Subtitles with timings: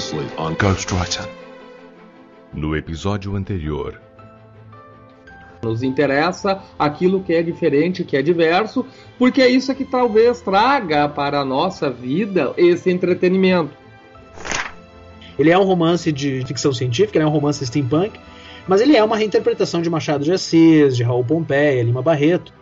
[0.00, 1.28] Previously on Ghostwriter.
[2.54, 4.00] No episódio anterior.
[5.62, 8.86] Nos interessa aquilo que é diferente, que é diverso,
[9.18, 13.76] porque é isso que talvez traga para a nossa vida esse entretenimento.
[15.38, 18.18] Ele é um romance de ficção científica, ele é um romance steampunk,
[18.66, 22.54] mas ele é uma reinterpretação de Machado de Assis, de Raul Pompeia, Lima Barreto.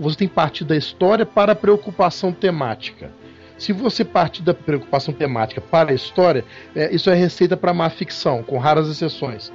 [0.00, 3.19] Você tem parte da história para a preocupação temática.
[3.60, 7.90] Se você partir da preocupação temática para a história, é, isso é receita para má
[7.90, 9.52] ficção, com raras exceções.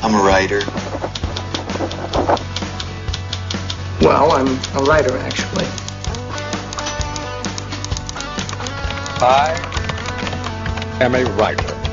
[0.00, 0.60] I'm a writer.
[4.00, 4.46] Well, I'm
[4.76, 5.66] a writer, actually.
[9.20, 9.54] I
[11.00, 11.83] am a writer.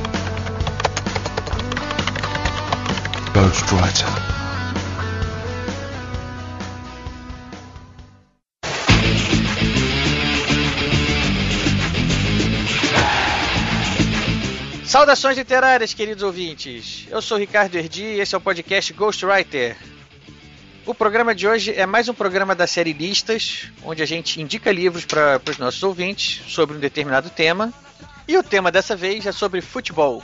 [3.33, 4.07] Ghostwriter.
[14.83, 17.07] Saudações literárias, queridos ouvintes.
[17.09, 19.77] Eu sou Ricardo Erdi e esse é o podcast Ghostwriter.
[20.85, 24.73] O programa de hoje é mais um programa da série Listas, onde a gente indica
[24.73, 27.73] livros para os nossos ouvintes sobre um determinado tema.
[28.27, 30.21] E o tema dessa vez é sobre futebol,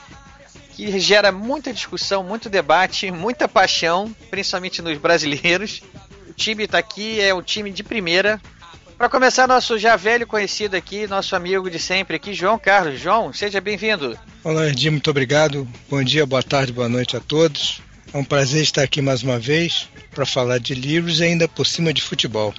[0.78, 5.81] que gera muita discussão, muito debate, muita paixão, principalmente nos brasileiros.
[6.30, 8.39] O time está aqui, é o time de primeira.
[8.95, 13.00] Para começar, nosso já velho conhecido aqui, nosso amigo de sempre aqui, João Carlos.
[13.00, 14.16] João, seja bem-vindo.
[14.44, 15.67] Olá, Erdi, muito obrigado.
[15.89, 17.81] Bom dia, boa tarde, boa noite a todos.
[18.14, 21.66] É um prazer estar aqui mais uma vez para falar de livros e ainda por
[21.66, 22.53] cima de futebol.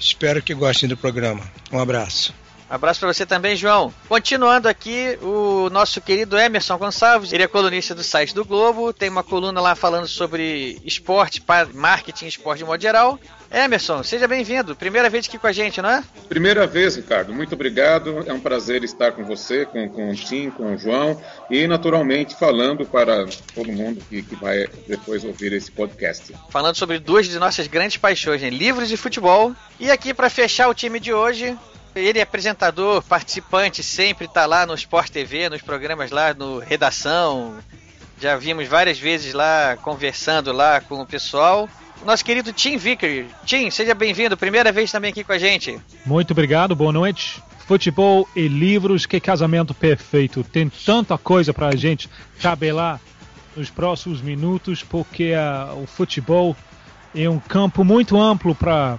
[0.00, 1.42] Espero que gostem do programa.
[1.70, 2.32] Um abraço.
[2.68, 3.92] Abraço para você também, João.
[4.08, 9.08] Continuando aqui, o nosso querido Emerson Gonçalves, ele é colunista do site do Globo, tem
[9.08, 13.18] uma coluna lá falando sobre esporte, marketing esporte de modo geral.
[13.50, 14.76] Emerson, seja bem-vindo.
[14.76, 16.04] Primeira vez aqui com a gente, não é?
[16.28, 17.32] Primeira vez, Ricardo.
[17.32, 18.22] Muito obrigado.
[18.26, 21.18] É um prazer estar com você, com, com o Tim, com o João
[21.50, 26.34] e, naturalmente, falando para todo mundo que, que vai depois ouvir esse podcast.
[26.50, 28.50] Falando sobre duas de nossas grandes paixões, né?
[28.50, 29.54] livros e futebol.
[29.80, 31.56] E aqui, para fechar o time de hoje,
[31.94, 37.56] ele é apresentador, participante, sempre está lá no Sport TV, nos programas lá no Redação.
[38.20, 41.68] Já vimos várias vezes lá conversando lá com o pessoal.
[42.04, 43.26] Nosso querido Tim Vicker.
[43.44, 44.36] Tim, seja bem-vindo.
[44.36, 45.80] Primeira vez também aqui com a gente.
[46.04, 47.42] Muito obrigado, boa noite.
[47.66, 50.42] Futebol e livros, que casamento perfeito.
[50.42, 52.08] Tem tanta coisa para a gente
[52.40, 53.00] tabelar
[53.56, 56.56] nos próximos minutos, porque uh, o futebol
[57.24, 58.98] é um campo muito amplo para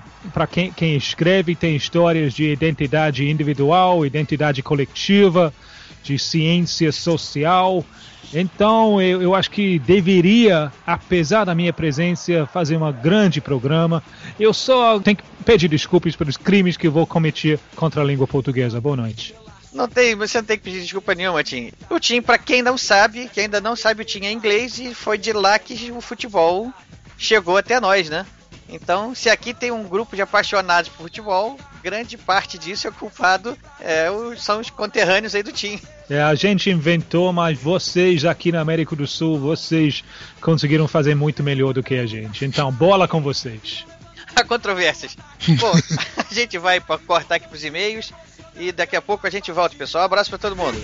[0.49, 5.53] quem, quem escreve, tem histórias de identidade individual, identidade coletiva,
[6.03, 7.85] de ciência social.
[8.33, 14.03] Então eu, eu acho que deveria, apesar da minha presença, fazer um grande programa.
[14.39, 18.81] Eu só tenho que pedir desculpas pelos crimes que vou cometer contra a língua portuguesa.
[18.81, 19.33] Boa noite.
[19.71, 21.71] Não tem, você não tem que pedir desculpa nenhuma, Tim.
[21.89, 24.93] O Tim, para quem não sabe, que ainda não sabe, o Tim é inglês e
[24.93, 26.73] foi de lá que o futebol
[27.19, 28.25] chegou até nós, né?
[28.67, 33.57] Então, se aqui tem um grupo de apaixonados por futebol, grande parte disso é culpado
[33.79, 34.07] é,
[34.37, 35.79] são os conterrâneos aí do Tim.
[36.09, 40.03] É, a gente inventou, mas vocês aqui na América do Sul, vocês
[40.39, 42.45] conseguiram fazer muito melhor do que a gente.
[42.45, 43.85] Então, bola com vocês.
[44.35, 45.17] Há controvérsias.
[45.59, 45.73] Bom,
[46.29, 48.13] a gente vai cortar aqui pros e-mails
[48.55, 50.03] e daqui a pouco a gente volta, pessoal.
[50.03, 50.77] Um abraço para todo mundo.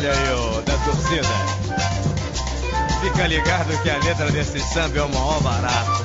[0.00, 1.28] Olha aí, o da torcida.
[3.02, 6.04] Fica ligado que a letra desse samba é o maior barato.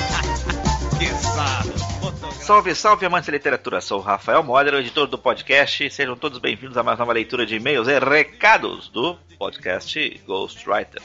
[0.98, 2.42] que sabe.
[2.42, 3.82] Salve, salve, amantes da literatura.
[3.82, 5.90] Sou o Rafael Moller, editor do podcast.
[5.90, 11.02] Sejam todos bem-vindos a mais uma leitura de e-mails e recados do podcast Ghostwriter.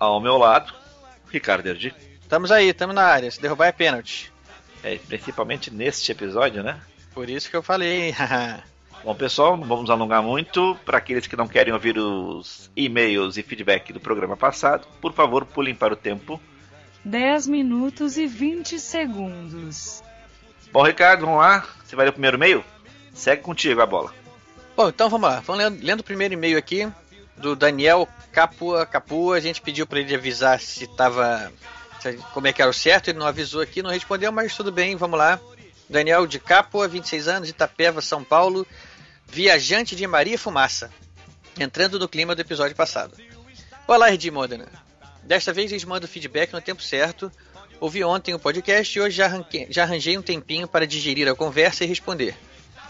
[0.00, 0.72] Ao meu lado,
[1.30, 1.94] Ricardo Erdi.
[2.22, 3.30] Estamos aí, estamos na área.
[3.30, 4.32] Se derrubar é pênalti.
[4.82, 6.80] É, principalmente neste episódio, né?
[7.12, 8.14] Por isso que eu falei.
[9.06, 10.76] Bom, pessoal, não vamos alongar muito.
[10.84, 15.44] Para aqueles que não querem ouvir os e-mails e feedback do programa passado, por favor,
[15.44, 16.40] pulem para o tempo.
[17.04, 20.02] 10 minutos e 20 segundos.
[20.72, 21.64] Bom, Ricardo, vamos lá.
[21.84, 22.64] Você vai ler o primeiro e-mail?
[23.14, 24.12] Segue contigo a bola.
[24.76, 25.38] Bom, então vamos lá.
[25.38, 26.90] Vamos lendo, lendo o primeiro e-mail aqui
[27.36, 29.36] do Daniel Capua Capua.
[29.36, 31.52] A gente pediu para ele avisar se estava.
[32.34, 33.06] como é que era o certo.
[33.10, 35.38] Ele não avisou aqui, não respondeu, mas tudo bem, vamos lá.
[35.88, 38.66] Daniel de Capua, 26 anos, Itapeva, São Paulo,
[39.26, 40.90] viajante de Maria Fumaça,
[41.58, 43.16] entrando no clima do episódio passado.
[43.86, 44.68] Olá, Edi Modena.
[45.22, 47.30] Desta vez eles mandam feedback no tempo certo.
[47.78, 51.34] Ouvi ontem o podcast e hoje já, arranquei, já arranjei um tempinho para digerir a
[51.34, 52.34] conversa e responder.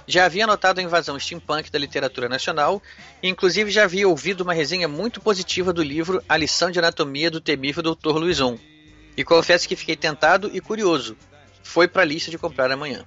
[0.06, 2.81] Já havia notado a invasão steampunk da literatura nacional
[3.21, 7.31] e inclusive já havia ouvido uma resenha muito positiva do livro A Lição de Anatomia
[7.31, 8.17] do temível Dr.
[8.17, 8.56] Luizon.
[9.17, 11.17] E confesso que fiquei tentado e curioso.
[11.65, 13.05] Foi para a lista de comprar amanhã.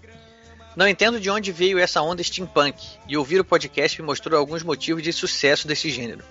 [0.79, 4.63] Não entendo de onde veio essa onda steampunk e ouvir o podcast me mostrou alguns
[4.63, 6.23] motivos de sucesso desse gênero.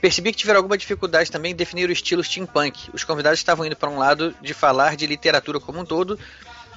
[0.00, 2.88] Percebi que tiveram alguma dificuldade também em definir o estilo steampunk.
[2.94, 6.18] Os convidados estavam indo para um lado de falar de literatura como um todo,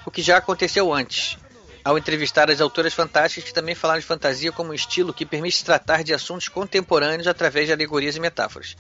[0.05, 1.37] o que já aconteceu antes,
[1.85, 5.63] ao entrevistar as autoras fantásticas que também falaram de fantasia como um estilo que permite
[5.63, 8.75] tratar de assuntos contemporâneos através de alegorias e metáforas.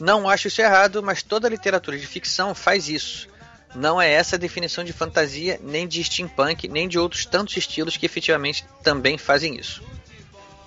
[0.00, 3.28] Não acho isso errado, mas toda literatura de ficção faz isso.
[3.76, 7.98] Não é essa a definição de fantasia, nem de steampunk, nem de outros tantos estilos
[7.98, 9.82] que efetivamente também fazem isso.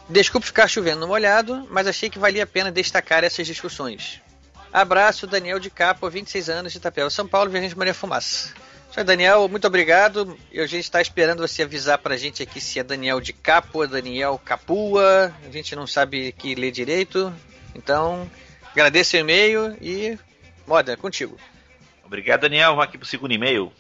[0.08, 4.22] Desculpe ficar chovendo no molhado, mas achei que valia a pena destacar essas discussões.
[4.72, 8.54] Abraço, Daniel de Capo, 26 anos, de Itapeva, São Paulo, Viajante Maria Fumaça.
[8.92, 10.38] Só Daniel, muito obrigado.
[10.54, 13.88] A gente está esperando você avisar pra gente aqui se é Daniel de Capo ou
[13.88, 15.34] Daniel Capua.
[15.48, 17.34] A gente não sabe que ler direito.
[17.74, 18.30] Então,
[18.72, 20.16] agradeço o e-mail e
[20.68, 21.36] moda, contigo.
[22.10, 22.72] Obrigado, Daniel.
[22.72, 23.72] Vamos aqui pro segundo e-mail.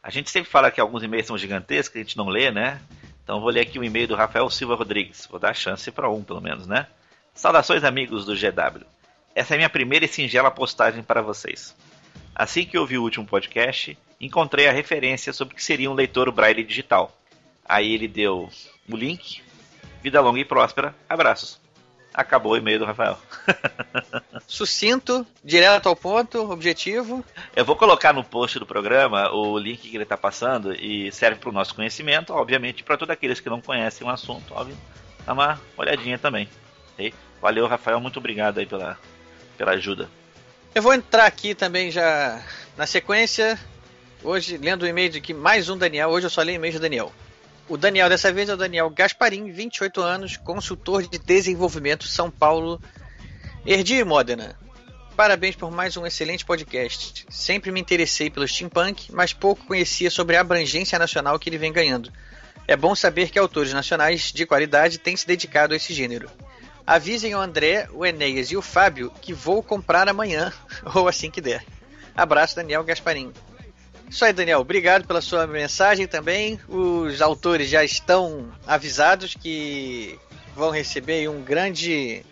[0.00, 2.80] A gente sempre fala que alguns e-mails são gigantescos, a gente não lê, né?
[3.24, 5.26] Então vou ler aqui o e-mail do Rafael Silva Rodrigues.
[5.28, 6.86] Vou dar chance para um, pelo menos, né?
[7.34, 8.86] Saudações, amigos do GW.
[9.34, 11.74] Essa é minha primeira e singela postagem para vocês.
[12.32, 16.30] Assim que ouvi o último podcast, encontrei a referência sobre o que seria um leitor
[16.30, 17.12] braille digital.
[17.64, 18.48] Aí ele deu
[18.88, 19.42] o link.
[20.00, 20.94] Vida longa e próspera.
[21.08, 21.61] Abraços.
[22.14, 23.18] Acabou o e-mail do Rafael.
[24.46, 27.24] Sucinto, direto ao ponto, objetivo.
[27.56, 31.40] Eu vou colocar no post do programa o link que ele está passando e serve
[31.40, 34.76] para o nosso conhecimento, obviamente, para todos aqueles que não conhecem o assunto, óbvio,
[35.24, 36.48] dá uma olhadinha também.
[36.94, 37.14] Okay?
[37.40, 38.98] Valeu, Rafael, muito obrigado aí pela,
[39.56, 40.08] pela ajuda.
[40.74, 42.42] Eu vou entrar aqui também já
[42.76, 43.58] na sequência.
[44.22, 46.10] Hoje, lendo o e-mail de que mais um Daniel.
[46.10, 47.12] Hoje eu só leio e-mail do Daniel.
[47.68, 52.80] O Daniel dessa vez é o Daniel Gasparim, 28 anos, consultor de desenvolvimento São Paulo.
[53.64, 54.58] Erdi Modena.
[55.16, 57.24] Parabéns por mais um excelente podcast.
[57.30, 61.72] Sempre me interessei pelo steampunk, mas pouco conhecia sobre a abrangência nacional que ele vem
[61.72, 62.12] ganhando.
[62.66, 66.28] É bom saber que autores nacionais de qualidade têm se dedicado a esse gênero.
[66.84, 70.52] Avisem o André, o Enéas e o Fábio que vou comprar amanhã,
[70.94, 71.64] ou assim que der.
[72.14, 73.32] Abraço, Daniel Gasparim.
[74.08, 74.60] Isso aí, Daniel.
[74.60, 76.60] Obrigado pela sua mensagem também.
[76.68, 80.18] Os autores já estão avisados que
[80.54, 82.24] vão receber um grande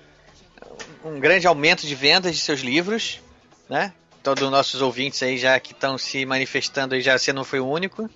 [1.05, 3.21] um grande aumento de vendas de seus livros,
[3.69, 3.93] né?
[4.23, 7.61] Todos os nossos ouvintes aí já que estão se manifestando aí já você não foi
[7.61, 8.11] o único.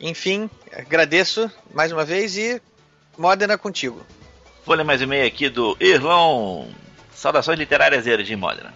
[0.00, 2.60] Enfim, agradeço mais uma vez e
[3.16, 4.04] Modena contigo.
[4.66, 6.68] Vou ler mais um e-mail aqui do Irlão.
[7.14, 8.74] Saudações literárias de Modena.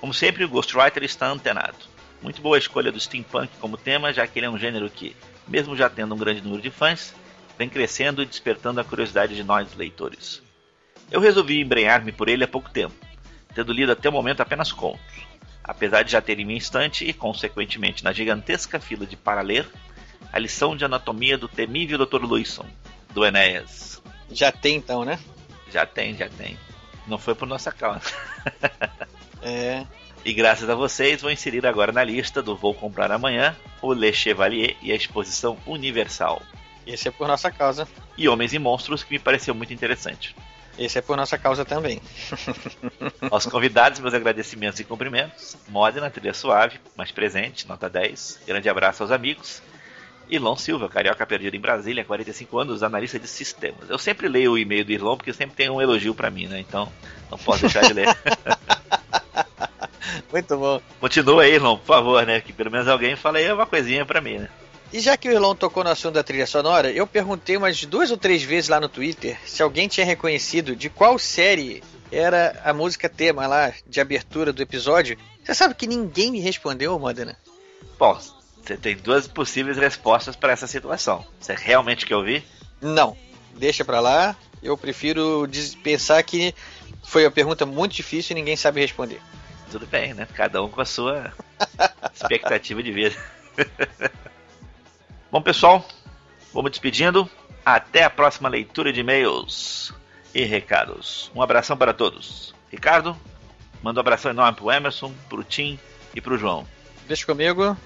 [0.00, 1.76] Como sempre, o Ghostwriter está antenado.
[2.22, 5.16] Muito boa a escolha do steampunk como tema, já que ele é um gênero que,
[5.48, 7.14] mesmo já tendo um grande número de fãs,
[7.58, 10.42] vem crescendo e despertando a curiosidade de nós, leitores.
[11.10, 12.94] Eu resolvi embrenhar-me por ele há pouco tempo,
[13.54, 15.00] tendo lido até o momento apenas contos,
[15.64, 19.66] apesar de já ter em minha estante e, consequentemente, na gigantesca fila de para ler,
[20.32, 22.22] a lição de anatomia do temível Dr.
[22.22, 22.66] Luison,
[23.12, 24.00] do Enéas.
[24.30, 25.18] Já tem então, né?
[25.72, 26.58] Já tem, já tem.
[27.06, 28.02] Não foi por nossa causa.
[29.42, 29.86] é.
[30.22, 34.12] E graças a vocês, vou inserir agora na lista do Vou Comprar Amanhã o Le
[34.12, 36.42] Chevalier e a Exposição Universal.
[36.86, 37.88] Esse é por nossa causa.
[38.18, 40.36] E Homens e Monstros, que me pareceu muito interessante.
[40.78, 42.02] Esse é por nossa causa também.
[43.30, 45.56] Aos convidados, meus agradecimentos e cumprimentos.
[45.68, 48.40] Modena, trilha suave, mais presente, nota 10.
[48.46, 49.62] Grande abraço aos amigos.
[50.28, 53.88] Ilon Silva, carioca perdido em Brasília, 45 anos, analista de sistemas.
[53.88, 56.60] Eu sempre leio o e-mail do Ilon porque sempre tem um elogio para mim, né?
[56.60, 56.92] Então,
[57.30, 58.06] não posso deixar de ler.
[60.32, 60.80] Muito bom.
[61.00, 62.40] Continua aí, Irlon, por favor, né?
[62.40, 64.48] Que pelo menos alguém fala aí uma coisinha pra mim, né?
[64.92, 68.10] E já que o Irlon tocou no assunto da trilha sonora, eu perguntei umas duas
[68.10, 72.72] ou três vezes lá no Twitter se alguém tinha reconhecido de qual série era a
[72.72, 75.16] música tema lá de abertura do episódio.
[75.44, 77.36] Você sabe que ninguém me respondeu, Modena?
[77.98, 78.18] Bom,
[78.62, 81.24] você tem duas possíveis respostas para essa situação.
[81.38, 82.44] Você realmente quer ouvir?
[82.80, 83.16] Não.
[83.56, 84.34] Deixa pra lá.
[84.60, 85.48] Eu prefiro
[85.84, 86.52] pensar que
[87.04, 89.20] foi uma pergunta muito difícil e ninguém sabe responder
[89.70, 90.26] tudo bem, né?
[90.34, 91.32] Cada um com a sua
[92.12, 93.16] expectativa de vida.
[95.30, 95.86] Bom, pessoal,
[96.52, 97.30] vamos despedindo.
[97.64, 99.94] Até a próxima leitura de e-mails
[100.34, 101.30] e recados.
[101.34, 102.54] Um abração para todos.
[102.70, 103.16] Ricardo,
[103.82, 105.78] manda um abração enorme pro Emerson, pro Tim
[106.14, 106.66] e pro João.
[107.06, 107.76] Deixa comigo.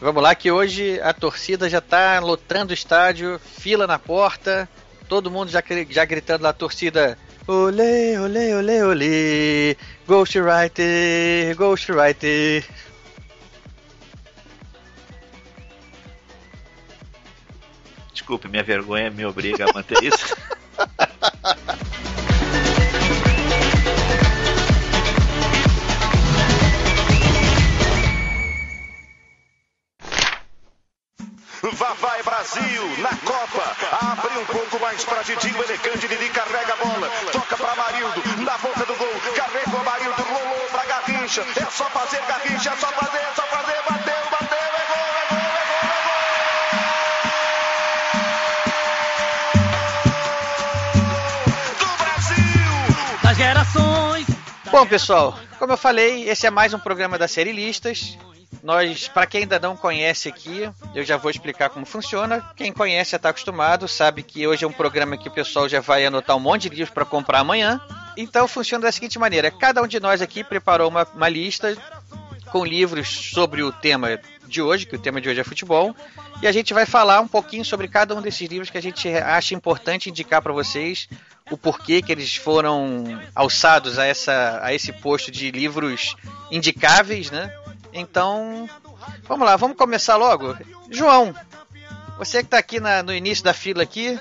[0.00, 4.68] Vamos lá que hoje a torcida já está lotando o estádio, fila na porta,
[5.08, 7.18] todo mundo já, já gritando na torcida
[7.48, 9.76] Olê, olê, olê, olê.
[10.06, 12.64] Ghostwriter, Ghostwriter.
[18.28, 20.36] desculpe, minha vergonha me obriga a manter isso.
[32.48, 33.76] Brasil na Copa.
[34.00, 36.08] Abre um pouco mais para Didinho elegante.
[36.08, 37.10] Didi carrega a bola.
[37.30, 38.22] Toca para Marildo.
[38.42, 39.08] Na boca do gol.
[39.36, 40.22] Carregou Marildo.
[40.22, 41.42] Rolou para Garrincha.
[41.42, 42.70] É só fazer Garrincha.
[42.70, 43.18] É só fazer.
[43.18, 43.76] É só fazer.
[43.88, 44.58] Bateu, bateu.
[44.58, 45.44] É gol, é gol, é gol,
[45.92, 46.16] é gol.
[51.78, 53.20] Do Brasil.
[53.22, 54.26] Das gerações.
[54.70, 58.16] Bom, pessoal, como eu falei, esse é mais um programa da série Listas.
[58.62, 62.44] Nós, para quem ainda não conhece aqui, eu já vou explicar como funciona.
[62.56, 65.80] Quem conhece já está acostumado, sabe que hoje é um programa que o pessoal já
[65.80, 67.80] vai anotar um monte de livros para comprar amanhã.
[68.16, 71.76] Então funciona da seguinte maneira: cada um de nós aqui preparou uma, uma lista
[72.50, 75.94] com livros sobre o tema de hoje, que o tema de hoje é futebol,
[76.42, 79.08] e a gente vai falar um pouquinho sobre cada um desses livros que a gente
[79.08, 81.08] acha importante indicar para vocês
[81.50, 86.14] o porquê que eles foram alçados a, essa, a esse posto de livros
[86.50, 87.52] indicáveis, né?
[87.92, 88.68] Então,
[89.26, 90.56] vamos lá, vamos começar logo.
[90.90, 91.34] João,
[92.18, 94.18] você que está aqui na, no início da fila aqui,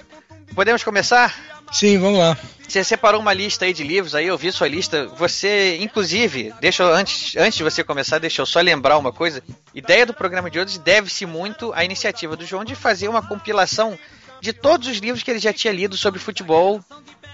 [0.54, 1.36] podemos começar?
[1.72, 2.38] Sim, vamos lá.
[2.68, 5.08] Você separou uma lista aí de livros, aí eu vi sua lista.
[5.18, 9.42] Você, inclusive, deixa eu, antes, antes de você começar, deixa eu só lembrar uma coisa.
[9.74, 13.98] Ideia do programa de hoje deve-se muito à iniciativa do João de fazer uma compilação
[14.42, 16.84] de todos os livros que ele já tinha lido sobre futebol.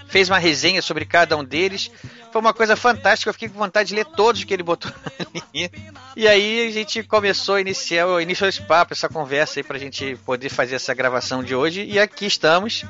[0.08, 1.90] Fez uma resenha sobre cada um deles.
[2.32, 3.28] Foi uma coisa fantástica.
[3.28, 5.70] Eu fiquei com vontade de ler todos que ele botou ali.
[6.16, 10.16] E aí a gente começou a iniciar, iniciou esse papo, essa conversa aí pra gente
[10.24, 11.84] poder fazer essa gravação de hoje.
[11.84, 12.84] E aqui estamos.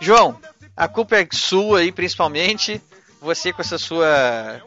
[0.00, 0.38] João,
[0.76, 2.80] a culpa é sua aí, principalmente.
[3.20, 4.60] Você com essa sua,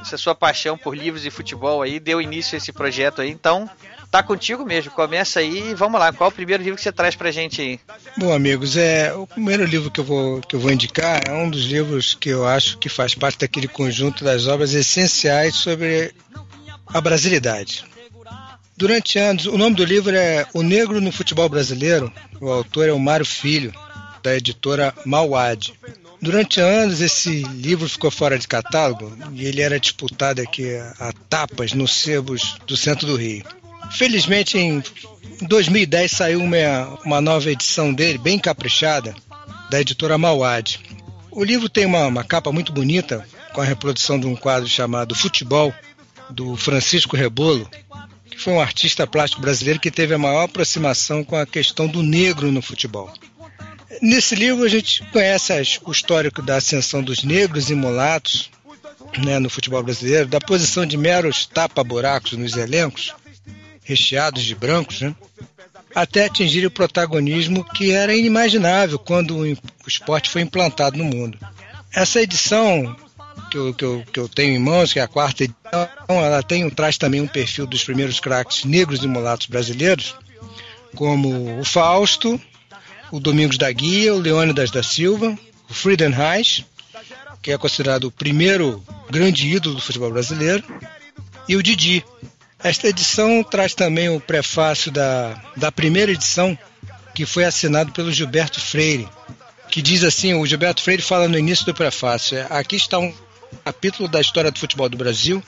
[0.00, 3.30] essa sua paixão por livros e futebol aí, deu início a esse projeto aí.
[3.30, 3.70] Então,
[4.12, 4.92] tá contigo mesmo.
[4.92, 6.12] Começa aí e vamos lá.
[6.12, 7.80] Qual o primeiro livro que você traz pra gente aí?
[8.18, 11.48] Bom, amigos, é o primeiro livro que eu vou que eu vou indicar é um
[11.48, 16.14] dos livros que eu acho que faz parte daquele conjunto das obras essenciais sobre
[16.86, 17.86] a brasilidade.
[18.76, 22.12] Durante anos, o nome do livro é O Negro no Futebol Brasileiro.
[22.40, 23.72] O autor é o Mário Filho,
[24.22, 25.72] da editora Mauad.
[26.20, 31.72] Durante anos esse livro ficou fora de catálogo e ele era disputado aqui a tapas
[31.72, 33.44] nos sebos do centro do Rio.
[33.94, 34.82] Felizmente em
[35.42, 39.14] 2010 saiu uma, uma nova edição dele, bem caprichada,
[39.70, 40.80] da editora Mauad.
[41.30, 45.14] O livro tem uma, uma capa muito bonita, com a reprodução de um quadro chamado
[45.14, 45.72] Futebol,
[46.30, 47.68] do Francisco Rebolo,
[48.30, 52.02] que foi um artista plástico brasileiro que teve a maior aproximação com a questão do
[52.02, 53.12] negro no futebol.
[54.00, 58.50] Nesse livro a gente conhece as, o histórico da ascensão dos negros e mulatos
[59.22, 63.12] né, no futebol brasileiro, da posição de meros tapa-buracos nos elencos,
[63.92, 65.14] recheados de brancos, né,
[65.94, 69.56] até atingir o protagonismo que era inimaginável quando o
[69.86, 71.38] esporte foi implantado no mundo.
[71.94, 72.96] Essa edição
[73.50, 76.42] que eu, que eu, que eu tenho em mãos, que é a quarta edição, ela
[76.42, 80.14] tem, traz também um perfil dos primeiros craques negros e mulatos brasileiros,
[80.96, 82.40] como o Fausto,
[83.10, 86.64] o Domingos da Guia, o Leônidas da Silva, o Friedenreich,
[87.42, 90.64] que é considerado o primeiro grande ídolo do futebol brasileiro,
[91.48, 92.04] e o Didi.
[92.62, 96.56] Esta edição traz também o prefácio da, da primeira edição,
[97.12, 99.08] que foi assinado pelo Gilberto Freire,
[99.68, 103.12] que diz assim: o Gilberto Freire fala no início do prefácio, aqui está um
[103.64, 105.42] capítulo da história do futebol do Brasil,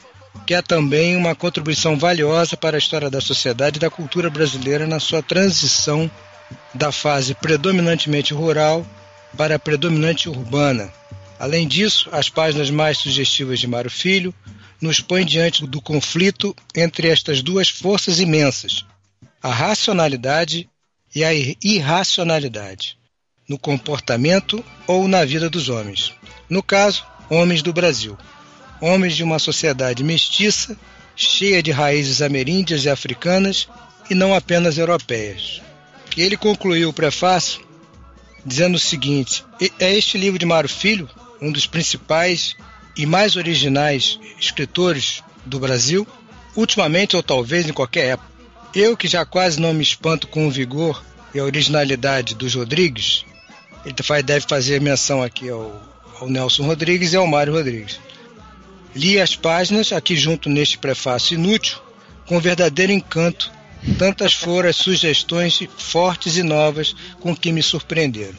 [0.44, 4.84] que é também uma contribuição valiosa para a história da sociedade e da cultura brasileira
[4.84, 6.10] na sua transição
[6.74, 8.84] da fase predominantemente rural
[9.36, 10.92] para a predominante urbana.
[11.38, 14.34] Além disso, as páginas mais sugestivas de Mário Filho
[14.84, 18.84] nos põem diante do conflito entre estas duas forças imensas,
[19.42, 20.68] a racionalidade
[21.14, 22.98] e a irracionalidade,
[23.48, 26.12] no comportamento ou na vida dos homens.
[26.50, 28.18] No caso, homens do Brasil,
[28.78, 30.78] homens de uma sociedade mestiça,
[31.16, 33.66] cheia de raízes ameríndias e africanas
[34.10, 35.62] e não apenas europeias.
[36.14, 37.66] E ele concluiu o prefácio
[38.44, 39.42] dizendo o seguinte:
[39.80, 41.08] é este livro de Mário Filho,
[41.40, 42.54] um dos principais
[42.96, 46.06] e mais originais escritores do Brasil,
[46.56, 48.30] ultimamente ou talvez em qualquer época.
[48.74, 51.02] Eu que já quase não me espanto com o vigor
[51.34, 53.24] e a originalidade dos Rodrigues,
[53.84, 55.80] ele deve fazer menção aqui ao,
[56.20, 58.00] ao Nelson Rodrigues e ao Mário Rodrigues.
[58.94, 61.78] Li as páginas aqui junto neste prefácio inútil
[62.26, 63.52] com verdadeiro encanto
[63.98, 68.34] Tantas foram as sugestões fortes e novas com que me surpreenderam.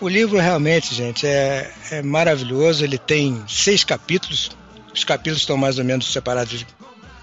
[0.00, 2.84] O livro realmente, gente, é, é maravilhoso.
[2.84, 4.50] Ele tem seis capítulos.
[4.92, 6.64] Os capítulos estão mais ou menos separados.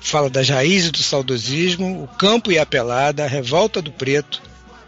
[0.01, 4.41] Fala das raízes do saudosismo, o campo e a pelada, a revolta do preto,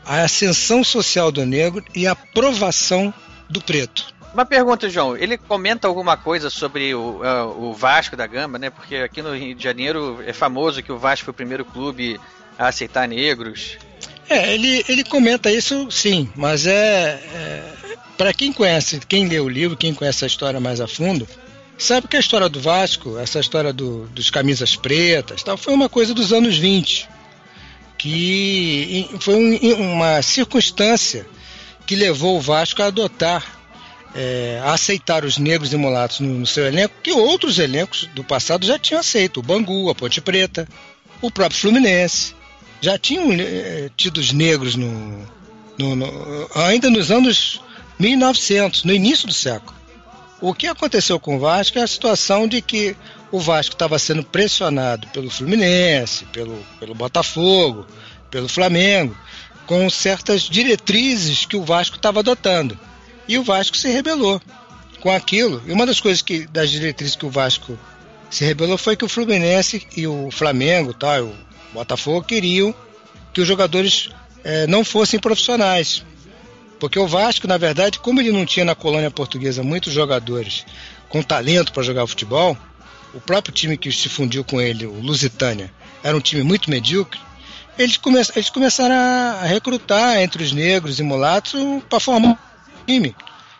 [0.04, 3.13] a ascensão social do negro e a provação
[3.48, 4.13] do preto.
[4.34, 5.16] Uma pergunta, João.
[5.16, 8.72] Ele comenta alguma coisa sobre o, uh, o Vasco da Gama, né?
[8.72, 12.20] Porque aqui no Rio de Janeiro é famoso que o Vasco foi o primeiro clube
[12.58, 13.78] a aceitar negros.
[14.30, 17.63] É, ele, ele comenta isso sim, mas é, é
[18.18, 21.27] para quem conhece, quem lê o livro, quem conhece a história mais a fundo,
[21.77, 25.89] sabe que a história do Vasco, essa história do, dos camisas pretas, tal, foi uma
[25.89, 27.10] coisa dos anos 20,
[27.98, 31.25] que foi um, uma circunstância
[31.86, 33.63] que levou o Vasco a adotar
[34.15, 38.24] é, a aceitar os negros e mulatos no, no, seu elenco, que outros elencos do
[38.24, 39.39] passado já tinham aceito.
[39.39, 40.68] O Bangu, a Ponte Preta,
[41.22, 42.36] o próprio Fluminense.
[42.84, 45.25] Já tinham é, tido os negros no,
[45.80, 47.62] no, no, ainda nos anos
[47.98, 49.74] 1900, no início do século.
[50.42, 52.94] O que aconteceu com o Vasco é a situação de que
[53.32, 57.88] o Vasco estava sendo pressionado pelo Fluminense, pelo, pelo Botafogo,
[58.30, 59.16] pelo Flamengo,
[59.66, 62.78] com certas diretrizes que o Vasco estava adotando.
[63.30, 64.42] E o Vasco se rebelou
[65.00, 65.63] com aquilo.
[65.66, 67.80] E uma das coisas que das diretrizes que o Vasco
[68.30, 71.34] se rebelou foi que o Fluminense e o Flamengo, tá, o
[71.74, 72.74] Botafogo queriam
[73.34, 74.10] que os jogadores
[74.44, 76.06] é, não fossem profissionais.
[76.80, 80.65] Porque o Vasco, na verdade, como ele não tinha na colônia portuguesa muitos jogadores
[81.10, 82.58] com talento para jogar futebol,
[83.13, 85.72] o próprio time que se fundiu com ele, o Lusitânia,
[86.03, 87.20] era um time muito medíocre.
[87.77, 91.53] Eles, come eles começaram a recrutar entre os negros e mulatos
[91.89, 92.38] para formar
[92.86, 93.15] time.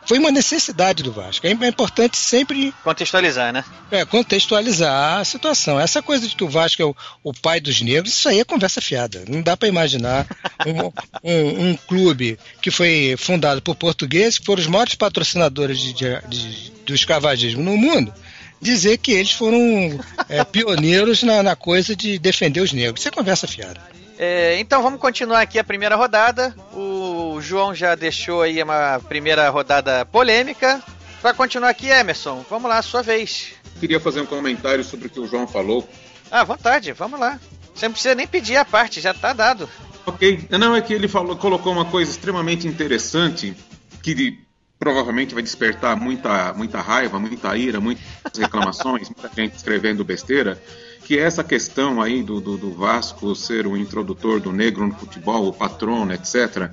[0.05, 1.48] Foi uma necessidade do Vasco.
[1.48, 2.74] É importante sempre.
[2.83, 3.63] Contextualizar, né?
[3.89, 5.79] É, contextualizar a situação.
[5.79, 8.45] Essa coisa de que o Vasco é o, o pai dos negros, isso aí é
[8.45, 9.24] conversa fiada.
[9.27, 10.27] Não dá para imaginar
[10.65, 15.93] um, um, um, clube que foi fundado por portugueses, que foram os maiores patrocinadores de,
[15.93, 18.13] de, de, do escravagismo no mundo,
[18.62, 23.00] dizer que eles foram é, pioneiros na, na coisa de defender os negros.
[23.00, 23.79] Isso é conversa fiada.
[24.25, 26.55] É, então vamos continuar aqui a primeira rodada.
[26.72, 30.81] O João já deixou aí uma primeira rodada polêmica.
[31.22, 33.51] Para continuar aqui, Emerson, vamos lá, sua vez.
[33.81, 35.86] Queria fazer um comentário sobre o que o João falou.
[36.31, 37.38] Ah, vontade, vamos lá.
[37.75, 39.70] Você não precisa nem pedir a parte, já tá dado.
[40.05, 40.48] Ok.
[40.51, 43.53] Não, é que ele falou, colocou uma coisa extremamente interessante
[44.01, 44.40] que
[44.79, 50.57] provavelmente vai despertar muita, muita raiva, muita ira, muitas reclamações, muita gente escrevendo besteira
[51.05, 55.48] que essa questão aí do, do, do, Vasco ser o introdutor do negro no futebol,
[55.48, 56.72] o patrono, etc.,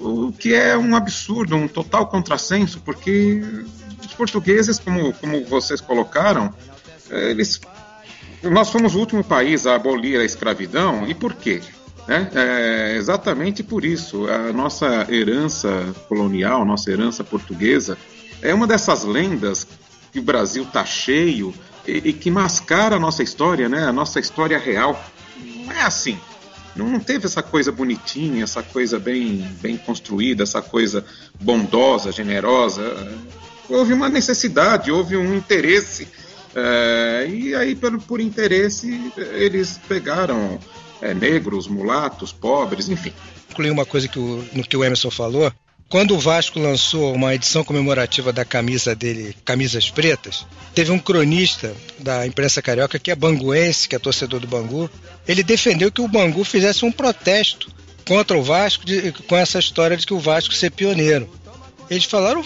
[0.00, 3.42] o que é um absurdo, um total contrassenso, porque
[4.04, 6.52] os portugueses, como, como vocês colocaram,
[7.10, 7.60] eles,
[8.42, 11.60] nós fomos o último país a abolir a escravidão, e por quê?
[12.06, 14.26] É, exatamente por isso.
[14.28, 17.96] A nossa herança colonial, nossa herança portuguesa,
[18.42, 19.66] é uma dessas lendas
[20.12, 21.54] que o Brasil está cheio
[21.86, 23.84] e, e, que mascara a nossa história, né?
[23.84, 25.02] A nossa história real.
[25.64, 26.18] Não é assim.
[26.74, 31.04] Não, teve essa coisa bonitinha, essa coisa bem, bem construída, essa coisa
[31.40, 32.82] bondosa, generosa.
[33.68, 36.08] Houve uma necessidade, houve um interesse.
[36.54, 40.58] É, e aí, por, por interesse, eles pegaram
[41.00, 43.12] é, negros, mulatos, pobres, enfim.
[43.50, 45.52] Incluir uma coisa que o, no que o Emerson falou,
[45.94, 51.72] quando o Vasco lançou uma edição comemorativa da camisa dele, Camisas Pretas, teve um cronista
[52.00, 54.90] da imprensa carioca, que é banguense, que é torcedor do Bangu,
[55.24, 57.72] ele defendeu que o Bangu fizesse um protesto
[58.04, 61.30] contra o Vasco de, com essa história de que o Vasco ser pioneiro.
[61.88, 62.42] Eles falaram,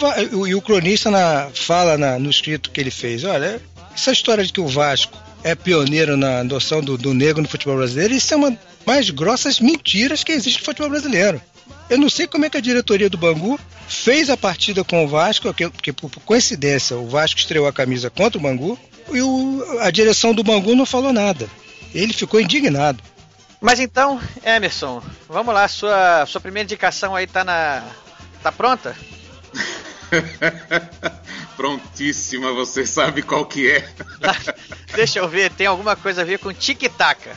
[0.47, 3.63] e o cronista na, fala na, no escrito que ele fez, olha,
[3.95, 7.79] essa história de que o Vasco é pioneiro na noção do, do negro no futebol
[7.79, 11.41] brasileiro, isso é uma mais grossas mentiras que existe no futebol brasileiro.
[11.89, 15.09] Eu não sei como é que a diretoria do Bangu fez a partida com o
[15.09, 18.79] Vasco, porque por coincidência o Vasco estreou a camisa contra o Bangu
[19.11, 21.49] e o, a direção do Bangu não falou nada.
[21.95, 23.03] Ele ficou indignado.
[23.61, 27.83] Mas então, Emerson, vamos lá, sua, sua primeira indicação aí tá na.
[28.43, 28.97] tá pronta?
[31.57, 33.89] Prontíssima, você sabe qual que é.
[34.95, 37.31] Deixa eu ver, tem alguma coisa a ver com tic-tac.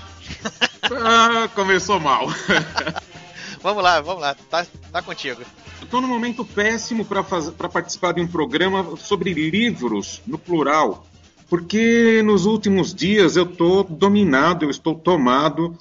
[0.84, 2.28] ah, começou mal.
[3.62, 5.42] Vamos lá, vamos lá, tá, tá contigo.
[5.82, 11.06] Estou num momento péssimo para participar de um programa sobre livros, no plural,
[11.48, 15.78] porque nos últimos dias eu estou dominado, eu estou tomado,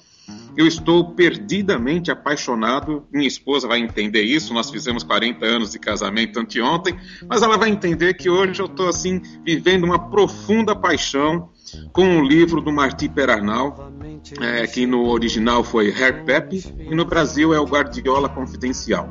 [0.55, 3.03] eu estou perdidamente apaixonado.
[3.11, 6.95] Minha esposa vai entender isso, nós fizemos 40 anos de casamento anteontem,
[7.27, 11.49] mas ela vai entender que hoje eu estou assim, vivendo uma profunda paixão
[11.91, 13.91] com o livro do Martí Perarnal,
[14.39, 19.09] é, que no original foi Herr Pepe e no Brasil é o Guardiola Confidencial.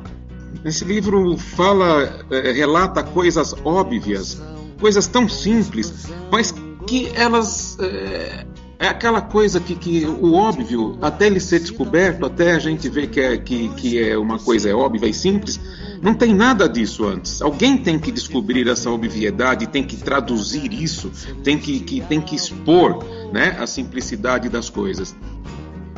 [0.63, 4.41] Esse livro fala, é, relata coisas óbvias,
[4.79, 6.53] coisas tão simples, mas
[6.87, 8.45] que elas é,
[8.81, 13.11] é aquela coisa que, que o óbvio, até ele ser descoberto, até a gente ver
[13.11, 15.59] que é, que, que é uma coisa é óbvia e simples,
[16.01, 17.43] não tem nada disso antes.
[17.43, 21.11] Alguém tem que descobrir essa obviedade, tem que traduzir isso,
[21.43, 25.15] tem que, que, tem que expor né, a simplicidade das coisas.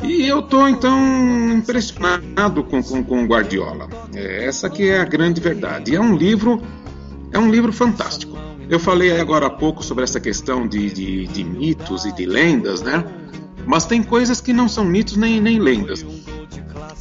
[0.02, 0.94] E eu estou então
[1.54, 3.88] impressionado com, com, com Guardiola.
[4.14, 5.96] É, essa que é a grande verdade.
[5.96, 6.60] É um livro,
[7.32, 8.36] é um livro fantástico.
[8.68, 12.82] Eu falei agora há pouco sobre essa questão de, de, de mitos e de lendas,
[12.82, 13.04] né?
[13.66, 16.04] Mas tem coisas que não são mitos nem, nem lendas.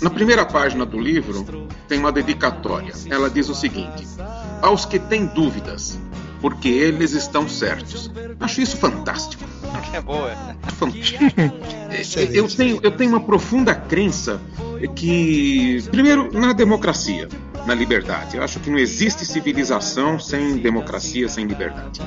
[0.02, 2.94] Na primeira página do livro tem uma dedicatória.
[3.10, 4.06] Ela diz o seguinte:
[4.62, 6.00] Aos que têm dúvidas,
[6.42, 8.12] porque eles estão certos.
[8.40, 9.44] Acho isso fantástico.
[9.94, 10.32] É boa.
[12.34, 14.42] eu, tenho, eu tenho uma profunda crença
[14.96, 17.30] que, primeiro, na democracia,
[17.66, 18.38] na liberdade.
[18.38, 22.02] Eu acho que não existe civilização sem democracia, sem liberdade.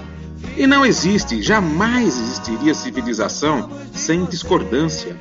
[0.57, 5.17] E não existe, jamais existiria civilização sem discordância,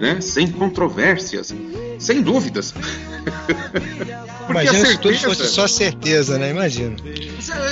[0.00, 0.20] né?
[0.20, 1.54] sem controvérsias,
[1.98, 2.74] sem dúvidas.
[4.46, 6.50] Porque Imagina certeza, se tudo fosse só certeza, né?
[6.50, 6.96] Imagina.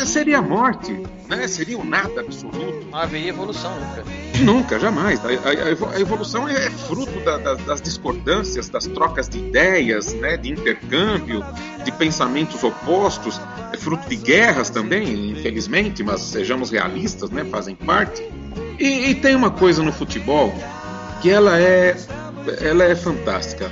[0.04, 0.92] Seria a morte,
[1.28, 1.46] né?
[1.46, 2.86] Seria o nada absoluto.
[2.90, 4.04] Não haveria evolução nunca.
[4.40, 5.20] Nunca, jamais.
[5.24, 10.36] A, a, a evolução é fruto da, da, das discordâncias, das trocas de ideias, né?
[10.36, 11.44] de intercâmbio,
[11.84, 13.40] de pensamentos opostos.
[13.72, 17.44] É fruto de guerras também, infelizmente, mas sejamos realistas, né?
[17.44, 18.20] Fazem parte.
[18.80, 20.52] E, e tem uma coisa no futebol
[21.22, 21.96] que ela é,
[22.60, 23.70] ela é fantástica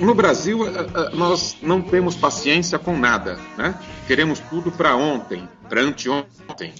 [0.00, 3.78] no Brasil, eh, eh, nós não temos paciência com nada, né?
[4.06, 6.72] Queremos tudo para ontem, para anteontem.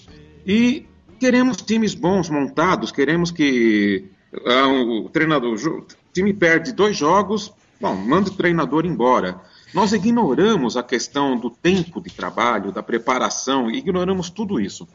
[0.47, 0.87] E
[1.19, 7.95] queremos times bons montados, queremos que uh, o treinador, o time perde dois jogos, bom,
[7.95, 9.41] manda o treinador embora.
[9.73, 14.87] Nós ignoramos a questão do tempo de trabalho, da preparação, ignoramos tudo isso.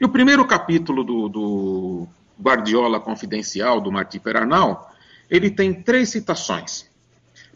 [0.00, 2.08] E o primeiro capítulo do, do
[2.40, 4.92] Guardiola Confidencial, do Martí Perarnal,
[5.30, 6.88] ele tem três citações.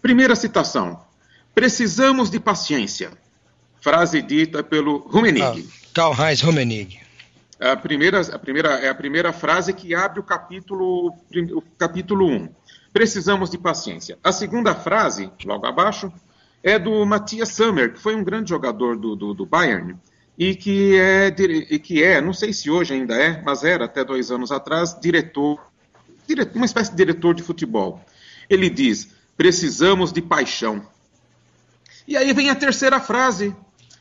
[0.02, 1.00] Primeira citação.
[1.54, 3.12] Precisamos de paciência.
[3.80, 5.68] Frase dita pelo Rummenigge.
[5.70, 7.00] Ah, Karl-Heinz Rummenigge.
[7.60, 11.14] A primeira, a primeira, é a primeira frase que abre o capítulo,
[11.54, 12.48] o capítulo 1.
[12.92, 14.18] Precisamos de paciência.
[14.24, 16.12] A segunda frase, logo abaixo,
[16.62, 19.96] é do Matthias Sammer, que foi um grande jogador do, do, do Bayern
[20.36, 21.28] e que, é,
[21.70, 24.98] e que é, não sei se hoje ainda é, mas era até dois anos atrás,
[25.00, 25.64] diretor,
[26.26, 28.04] diretor uma espécie de diretor de futebol.
[28.48, 30.86] Ele diz: Precisamos de paixão.
[32.06, 33.54] E aí vem a terceira frase,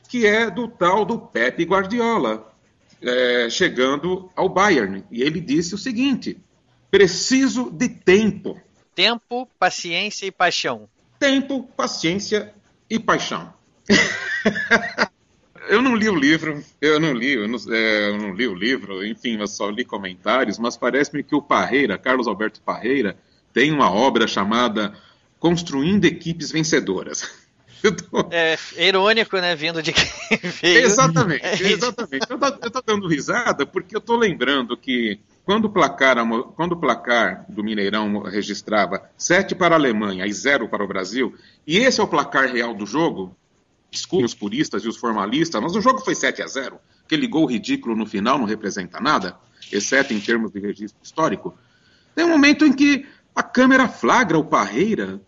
[0.09, 2.51] que é do tal do Pepe Guardiola,
[3.01, 5.03] é, chegando ao Bayern.
[5.11, 6.37] E ele disse o seguinte:
[6.89, 8.59] preciso de tempo.
[8.93, 10.89] Tempo, paciência e paixão.
[11.17, 12.53] Tempo, paciência
[12.89, 13.53] e paixão.
[15.69, 18.53] eu não li o livro, eu não li, eu não, é, eu não li o
[18.53, 23.17] livro, enfim, eu só li comentários, mas parece-me que o Parreira, Carlos Alberto Parreira,
[23.53, 24.93] tem uma obra chamada
[25.41, 27.27] construindo equipes vencedoras.
[28.11, 28.29] Tô...
[28.29, 29.55] É, irônico, né?
[29.55, 30.05] Vindo de quem
[30.61, 30.85] veio.
[30.85, 32.27] Exatamente, é exatamente.
[32.29, 36.15] Eu estou dando risada porque eu estou lembrando que quando o, placar,
[36.55, 41.35] quando o placar do Mineirão registrava 7 para a Alemanha e 0 para o Brasil,
[41.65, 43.35] e esse é o placar real do jogo,
[43.89, 46.79] desculpe os puristas e os formalistas, mas o jogo foi 7 a 0.
[47.03, 49.35] Aquele gol ridículo no final não representa nada,
[49.71, 51.57] exceto em termos de registro histórico.
[52.13, 55.19] Tem um momento em que a câmera flagra o Parreira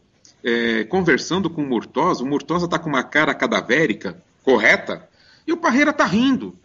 [0.44, 5.08] é, conversando com o Murtosa, o Murtosa está com uma cara cadavérica, correta,
[5.48, 6.56] e o Parreira está rindo.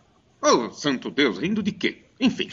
[0.41, 2.03] Oh, santo Deus, rindo de quê?
[2.21, 2.49] Enfim.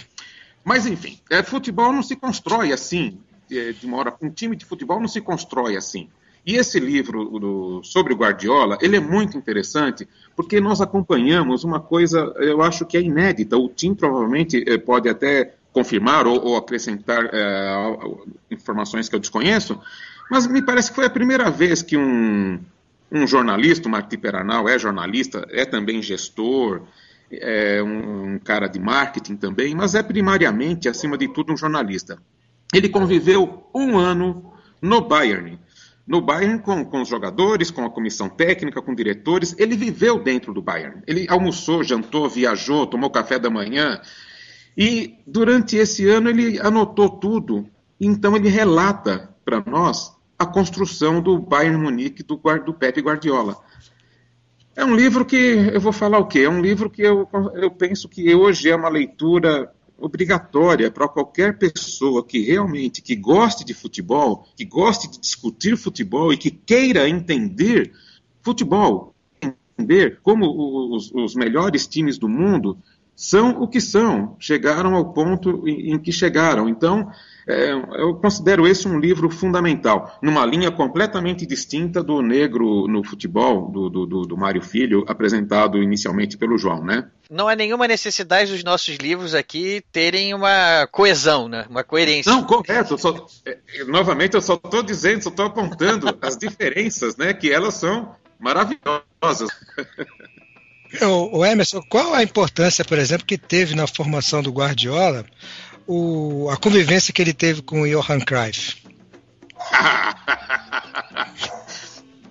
[0.63, 3.19] Mas, enfim, é, futebol não se constrói assim,
[3.51, 4.15] é, de uma hora.
[4.21, 6.09] Um time de futebol não se constrói assim.
[6.45, 11.79] E esse livro do, sobre o Guardiola, ele é muito interessante, porque nós acompanhamos uma
[11.79, 13.57] coisa, eu acho que é inédita.
[13.57, 17.99] O Tim provavelmente é, pode até confirmar ou, ou acrescentar é,
[18.51, 19.79] informações que eu desconheço,
[20.29, 22.59] mas me parece que foi a primeira vez que um,
[23.11, 26.81] um jornalista, o Martí Peranal é jornalista, é também gestor,
[27.31, 32.17] é um, um, cara de marketing também, mas é primariamente, acima de tudo, um jornalista.
[32.73, 35.59] Ele conviveu um ano no Bayern.
[36.07, 40.53] No Bayern, com, com os jogadores, com a comissão técnica, com diretores, ele viveu dentro
[40.53, 41.01] do Bayern.
[41.07, 43.99] Ele almoçou, jantou, viajou, tomou café da manhã.
[44.77, 47.67] E durante esse ano ele anotou tudo.
[47.99, 53.57] Então ele relata para nós a construção do Bayern Munique do, do Pepe Guardiola.
[54.75, 56.39] É um livro que, eu vou falar o quê?
[56.39, 61.57] É um livro que eu, eu penso que hoje é uma leitura obrigatória para qualquer
[61.57, 67.07] pessoa que realmente que goste de futebol, que goste de discutir futebol e que queira
[67.07, 67.93] entender
[68.41, 72.77] futebol, entender como os, os melhores times do mundo
[73.15, 76.67] são o que são, chegaram ao ponto em, em que chegaram.
[76.67, 77.09] Então,
[77.47, 83.69] é, eu considero esse um livro fundamental, numa linha completamente distinta do negro no futebol,
[83.69, 87.07] do, do, do, do Mário Filho, apresentado inicialmente pelo João, né?
[87.29, 91.65] Não há nenhuma necessidade dos nossos livros aqui terem uma coesão, né?
[91.69, 92.31] uma coerência.
[92.31, 92.93] Não, correto.
[92.93, 97.33] Eu só, é, novamente, eu só estou dizendo, só estou apontando as diferenças, né?
[97.33, 99.49] Que elas são maravilhosas.
[101.01, 105.25] O, o Emerson, qual a importância, por exemplo, que teve na formação do Guardiola
[105.87, 108.83] o, a convivência que ele teve com o Johan Cruyff?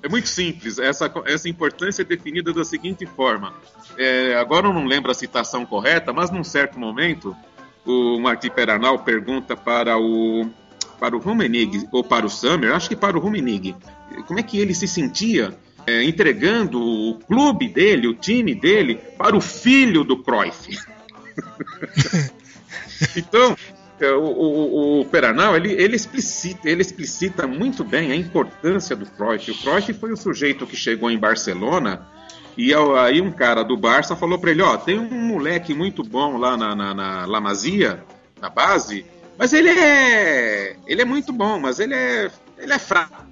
[0.05, 0.79] É muito simples.
[0.79, 3.55] Essa, essa importância é definida da seguinte forma.
[3.97, 7.35] É, agora eu não lembro a citação correta, mas num certo momento,
[7.87, 10.47] o Martí Peranal pergunta para o
[11.01, 13.75] para o Rummenig ou para o Summer, acho que para o Rummenig,
[14.27, 15.55] como é que ele se sentia
[15.87, 20.79] é, entregando o clube dele, o time dele, para o filho do Cruyff.
[23.17, 23.57] então,
[24.01, 29.07] é, o, o, o Peranal ele, ele, explicita, ele explicita muito bem a importância do
[29.07, 29.51] Cruyff.
[29.51, 32.07] O Cruyff foi o sujeito que chegou em Barcelona
[32.57, 36.37] e aí um cara do Barça falou para ele, ó, tem um moleque muito bom
[36.37, 39.05] lá na, na, na na base,
[39.39, 43.25] mas ele é ele é muito bom, mas ele é ele é fraco,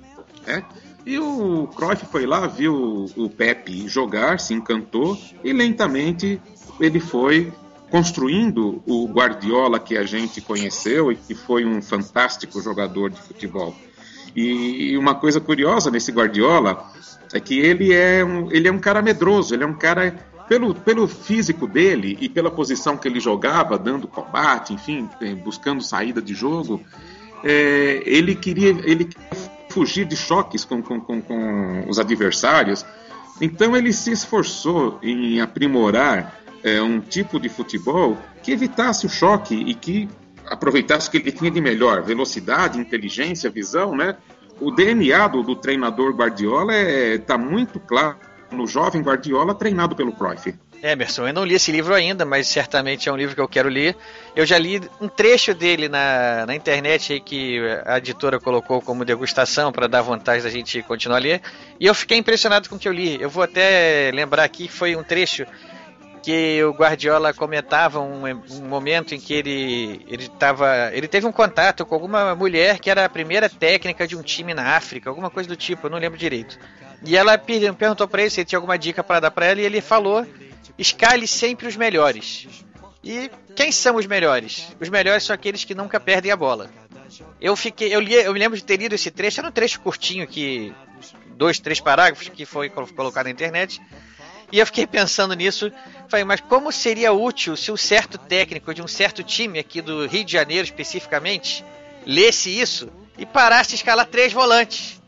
[0.46, 0.64] né?
[1.04, 6.40] E o Cruyff foi lá, viu o Pepe jogar, se encantou e lentamente
[6.80, 7.52] ele foi
[7.92, 13.76] construindo o Guardiola que a gente conheceu e que foi um fantástico jogador de futebol.
[14.34, 16.90] E uma coisa curiosa nesse Guardiola
[17.34, 20.10] é que ele é um, ele é um cara medroso, ele é um cara
[20.48, 25.06] pelo, pelo físico dele e pela posição que ele jogava, dando combate, enfim,
[25.44, 26.80] buscando saída de jogo,
[27.44, 29.10] é, ele queria ele
[29.68, 32.86] fugir de choques com, com, com, com os adversários.
[33.38, 39.54] Então ele se esforçou em aprimorar é, um tipo de futebol que evitasse o choque
[39.54, 40.08] e que
[40.46, 44.16] aproveitasse o que ele tinha de melhor, velocidade, inteligência, visão, né?
[44.60, 48.16] O DNA do, do treinador Guardiola está é, tá muito claro
[48.50, 50.54] no jovem Guardiola treinado pelo Cruyff.
[50.82, 53.68] Emerson, eu não li esse livro ainda, mas certamente é um livro que eu quero
[53.68, 53.96] ler.
[54.34, 59.04] Eu já li um trecho dele na, na internet aí que a editora colocou como
[59.04, 61.40] degustação para dar vontade da gente continuar a ler.
[61.78, 63.16] E eu fiquei impressionado com o que eu li.
[63.20, 65.46] Eu vou até lembrar aqui que foi um trecho
[66.22, 71.32] que o Guardiola comentava um, um, momento em que ele ele tava, ele teve um
[71.32, 75.30] contato com alguma mulher que era a primeira técnica de um time na África, alguma
[75.30, 76.58] coisa do tipo, eu não lembro direito.
[77.04, 79.64] E ela perguntou para ele se ele tinha alguma dica para dar para ela e
[79.64, 80.24] ele falou
[80.78, 82.46] escale sempre os melhores.
[83.02, 84.68] E quem são os melhores?
[84.80, 86.70] Os melhores são aqueles que nunca perdem a bola.
[87.40, 89.80] Eu fiquei, eu, li, eu me lembro de ter lido esse trecho, era um trecho
[89.80, 90.72] curtinho que
[91.36, 93.80] dois, três parágrafos que foi colocado na internet.
[94.52, 95.72] E eu fiquei pensando nisso,
[96.08, 100.06] falei, mas como seria útil se um certo técnico de um certo time aqui do
[100.06, 101.64] Rio de Janeiro especificamente
[102.06, 105.00] lesse isso e parasse de escalar três volantes?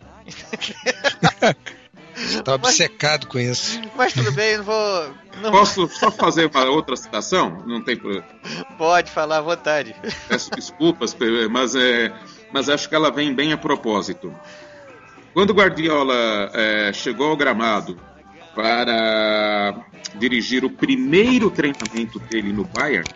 [2.16, 3.82] Está obcecado com isso.
[3.94, 5.14] Mas tudo bem, não vou.
[5.42, 5.50] Não...
[5.50, 7.62] Posso só fazer uma outra citação?
[7.66, 8.24] Não tem problema.
[8.78, 9.94] Pode falar à vontade.
[10.26, 11.14] Peço desculpas,
[11.50, 12.10] mas, é,
[12.50, 14.34] mas acho que ela vem bem a propósito.
[15.34, 18.00] Quando o Guardiola é, chegou ao gramado
[18.54, 19.84] para
[20.16, 23.08] dirigir o primeiro treinamento dele no Bayern,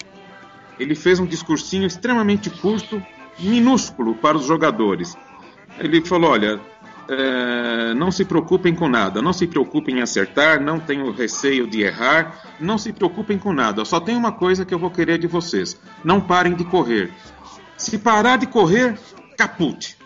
[0.79, 3.03] ele fez um discursinho extremamente curto,
[3.39, 5.17] minúsculo para os jogadores.
[5.79, 6.61] Ele falou: Olha,
[7.09, 11.83] é, não se preocupem com nada, não se preocupem em acertar, não tenham receio de
[11.83, 13.85] errar, não se preocupem com nada.
[13.85, 17.13] Só tem uma coisa que eu vou querer de vocês: não parem de correr.
[17.77, 18.99] Se parar de correr,
[19.37, 19.97] capute.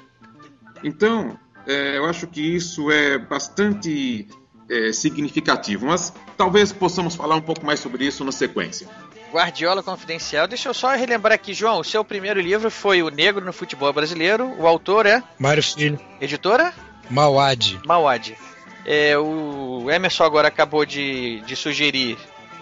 [0.85, 4.27] Então, é, eu acho que isso é bastante
[4.73, 8.89] é, significativo, mas talvez possamos falar um pouco mais sobre isso na sequência.
[9.33, 10.47] Guardiola Confidencial.
[10.47, 11.81] Deixa eu só relembrar aqui, João.
[11.81, 14.55] O seu primeiro livro foi O Negro no Futebol Brasileiro.
[14.59, 15.23] O autor é?
[15.39, 15.99] Mário Filho.
[16.21, 16.73] Editora?
[17.09, 17.81] Mauad.
[17.87, 18.37] Mauad.
[18.85, 22.19] É, o Emerson agora acabou de, de sugerir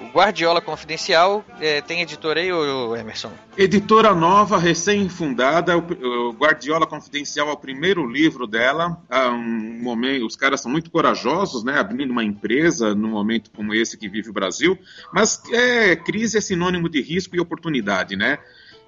[0.08, 1.44] Guardiola Confidencial.
[1.60, 3.32] É, tem editora aí, o Emerson?
[3.56, 5.76] Editora nova, recém-fundada.
[5.76, 9.00] O, Guardiola Confidencial é o primeiro livro dela.
[9.10, 11.78] Um momento, os caras são muito corajosos, né?
[11.78, 14.78] Abrindo uma empresa num momento como esse que vive o Brasil.
[15.12, 18.38] Mas é, crise é sinônimo de risco e oportunidade, né?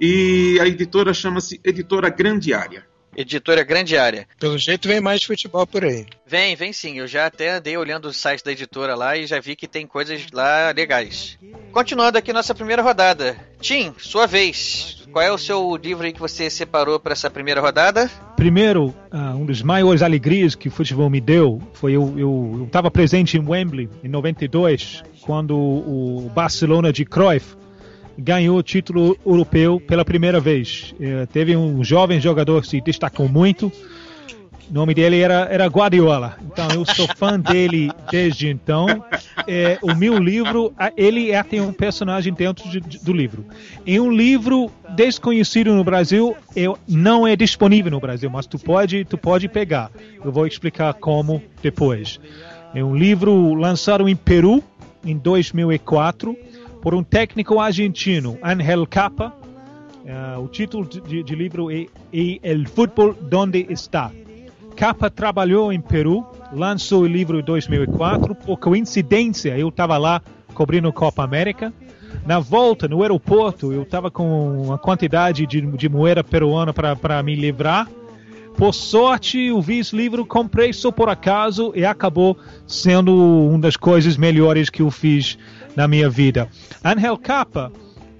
[0.00, 2.91] E a editora chama-se Editora Grande Área.
[3.16, 4.26] Editora Grande Área.
[4.38, 6.06] Pelo jeito vem mais de futebol por aí.
[6.26, 6.98] Vem, vem sim.
[6.98, 9.86] Eu já até andei olhando o site da editora lá e já vi que tem
[9.86, 11.38] coisas lá legais.
[11.72, 13.36] Continuando aqui nossa primeira rodada.
[13.60, 15.02] Tim, sua vez.
[15.12, 18.10] Qual é o seu livro aí que você separou para essa primeira rodada?
[18.34, 22.90] Primeiro, uh, um dos maiores alegrias que o futebol me deu foi eu eu estava
[22.90, 27.56] presente em Wembley em 92 quando o Barcelona de Cruyff
[28.18, 30.94] ganhou o título europeu pela primeira vez.
[31.00, 33.72] É, teve um jovem jogador que se destacou muito.
[34.70, 36.36] O nome dele era, era Guardiola.
[36.46, 38.86] Então eu sou fã dele desde então.
[39.46, 43.44] É, o meu livro, ele é, tem um personagem dentro de- de- do livro.
[43.86, 49.04] Em um livro desconhecido no Brasil, eu, não é disponível no Brasil, mas tu pode,
[49.04, 49.90] tu pode pegar.
[50.24, 52.18] Eu vou explicar como depois.
[52.74, 54.62] É um livro lançado em Peru
[55.04, 56.34] em 2004
[56.82, 59.32] por um técnico argentino, Ángel Capa.
[60.04, 64.10] Eh, o título de, de- livro é, El Fútbol Donde Está.
[64.74, 68.34] Capa trabalhou em Peru, lançou o livro em 2004.
[68.34, 70.20] Por coincidência, eu estava lá
[70.54, 71.72] cobrindo Copa América.
[72.26, 77.36] Na volta, no aeroporto, eu estava com uma quantidade de, de moeda peruana para me
[77.36, 77.88] livrar.
[78.56, 83.14] Por sorte, eu vi esse livro, comprei só por acaso e acabou sendo
[83.48, 85.38] uma das coisas melhores que eu fiz
[85.76, 86.48] na minha vida.
[86.84, 87.72] Angel Capa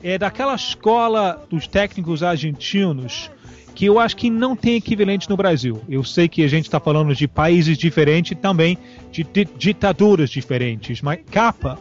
[0.03, 3.31] é daquela escola dos técnicos argentinos
[3.75, 5.81] que eu acho que não tem equivalente no Brasil.
[5.88, 8.77] Eu sei que a gente está falando de países diferentes também,
[9.11, 11.79] de di- ditaduras diferentes, mas Capa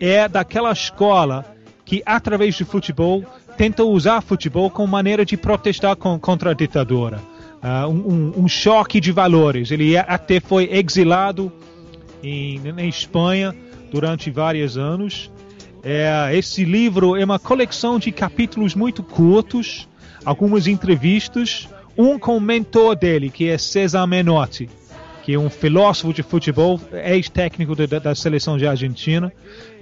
[0.00, 1.44] é daquela escola
[1.84, 3.24] que, através do futebol,
[3.56, 7.20] tenta usar futebol como maneira de protestar com- contra a ditadura.
[7.62, 9.70] Ah, um, um- um choque de valores.
[9.70, 11.52] Ele é- até foi exilado
[12.24, 13.54] em, na Espanha
[13.90, 15.30] durante vários anos.
[15.82, 19.88] É, esse livro é uma coleção de capítulos muito curtos,
[20.24, 24.68] algumas entrevistas, um com o mentor dele, que é César Menotti,
[25.22, 29.32] que é um filósofo de futebol, ex-técnico da, da seleção de Argentina.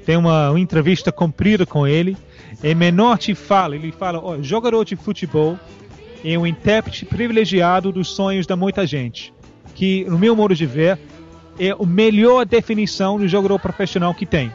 [0.06, 2.16] Tem uma, uma entrevista comprida com ele.
[2.62, 5.58] E Menotti fala, ele fala, ó, jogador de futebol
[6.24, 9.32] é um intérprete privilegiado dos sonhos da muita gente,
[9.74, 10.98] que, no meu modo de ver,
[11.58, 14.52] é a melhor definição de jogador profissional que tem.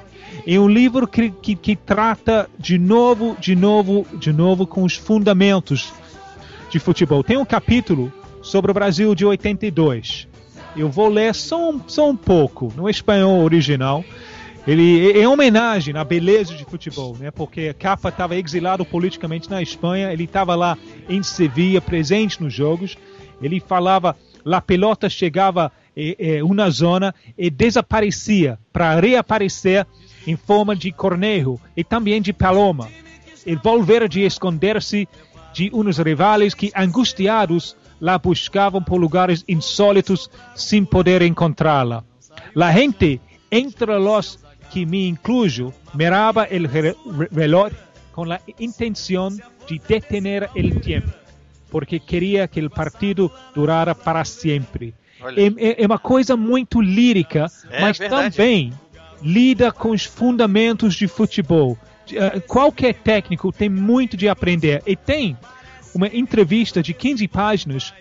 [0.48, 4.96] É um livro que, que, que trata de novo, de novo, de novo com os
[4.96, 5.94] fundamentos
[6.70, 7.24] de futebol.
[7.24, 8.12] Tem um capítulo
[8.42, 10.28] sobre o Brasil de 82.
[10.76, 14.04] Eu vou ler só um, só um pouco, no espanhol original.
[14.66, 17.30] Ele é em homenagem à beleza de futebol, né?
[17.30, 22.98] Porque Capa estava exilado politicamente na Espanha, ele estava lá em Sevilha, presente nos jogos.
[23.42, 25.72] Ele falava, a pelota chegava
[26.44, 29.86] uma zona e desaparecia para reaparecer
[30.26, 32.90] em forma de cornejo e também de paloma.
[33.46, 35.08] E volver de esconder-se
[35.54, 42.04] de uns rivais que, angustiados, la buscavam por lugares insólitos sem poder encontrá-la.
[42.56, 43.20] La gente,
[43.52, 44.40] entre los
[44.72, 47.72] que me incluyo, miraba el re- re- reloj
[48.12, 49.38] con la intención
[49.70, 51.12] de detener el tiempo,
[51.70, 54.94] porque queria que o partido durara para sempre.
[55.36, 58.36] É, é- é uma coisa muito lírica, É mas verdade.
[58.36, 58.74] também
[59.22, 61.78] lida com os fundamentos de futebol.
[62.12, 64.82] Eh, Qualquer técnico tem muito de aprender.
[64.86, 65.38] E tem
[65.96, 67.94] uma entrevista de 15 páginas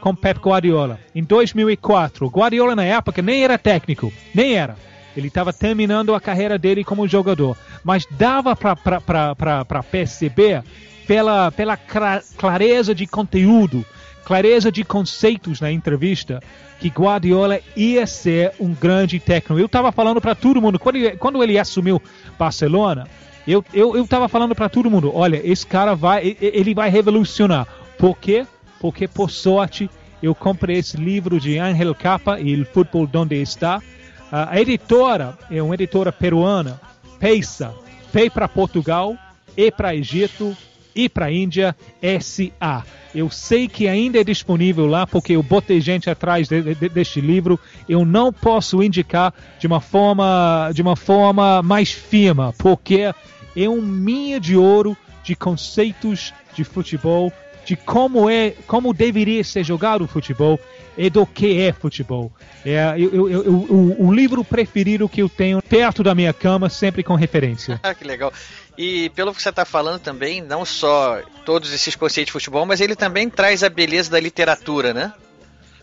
[0.00, 2.28] com Pep Guardiola em 2004.
[2.28, 4.76] Guardiola na época nem era técnico, nem era.
[5.16, 10.62] Ele estava terminando a carreira dele como jogador, mas dava para perceber
[11.08, 13.84] pela, pela clareza de conteúdo,
[14.24, 16.42] clareza de conceitos na entrevista,
[16.78, 19.58] que Guardiola ia ser um grande técnico.
[19.58, 22.00] Eu estava falando para todo mundo, quando ele, quando ele assumiu
[22.38, 23.06] Barcelona,
[23.46, 27.66] eu eu eu estava falando para todo mundo, olha, esse cara vai, ele vai revolucionar.
[27.98, 28.46] Por quê?
[28.80, 29.90] Porque por sorte
[30.22, 33.82] eu comprei esse livro de Angel Capa e o Futebol Donde Está.
[34.30, 36.78] A editora é uma editora peruana,
[37.18, 37.74] Peisa,
[38.12, 39.16] veio para Portugal
[39.56, 40.56] e para Egito
[40.98, 41.76] e para Índia,
[42.20, 42.84] SA.
[43.14, 47.20] Eu sei que ainda é disponível lá porque eu botei gente atrás de, de, deste
[47.20, 47.58] livro.
[47.88, 53.14] Eu não posso indicar de uma forma de uma forma mais firme, porque
[53.56, 57.32] é um minha de ouro de conceitos de futebol,
[57.64, 60.58] de como é, como deveria ser jogado o futebol
[60.98, 62.30] e do que é futebol.
[62.66, 66.68] É eu, eu, eu, o, o livro preferido que eu tenho perto da minha cama,
[66.68, 67.78] sempre com referência.
[67.82, 68.32] Ah, que legal.
[68.76, 72.80] E pelo que você está falando também, não só todos esses conceitos de futebol, mas
[72.80, 75.12] ele também traz a beleza da literatura, né?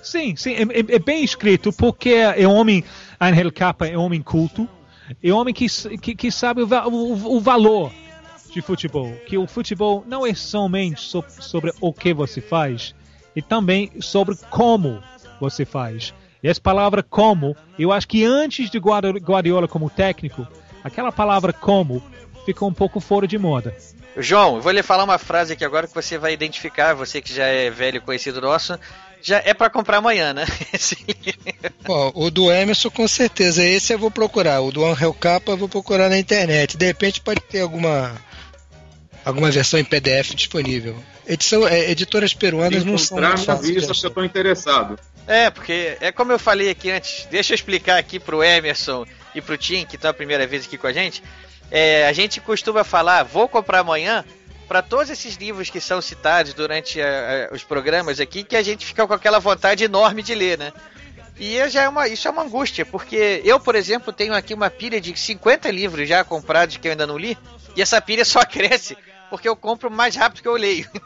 [0.03, 2.83] Sim, sim, é, é- é bem escrito, porque é um homem,
[3.19, 4.69] Angel Capa é um homem culto,
[5.23, 5.65] é um homem que,
[5.97, 7.91] que, que sabe o, o, o valor
[8.53, 12.93] de futebol, que o futebol não é somente so- sobre o que você faz,
[13.35, 15.01] e também sobre como
[15.39, 16.13] você faz.
[16.43, 20.47] E essa palavra como, eu acho que antes de Guardi- Guardiola como técnico,
[20.83, 22.03] aquela palavra como
[22.45, 23.75] ficou um pouco fora de moda.
[24.17, 27.33] João, eu vou lhe falar uma frase aqui agora que você vai identificar, você que
[27.33, 28.79] já é velho conhecido nosso,
[29.21, 30.45] já é para comprar amanhã, né?
[30.71, 30.95] Esse
[31.83, 34.61] Bom, o do Emerson com certeza, esse eu vou procurar.
[34.61, 36.77] O do Angel Capa eu vou procurar na internet.
[36.77, 38.15] De repente pode ter alguma
[39.25, 40.95] alguma versão em PDF disponível.
[41.27, 44.01] Edição, é, editoras peruanas não são Encontrar, avisa achar.
[44.01, 44.99] que eu tô interessado.
[45.27, 49.41] É, porque é como eu falei aqui antes, deixa eu explicar aqui pro Emerson e
[49.41, 51.23] pro Tim, que tá a primeira vez aqui com a gente.
[51.71, 54.23] É, a gente costuma falar, vou comprar amanhã,
[54.67, 58.61] para todos esses livros que são citados durante a- a- os programas aqui, que a
[58.63, 60.71] gente fica com aquela vontade enorme de ler, né?
[61.39, 64.53] E é- já é uma, isso é uma angústia, porque eu, por exemplo, tenho aqui
[64.53, 67.35] uma pilha de 50 livros já comprados que eu ainda não li,
[67.75, 68.95] e essa pilha só cresce
[69.35, 70.89] porque eu compro mais rápido que eu leio.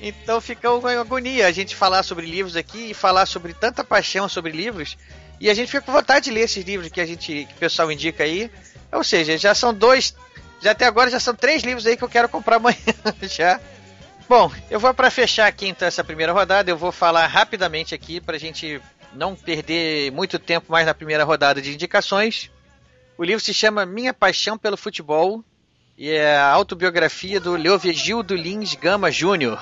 [0.00, 4.28] Então fica uma agonia a gente falar sobre livros aqui e falar sobre tanta paixão
[4.28, 4.96] sobre livros.
[5.40, 7.58] E a gente fica com vontade de ler esses livros que a gente que o
[7.58, 8.48] pessoal indica aí.
[8.92, 10.14] Ou seja, já são dois,
[10.62, 12.78] já até agora já são três livros aí que eu quero comprar amanhã
[13.22, 13.60] já.
[14.28, 18.20] Bom, eu vou para fechar aqui então essa primeira rodada, eu vou falar rapidamente aqui
[18.20, 18.80] pra gente
[19.12, 22.52] não perder muito tempo mais na primeira rodada de indicações.
[23.16, 25.42] O livro se chama Minha Paixão pelo Futebol
[25.98, 29.60] e é a autobiografia do Leovigildo Lins Gama Júnior,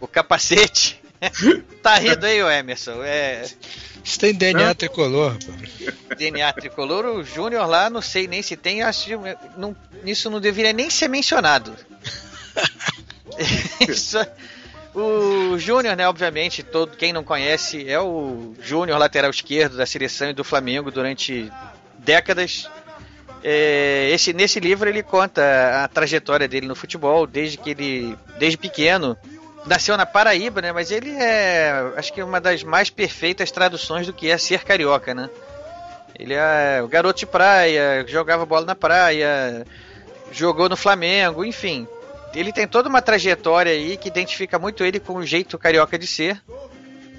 [0.00, 1.00] o capacete.
[1.82, 3.02] tá rindo aí, ô Emerson?
[3.02, 3.44] É
[4.02, 6.14] Isso tem DNA tricolor, pô.
[6.16, 9.16] DNA tricolor, o Júnior lá, não sei nem se tem, acho que
[9.56, 11.74] não, isso não deveria nem ser mencionado.
[13.88, 14.18] Isso-
[14.94, 20.30] o Júnior, né, obviamente, todo quem não conhece, é o Júnior lateral esquerdo da seleção
[20.30, 21.50] e do Flamengo durante
[21.98, 22.70] décadas.
[23.46, 28.56] É, esse, nesse livro ele conta a trajetória dele no futebol, desde que ele, desde
[28.56, 29.14] pequeno,
[29.66, 30.72] nasceu na Paraíba, né?
[30.72, 35.12] Mas ele é, acho que uma das mais perfeitas traduções do que é ser carioca,
[35.14, 35.28] né?
[36.18, 39.66] Ele é o garoto de praia, jogava bola na praia,
[40.32, 41.86] jogou no Flamengo, enfim.
[42.34, 46.06] Ele tem toda uma trajetória aí que identifica muito ele com o jeito carioca de
[46.06, 46.42] ser,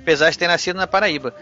[0.02, 1.36] apesar de ter nascido na Paraíba.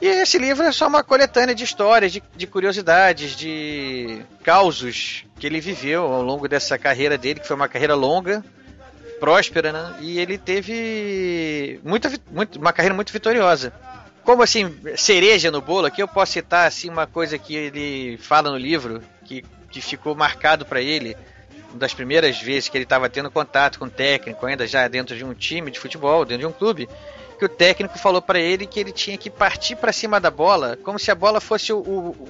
[0.00, 5.46] E esse livro é só uma coletânea de histórias, de, de curiosidades, de causos que
[5.46, 8.44] ele viveu ao longo dessa carreira dele, que foi uma carreira longa,
[9.18, 9.96] próspera, né?
[10.00, 13.72] E ele teve muita, muito, uma carreira muito vitoriosa.
[14.22, 18.50] Como assim, cereja no bolo, aqui eu posso citar assim uma coisa que ele fala
[18.50, 21.16] no livro, que, que ficou marcado para ele,
[21.70, 25.16] uma das primeiras vezes que ele estava tendo contato com o técnico, ainda já dentro
[25.16, 26.88] de um time de futebol, dentro de um clube,
[27.38, 30.76] que o técnico falou para ele que ele tinha que partir para cima da bola,
[30.82, 32.28] como se a bola fosse o, o,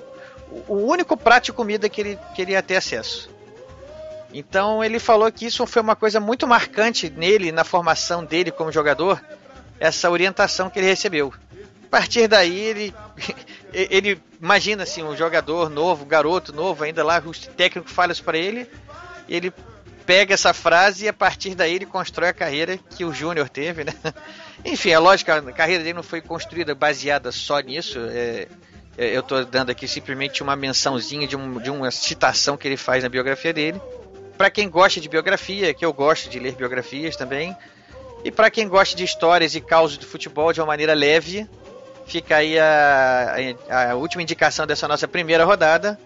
[0.68, 3.30] o único prato de comida que ele queria ter acesso.
[4.32, 8.70] Então ele falou que isso foi uma coisa muito marcante nele, na formação dele como
[8.70, 9.22] jogador,
[9.80, 11.32] essa orientação que ele recebeu.
[11.86, 12.94] A partir daí ele,
[13.72, 18.36] ele imagina assim um jogador novo, garoto novo, ainda lá o técnico fala isso para
[18.36, 18.68] ele,
[19.26, 19.50] ele
[20.04, 23.84] pega essa frase e a partir daí ele constrói a carreira que o Júnior teve,
[23.84, 23.94] né?
[24.64, 27.98] Enfim, é lógico, a carreira dele não foi construída baseada só nisso.
[28.10, 28.46] é-
[29.00, 32.76] é, eu estou dando aqui simplesmente uma mençãozinha de, um- de uma citação que ele
[32.76, 33.80] faz na biografia dele.
[34.36, 37.56] Para quem gosta de biografia, que eu gosto de ler biografias também,
[38.24, 41.48] e para quem gosta de histórias e causos do futebol de uma maneira leve,
[42.06, 43.36] fica aí a,
[43.70, 45.96] a- a última indicação dessa nossa primeira rodada.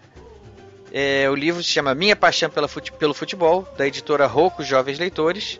[0.93, 5.59] É, o livro se chama Minha Paixão pelo Futebol, da editora Rocco Jovens Leitores.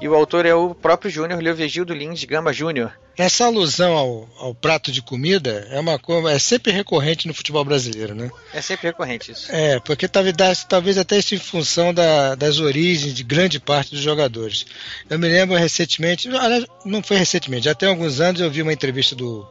[0.00, 2.92] E o autor é o próprio Júnior Leovigildo Lins Gama Júnior.
[3.16, 7.64] Essa alusão ao, ao prato de comida é uma coisa é sempre recorrente no futebol
[7.64, 8.30] brasileiro, né?
[8.52, 9.50] É sempre recorrente isso.
[9.50, 10.36] É, porque talvez,
[10.68, 14.66] talvez até isso em função da- das origens de grande parte dos jogadores.
[15.08, 18.72] Eu me lembro recentemente, aliás, não foi recentemente, já tem alguns anos eu vi uma
[18.74, 19.48] entrevista do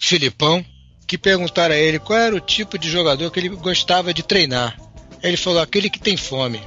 [0.00, 0.64] Filipão
[1.04, 4.78] que perguntaram a ele qual era o tipo de jogador que ele gostava de treinar.
[5.20, 6.60] Ele falou: aquele que tem fome.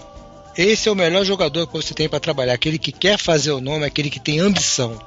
[0.58, 3.62] Esse é o melhor jogador que você tem para trabalhar, aquele que quer fazer o
[3.62, 5.00] nome, aquele que tem ambição.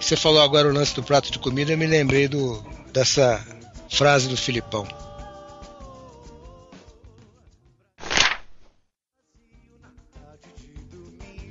[0.00, 3.44] Você falou agora o lance do prato de comida, eu me lembrei do, dessa
[3.90, 4.86] frase do Filipão.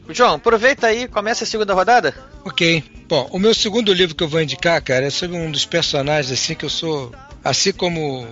[0.09, 2.13] João, aproveita aí, começa a segunda rodada.
[2.43, 2.83] Ok.
[3.07, 6.31] Bom, o meu segundo livro que eu vou indicar, cara, é sobre um dos personagens
[6.31, 7.11] assim que eu sou,
[7.43, 8.27] assim como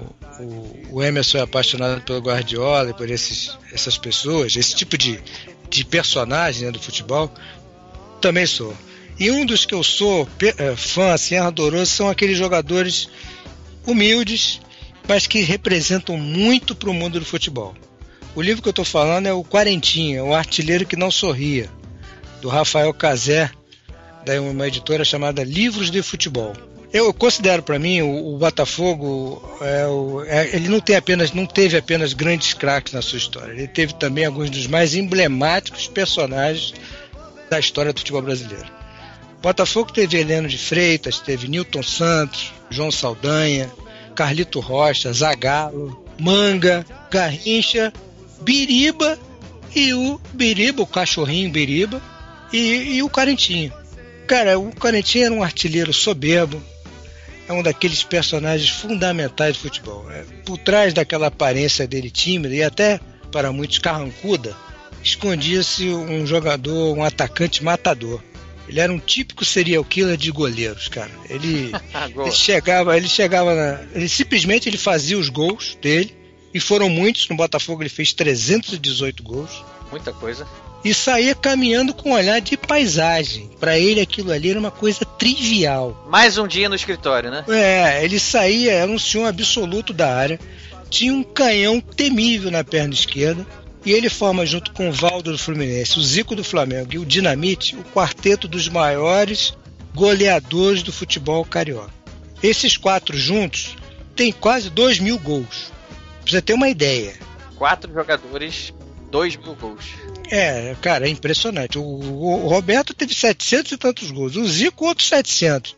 [0.92, 5.20] o, Emerson é apaixonado pelo Guardiola e por esses, essas pessoas, esse tipo de,
[5.70, 7.32] de personagem né, do futebol,
[8.22, 8.76] também sou.
[9.20, 13.10] E um dos que eu sou eh, fã, assim, ardoroso, são aqueles jogadores
[13.86, 14.62] humildes,
[15.08, 17.76] mas que representam muito para o mundo do futebol.
[18.36, 21.70] O livro que eu estou falando é o Quarentinha, o artilheiro que não sorria,
[22.42, 23.52] do Rafael Cazé,
[24.24, 26.54] da uma editora chamada Livros de Futebol.
[26.92, 31.46] Eu considero para mim o, o Botafogo é o- é- ele não tem apenas não
[31.46, 33.52] teve apenas grandes craques na sua história.
[33.52, 36.74] Ele teve também alguns dos mais emblemáticos personagens
[37.50, 38.66] da história do futebol brasileiro.
[39.38, 43.72] O Botafogo teve Heleno de Freitas, teve Newton Santos, João Saldanha,
[44.16, 47.94] Carlito Rocha, Zagallo, Manga, Garrincha,
[48.42, 49.18] Biriba
[49.76, 52.02] e o Biriba, o cachorrinho Biriba,
[52.52, 53.72] e, e o Quarentinha.
[54.28, 56.62] Cara, o Quarentinha era um artilheiro soberbo,
[57.50, 60.10] é um daqueles personagens fundamentais do futebol.
[60.12, 63.00] É, por trás daquela aparência dele tímida e até
[63.32, 64.56] para muitos carrancuda,
[65.04, 68.22] escondia-se um jogador, um atacante matador.
[68.68, 71.10] Ele era um típico serial killer de goleiros, cara.
[71.28, 71.72] Ele,
[72.16, 76.16] ele chegava, ele chegava na, ele simplesmente ele fazia os gols dele
[76.54, 79.66] e foram muitos no Botafogo, ele fez 318 gols.
[79.90, 80.48] Muita coisa.
[80.84, 83.50] E saía caminhando com um olhar de paisagem.
[83.60, 86.08] Para ele aquilo ali era uma coisa trivial.
[86.10, 87.44] Mais um dia no escritório, né?
[87.50, 90.40] É, ele saía, era um senhor absoluto da área,
[90.90, 93.46] tinha um canhão temível na perna esquerda
[93.86, 97.06] e ele forma, junto com o Valdo do Fluminense, o Zico do Flamengo e o
[97.06, 99.54] Dinamite, o quarteto dos maiores
[99.94, 101.94] goleadores do futebol carioca.
[102.42, 103.76] Esses quatro juntos
[104.16, 105.72] têm quase 2 mil gols.
[106.22, 107.16] Pra você ter uma ideia.
[107.56, 108.74] Quatro jogadores,
[109.10, 109.86] 2 mil gols.
[110.30, 111.78] É, cara, é impressionante.
[111.78, 114.36] O, o, Roberto teve 700 e tantos gols.
[114.36, 115.76] O Zico, outros 700.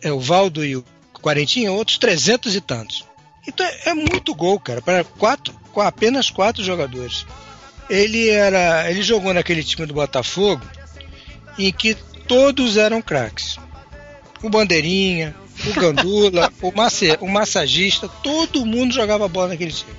[0.00, 3.04] É, o Valdo e o Quarentinha, outros 300 e tantos.
[3.46, 7.24] Então é, é muito gol, cara, para quatro, apenas quatro jogadores.
[7.88, 10.64] Ele era, ele jogou naquele time do Botafogo
[11.58, 11.94] em que
[12.26, 13.58] todos eram craques.
[14.42, 15.34] O Bandeirinha,
[15.66, 19.92] o Gandula, o, masse, o massagista, todo mundo jogava bola naquele time.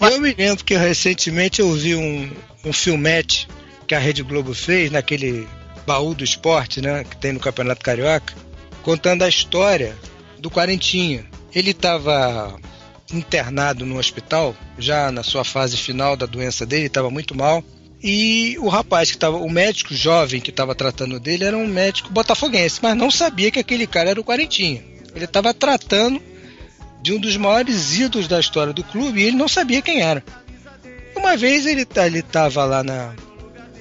[0.00, 2.30] Eu me lembro que recentemente eu vi um,
[2.64, 3.48] um filmete
[3.86, 5.46] que a Rede Globo fez naquele
[5.86, 8.34] baú do esporte, né, que tem no Campeonato Carioca,
[8.82, 9.96] contando a história
[10.38, 11.26] do Quarentinha.
[11.54, 12.58] Ele estava
[13.12, 17.62] internado no hospital, já na sua fase final da doença dele, estava muito mal.
[18.02, 22.10] E o rapaz que estava, o médico jovem que estava tratando dele era um médico
[22.10, 24.82] botafoguense, mas não sabia que aquele cara era o Quarentinha.
[25.14, 26.20] Ele estava tratando
[27.00, 30.24] de um dos maiores ídolos da história do clube e ele não sabia quem era.
[31.14, 33.14] Uma vez ele estava lá na,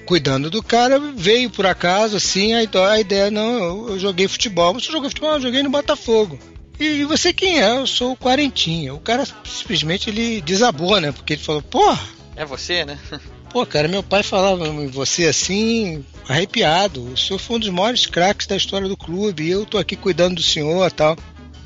[0.06, 2.60] cuidando do cara, veio por acaso assim, a,
[2.90, 4.74] a ideia, não, eu, eu, joguei futebol.
[4.74, 5.34] Você jogou futebol?
[5.34, 6.38] Eu joguei no Botafogo.
[6.80, 7.78] E você quem é?
[7.78, 8.94] Eu sou o Quarentinha.
[8.94, 11.12] O cara simplesmente ele desabou, né?
[11.12, 11.96] Porque ele falou, pô.
[12.36, 13.00] É você, né?
[13.52, 17.04] Pô, cara, meu pai falava em você assim, arrepiado.
[17.12, 19.44] O senhor foi um dos maiores craques da história do clube.
[19.44, 21.18] E eu tô aqui cuidando do senhor tal.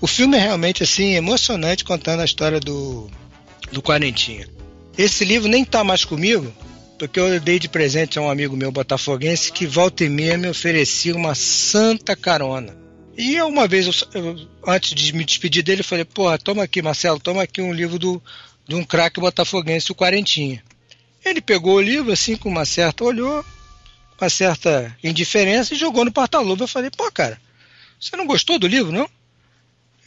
[0.01, 3.07] O filme é realmente assim, emocionante contando a história do,
[3.71, 4.47] do Quarentinha.
[4.97, 6.51] Esse livro nem tá mais comigo,
[6.97, 10.47] porque eu dei de presente a um amigo meu botafoguense que volta e meia me
[10.47, 12.75] oferecia uma santa carona.
[13.15, 16.81] E uma vez, eu, eu, antes de me despedir dele, eu falei, porra, toma aqui,
[16.81, 18.21] Marcelo, toma aqui um livro do,
[18.67, 20.63] de um craque botafoguense, o Quarentinha.
[21.25, 23.43] Ele pegou o livro, assim, com uma certa, olhou,
[24.15, 26.63] com uma certa indiferença e jogou no porta-luva.
[26.63, 27.41] Eu falei, pô, cara,
[27.99, 29.09] você não gostou do livro, não?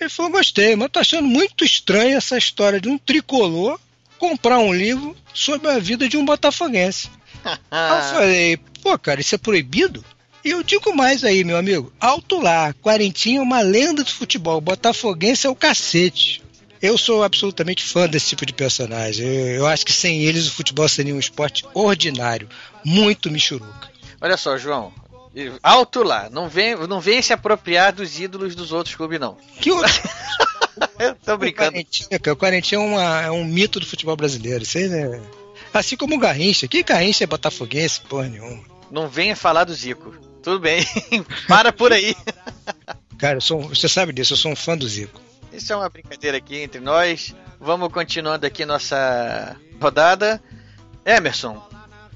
[0.01, 3.81] Ele falou, gostei, mas tô achando muito estranha essa história de um tricolor
[4.17, 7.11] comprar um livro sobre a vida de um botafoguense.
[7.45, 7.59] eu
[8.15, 10.05] falei, pô, cara, isso é proibido?
[10.45, 11.93] E eu digo mais aí, meu amigo.
[11.99, 14.61] Alto lá, Quarentinha é uma lenda do futebol.
[14.61, 16.43] Botafoguense é o cacete.
[16.81, 19.27] Eu sou absolutamente fã desse tipo de personagem.
[19.27, 22.49] Eu, eu acho que sem eles o futebol seria um esporte ordinário.
[22.85, 23.91] Muito michuruca.
[24.21, 24.93] Olha só, João.
[25.63, 26.29] Alto lá.
[26.31, 29.37] Não vem, não vem se apropriar dos ídolos dos outros clubes, não.
[29.61, 29.93] Que outro?
[30.99, 31.71] eu tô brincando.
[31.71, 34.63] O Quarentinha, o Quarentinha é, uma, é um mito do futebol brasileiro.
[34.63, 35.21] Isso aí, né?
[35.73, 36.67] Assim como o Garrincha.
[36.67, 38.63] Que Garrincha é botafoguense, porra nenhuma.
[38.91, 40.15] Não venha falar do Zico.
[40.43, 40.85] Tudo bem.
[41.47, 42.17] Para por aí.
[43.19, 45.21] Cara, sou, você sabe disso, eu sou um fã do Zico.
[45.59, 47.35] Isso é uma brincadeira aqui entre nós.
[47.59, 50.41] Vamos continuando aqui nossa rodada.
[51.05, 51.61] Emerson,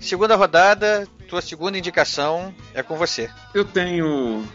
[0.01, 3.29] segunda rodada, tua segunda indicação é com você.
[3.53, 4.47] Eu tenho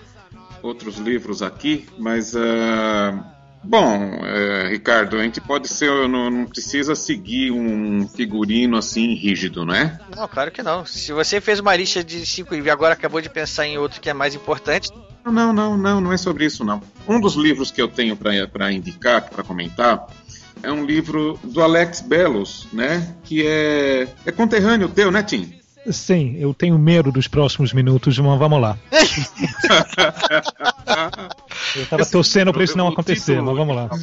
[0.63, 6.95] outros livros aqui, mas uh Bom, é, Ricardo, a gente pode ser, não, não, precisa
[6.95, 9.99] seguir um figurino assim rígido, né?
[10.15, 10.85] Não, claro que não.
[10.85, 14.09] Se você fez uma lista de cinco e agora acabou de pensar em outro que
[14.09, 14.89] é mais importante.
[15.25, 16.81] Não, não, não, não é sobre isso não.
[17.07, 20.07] Um dos livros que eu tenho para indicar, para comentar,
[20.63, 23.15] é um livro do Alex Belos, né?
[23.23, 25.59] Que é, é conterrâneo teu, né, Tim?
[25.91, 28.77] Sim, eu tenho medo dos próximos minutos, mas vamos lá.
[31.75, 33.47] eu tava torcendo para isso não acontecer, título...
[33.47, 33.89] mas vamos lá.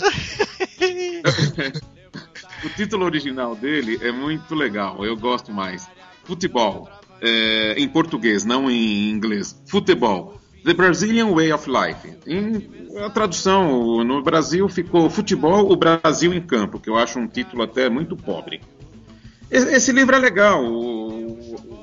[2.65, 5.87] o título original dele é muito legal, eu gosto mais.
[6.25, 6.89] Futebol,
[7.21, 9.61] é, em português, não em inglês.
[9.67, 10.41] Futebol.
[10.65, 12.17] The Brazilian Way of Life.
[12.27, 17.27] Em, a tradução no Brasil ficou Futebol, o Brasil em Campo, que eu acho um
[17.27, 18.63] título até muito pobre.
[19.51, 20.65] Esse livro é legal.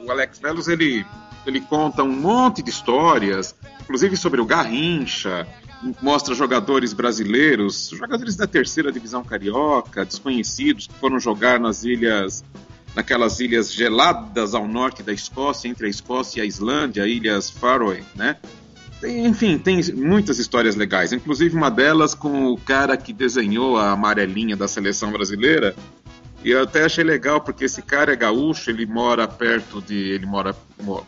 [0.05, 1.05] O, Alex Velos ele,
[1.45, 5.47] ele conta um monte de histórias, inclusive sobre o Garrincha,
[6.01, 12.43] mostra jogadores brasileiros, jogadores da terceira divisão carioca, desconhecidos, que foram jogar nas ilhas
[12.93, 18.03] naquelas ilhas geladas ao norte da Escócia, entre a Escócia e a Islândia, ilhas Faroe,
[18.15, 18.35] né?
[18.99, 23.91] Tem, enfim, tem muitas histórias legais, inclusive uma delas com o cara que desenhou a
[23.91, 25.75] amarelinha da seleção brasileira.
[26.43, 30.25] E eu até achei legal porque esse cara é gaúcho, ele mora perto de, ele
[30.25, 30.55] mora,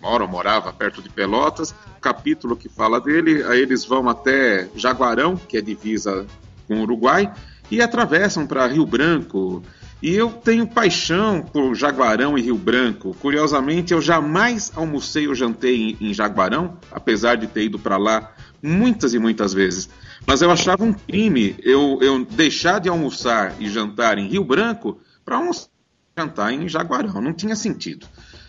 [0.02, 1.74] mora morava perto de Pelotas.
[2.00, 6.28] Capítulo que fala dele, aí eles vão até Jaguarão, que é divisa
[6.68, 7.32] com o Uruguai,
[7.72, 9.64] e atravessam para Rio Branco.
[10.04, 13.16] E eu tenho paixão por Jaguarão e Rio Branco.
[13.20, 18.34] Curiosamente, eu jamais almocei ou jantei em, em Jaguarão, apesar de ter ido para lá
[18.62, 19.90] muitas e muitas vezes.
[20.28, 25.00] Mas eu achava um crime eu, eu deixar de almoçar e jantar em Rio Branco
[25.24, 25.74] para almoçar
[26.18, 27.22] jantar em Jaguarão.
[27.22, 28.08] Não tinha sentido.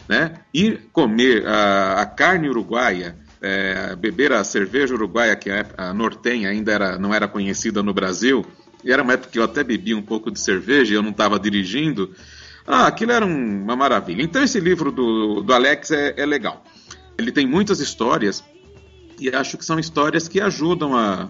[0.08, 0.34] Né?
[0.52, 6.50] Ir comer a, a carne uruguaia, é, beber a cerveja uruguaia, que a, a nortenha
[6.50, 8.44] ainda era, não era conhecida no Brasil,
[8.84, 11.10] e era uma época que eu até bebia um pouco de cerveja e eu não
[11.10, 12.14] estava dirigindo.
[12.66, 14.22] Ah, aquilo era um, uma maravilha.
[14.22, 16.62] Então esse livro do, do Alex é, é, legal.
[17.16, 18.44] Ele tem muitas histórias
[19.18, 21.28] e acho que são histórias que ajudam a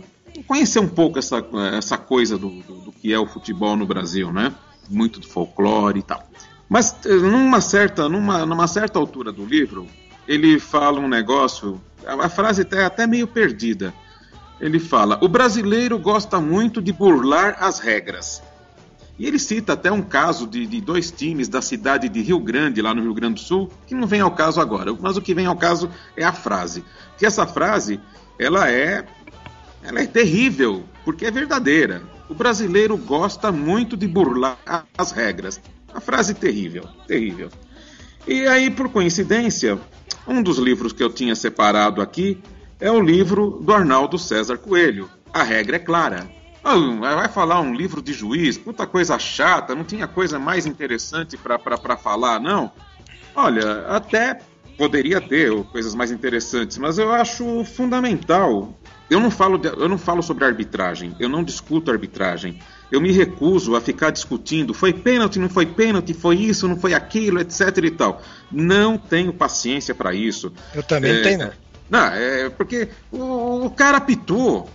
[0.49, 1.45] conhecer um pouco essa,
[1.77, 4.53] essa coisa do, do, do que é o futebol no Brasil, né?
[4.89, 6.23] Muito do folclore e tal.
[6.69, 9.87] Mas eh, numa certa, numa, numa certa altura do livro,
[10.27, 13.95] ele fala um negócio, a frase é até meio perdida
[14.61, 18.43] ele fala: o brasileiro gosta muito de burlar as regras.
[19.19, 22.83] E ele cita até um caso de, de, dois times da cidade de Rio Grande,
[22.83, 24.93] lá no Rio Grande do Sul, que não vem ao caso agora.
[25.01, 26.85] Mas o que vem ao caso é a frase.
[27.17, 28.01] Que essa frase,
[28.39, 29.07] ela é,
[29.85, 32.03] ela é terrível, porque é verdadeira.
[32.29, 34.59] O brasileiro gosta muito de burlar
[34.97, 35.61] as regras.
[35.93, 37.49] A frase terrível, terrível.
[38.27, 39.79] E aí, por coincidência,
[40.27, 42.43] um dos livros que eu tinha separado aqui
[42.81, 45.09] é o livro do Arnaldo César Coelho.
[45.33, 46.29] A regra é clara.
[46.65, 46.75] Ah,
[47.15, 51.97] vai falar um livro de juiz, puta coisa chata, não tinha coisa mais interessante para
[51.97, 52.73] falar, não?
[53.37, 54.41] Olha, até
[54.79, 58.75] poderia ter coisas mais interessantes, mas eu acho fundamental.
[59.11, 62.59] Eu não falo, de, eu não falo sobre arbitragem, eu não discuto arbitragem.
[62.91, 66.95] Eu me recuso a ficar discutindo, foi pênalti, não foi pênalti, foi isso, não foi
[66.95, 68.23] aquilo, etc e tal.
[68.51, 70.53] Não tenho paciência para isso.
[70.75, 71.53] Eu também é, tenho.
[71.91, 74.69] Não, é porque o, o cara apitou.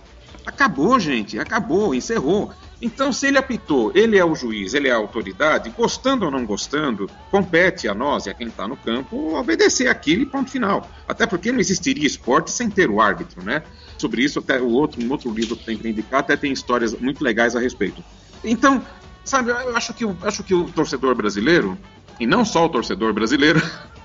[0.46, 1.38] Acabou, gente.
[1.38, 2.52] Acabou, encerrou.
[2.82, 6.46] Então, se ele apitou, ele é o juiz, ele é a autoridade, gostando ou não
[6.46, 10.88] gostando, compete a nós e a quem está no campo obedecer aquilo e ponto final.
[11.06, 13.62] Até porque não existiria esporte sem ter o árbitro, né?
[14.00, 16.94] Sobre isso, até o outro, um outro livro que tem para indicar, até tem histórias
[16.98, 18.02] muito legais a respeito.
[18.42, 18.82] Então,
[19.22, 21.76] sabe, eu acho que, eu acho que o torcedor brasileiro,
[22.18, 23.60] e não só o torcedor brasileiro,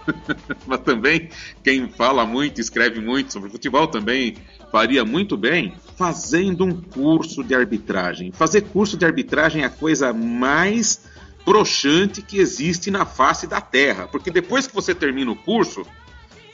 [0.67, 1.29] mas também
[1.63, 4.35] quem fala muito, escreve muito sobre futebol também
[4.69, 8.33] faria muito bem fazendo um curso de arbitragem.
[8.33, 11.05] Fazer curso de arbitragem é a coisa mais
[11.45, 15.85] broxante que existe na face da Terra, porque depois que você termina o curso,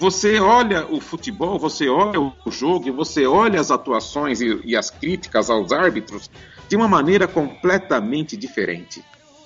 [0.02, 4.89] você olha o futebol, você olha o jogo, você olha as atuações e, e as
[4.89, 6.28] críticas aos árbitros
[6.68, 9.06] de uma maneira completamente diferente.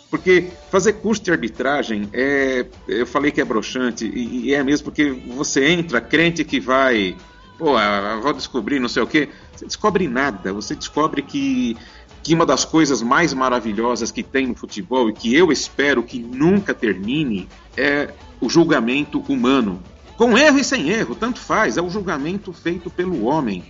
[0.10, 2.66] Porque fazer curso de arbitragem é.
[2.88, 7.18] Eu falei que é broxante, e, e é mesmo porque você entra crente que vai.
[7.58, 7.74] Pô,
[8.22, 9.28] vou descobrir não sei o quê.
[9.53, 10.53] Você descobre nada.
[10.53, 11.76] Você descobre que,
[12.24, 16.18] que uma das coisas mais maravilhosas que tem no futebol e que eu espero que
[16.18, 17.45] nunca termine
[17.76, 19.84] é o julgamento humano.
[20.18, 21.78] Com erro e sem erro, tanto faz.
[21.78, 23.63] É o julgamento feito pelo homem.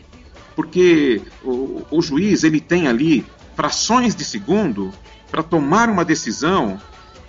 [0.55, 3.25] Porque o, o juiz ele tem ali
[3.55, 4.93] frações de segundo
[5.29, 6.79] para tomar uma decisão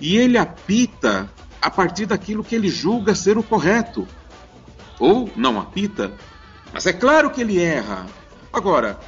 [0.01, 4.07] e ele apita a partir daquilo que ele julga ser o correto.
[4.99, 6.13] Ou não apita,
[6.73, 8.07] mas é claro que ele erra.
[8.53, 8.99] Agora,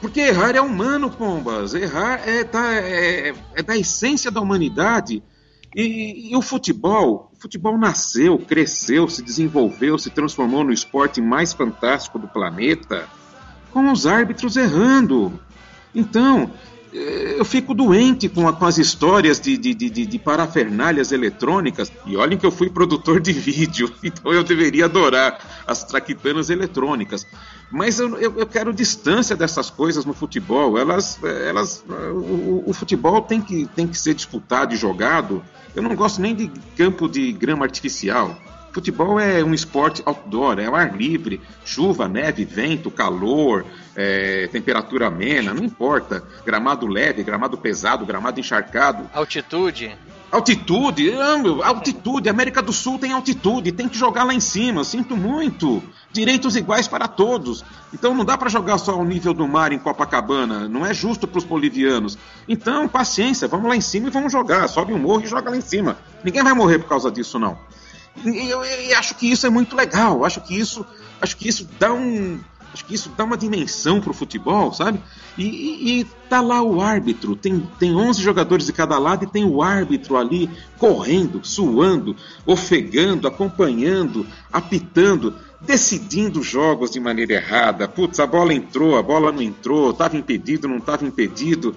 [0.00, 1.74] porque errar é humano, pombas.
[1.74, 5.22] Errar é da, é, é da essência da humanidade.
[5.74, 11.52] E, e, o futebol, o futebol nasceu, cresceu, se desenvolveu, se transformou no esporte mais
[11.52, 13.08] fantástico do planeta,
[13.70, 15.40] com os árbitros errando.
[15.94, 16.50] Então,
[16.92, 20.20] eu fico doente com, a, com as histórias de, de, de, de,
[21.10, 21.90] eletrônicas.
[22.04, 27.26] E olhem que eu fui produtor de vídeo, então eu deveria adorar as traquitanas eletrônicas.
[27.70, 30.78] Mas eu, eu, eu quero distância dessas coisas no futebol.
[30.78, 35.42] Elas, elas, o, o, futebol tem que, tem que ser disputado e jogado.
[35.74, 38.36] Eu não gosto nem de campo de grama artificial.
[38.72, 45.08] Futebol é um esporte outdoor, é ao ar livre, chuva, neve, vento, calor, é, temperatura
[45.08, 46.24] amena, não importa.
[46.44, 49.10] Gramado leve, gramado pesado, gramado encharcado.
[49.12, 49.94] Altitude.
[50.32, 51.12] Altitude,
[51.62, 55.82] altitude, América do Sul tem altitude, tem que jogar lá em cima, sinto muito.
[56.10, 57.62] Direitos iguais para todos.
[57.92, 61.28] Então não dá para jogar só ao nível do mar em Copacabana, não é justo
[61.28, 62.16] para os bolivianos.
[62.48, 64.66] Então, paciência, vamos lá em cima e vamos jogar.
[64.68, 65.98] Sobe um morro e joga lá em cima.
[66.24, 67.58] Ninguém vai morrer por causa disso, não.
[68.24, 70.24] E eu, eu- eu acho que isso é muito legal.
[70.24, 70.84] Acho que isso,
[71.20, 72.38] acho que isso dá um,
[72.72, 75.00] acho que isso dá uma dimensão pro futebol, sabe?
[75.36, 77.34] E, e, e tá lá o árbitro.
[77.34, 80.48] Tem, tem 11 jogadores de cada lado e tem o árbitro ali
[80.78, 82.14] correndo, suando,
[82.46, 87.88] ofegando, acompanhando, apitando, decidindo jogos de maneira errada.
[87.88, 91.74] Putz, a bola entrou, a bola não entrou, tava impedido, não tava impedido.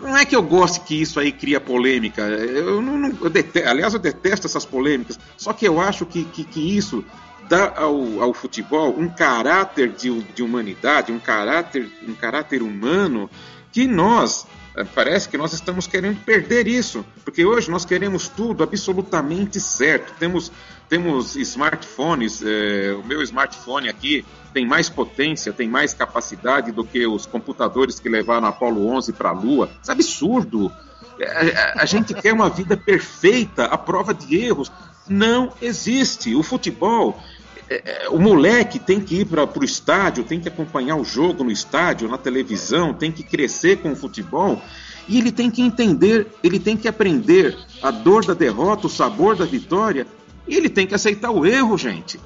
[0.00, 2.22] Não é que eu goste que isso aí cria polêmica.
[2.22, 5.18] Eu não, não- eu dete- aliás, eu detesto essas polêmicas.
[5.36, 7.04] Só que eu acho que, que, que isso
[7.48, 13.30] dá ao, ao futebol um caráter de, de humanidade, um caráter, um caráter humano
[13.72, 18.64] que nós eh, parece que nós estamos querendo perder isso, porque hoje nós queremos tudo
[18.64, 20.12] absolutamente certo.
[20.18, 20.50] Temos
[20.88, 27.06] temos smartphones, eh, o meu smartphone aqui tem mais potência, tem mais capacidade do que
[27.06, 29.70] os computadores que levaram Apolo 11 para a Lua.
[29.82, 30.72] Isso é absurdo.
[31.18, 34.70] Eh, A, a gente quer uma vida perfeita, a prova de erros
[35.08, 36.34] não existe.
[36.34, 37.20] O futebol
[37.68, 41.42] é, é, o moleque tem que ir para o estádio, tem que acompanhar o jogo
[41.42, 44.62] no estádio, na televisão, tem que crescer com o futebol
[45.08, 49.36] e ele tem que entender, ele tem que aprender a dor da derrota, o sabor
[49.36, 50.06] da vitória
[50.46, 52.20] e ele tem que aceitar o erro, gente.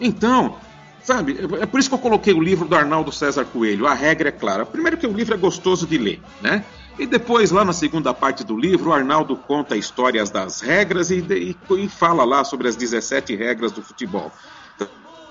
[0.00, 0.56] Então,
[1.02, 4.28] sabe, é por isso que eu coloquei o livro do Arnaldo César Coelho, A Regra
[4.28, 4.64] é Clara.
[4.64, 6.64] Primeiro que o livro é gostoso de ler, né?
[6.98, 11.24] E depois, lá na segunda parte do livro, o Arnaldo conta histórias das regras e,
[11.30, 14.30] e, e fala lá sobre as 17 regras do futebol.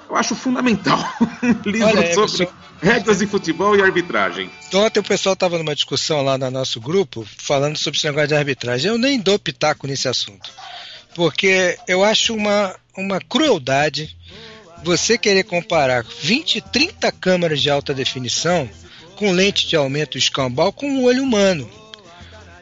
[0.09, 0.97] Eu acho fundamental
[1.43, 2.53] um livro Olha, sobre Emerson.
[2.81, 4.49] regras de futebol e arbitragem.
[4.73, 8.33] Ontem o pessoal estava numa discussão lá no nosso grupo falando sobre esse negócio de
[8.33, 8.89] arbitragem.
[8.89, 10.49] Eu nem dou pitaco nesse assunto.
[11.15, 14.15] Porque eu acho uma, uma crueldade
[14.83, 18.69] você querer comparar 20, 30 câmeras de alta definição
[19.15, 21.69] com lente de aumento escambau com um olho humano.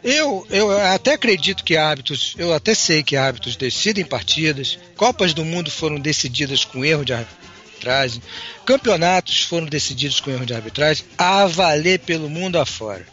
[0.04, 5.44] Eu, eu até acredito que hábitos, eu até sei que hábitos decidem partidas, Copas do
[5.44, 8.22] Mundo foram decididas com erro de arbitragem,
[8.66, 13.06] campeonatos foram decididos com erro de arbitragem, a valer pelo mundo afora.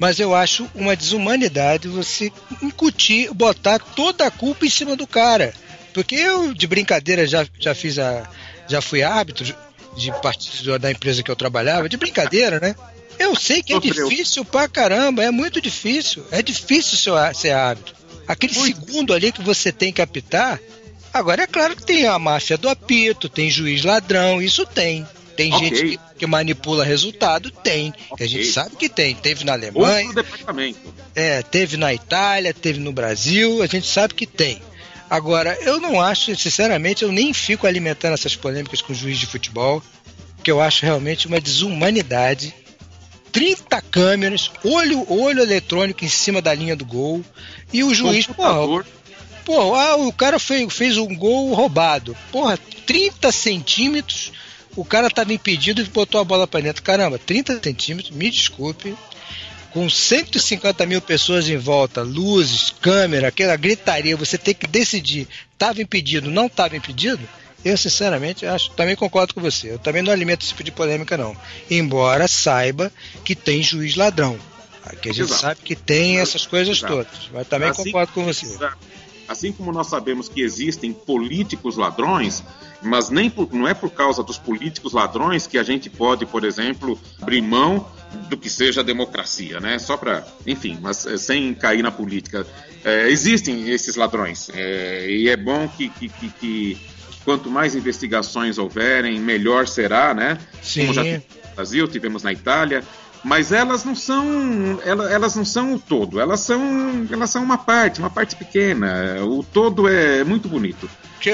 [0.00, 2.32] Mas eu acho uma desumanidade você
[2.62, 5.52] incutir, botar toda a culpa em cima do cara.
[5.92, 8.26] Porque eu, de brincadeira, já, já fiz a.
[8.66, 9.44] já fui árbitro
[9.94, 12.74] de partidos da empresa que eu trabalhava, de brincadeira, né?
[13.18, 14.08] Eu sei que é Sofreu.
[14.08, 16.24] difícil pra caramba, é muito difícil.
[16.30, 17.94] É difícil ser, ser árbitro.
[18.26, 20.58] Aquele segundo ali que você tem que apitar.
[21.12, 25.06] Agora é claro que tem a máfia do apito, tem juiz ladrão, isso tem.
[25.40, 25.68] Tem Ok.
[25.68, 27.94] gente que, que manipula resultado, tem.
[28.14, 29.14] Que a gente sabe que tem.
[29.14, 30.78] Teve na Alemanha, Outro departamento.
[31.14, 34.60] é, teve na Itália, teve no Brasil, a gente sabe que tem.
[35.08, 39.24] Agora, eu não acho, sinceramente, eu nem fico alimentando essas polêmicas com o juiz de
[39.24, 39.82] futebol,
[40.44, 42.54] que eu acho realmente uma desumanidade.
[43.32, 47.24] 30 câmeras, olho, olho eletrônico em cima da linha do gol,
[47.72, 48.84] e o juiz, porra.
[49.44, 52.14] Pô, ah, o cara fez, fez um gol roubado.
[52.30, 54.32] Porra, 30 centímetros,
[54.76, 56.82] o cara tava impedido e botou a bola pra dentro.
[56.82, 58.94] Caramba, 30 centímetros, me desculpe.
[59.72, 65.80] Com 150 mil pessoas em volta, luzes, câmera, aquela gritaria, você tem que decidir, tava
[65.80, 67.20] impedido, não tava impedido?
[67.64, 69.70] Eu, sinceramente, acho, também concordo com você.
[69.72, 71.36] Eu também não alimento esse tipo de polêmica, não.
[71.70, 72.90] Embora saiba
[73.24, 74.36] que tem juiz ladrão.
[75.02, 75.40] Que a gente Exato.
[75.40, 76.92] sabe que tem essas coisas Exato.
[76.94, 77.28] todas.
[77.32, 78.46] Mas também Assim- concordo com você.
[79.28, 82.42] Assim como nós sabemos que existem políticos ladrões,
[82.82, 86.44] mas nem por- não é por causa dos políticos ladrões que a gente pode, por
[86.44, 87.86] exemplo, abrir mão
[88.28, 89.78] do que seja a democracia, né?
[89.78, 92.46] Só para, enfim, mas eh, sem cair na política.
[92.84, 96.78] Eh, existem esses ladrões eh, e é bom que, que, que- que
[97.24, 100.38] quanto mais investigações houverem, melhor será, né?
[100.62, 100.82] Sim.
[100.86, 102.82] Como já tivemos no Brasil, tivemos na Itália,
[103.24, 107.58] mas elas não são ela- elas não são o todo elas são elas são uma
[107.58, 110.88] parte uma parte pequena o todo é muito bonito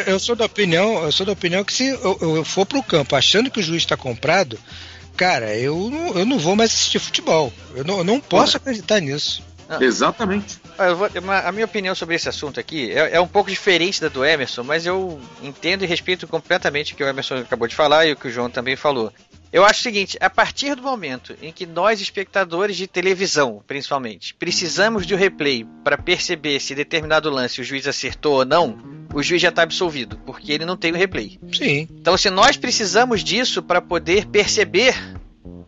[0.07, 3.14] eu sou da opinião, eu sou da opinião que se eu, eu for pro campo
[3.14, 4.59] achando que o juiz está comprado,
[5.16, 7.53] cara, eu não, eu não vou mais assistir futebol.
[7.72, 9.45] Eu não, eu não posso acreditar nisso.
[9.80, 13.49] exatamente Ah, vou- uma- a minha opinião sobre esse assunto aqui é, é um pouco
[13.49, 17.66] diferente da do Emerson, mas eu entendo e respeito completamente o que o Emerson acabou
[17.68, 19.12] de falar e o que o João também falou.
[19.53, 24.34] Eu acho o seguinte: a partir do momento em que nós, espectadores de televisão, principalmente,
[24.34, 28.78] precisamos de um replay para perceber se determinado lance o juiz acertou ou não,
[29.14, 31.38] o juiz já está absolvido, porque ele não tem o replay.
[31.53, 31.88] Sim.
[31.90, 34.94] Então, se nós precisamos disso para poder perceber,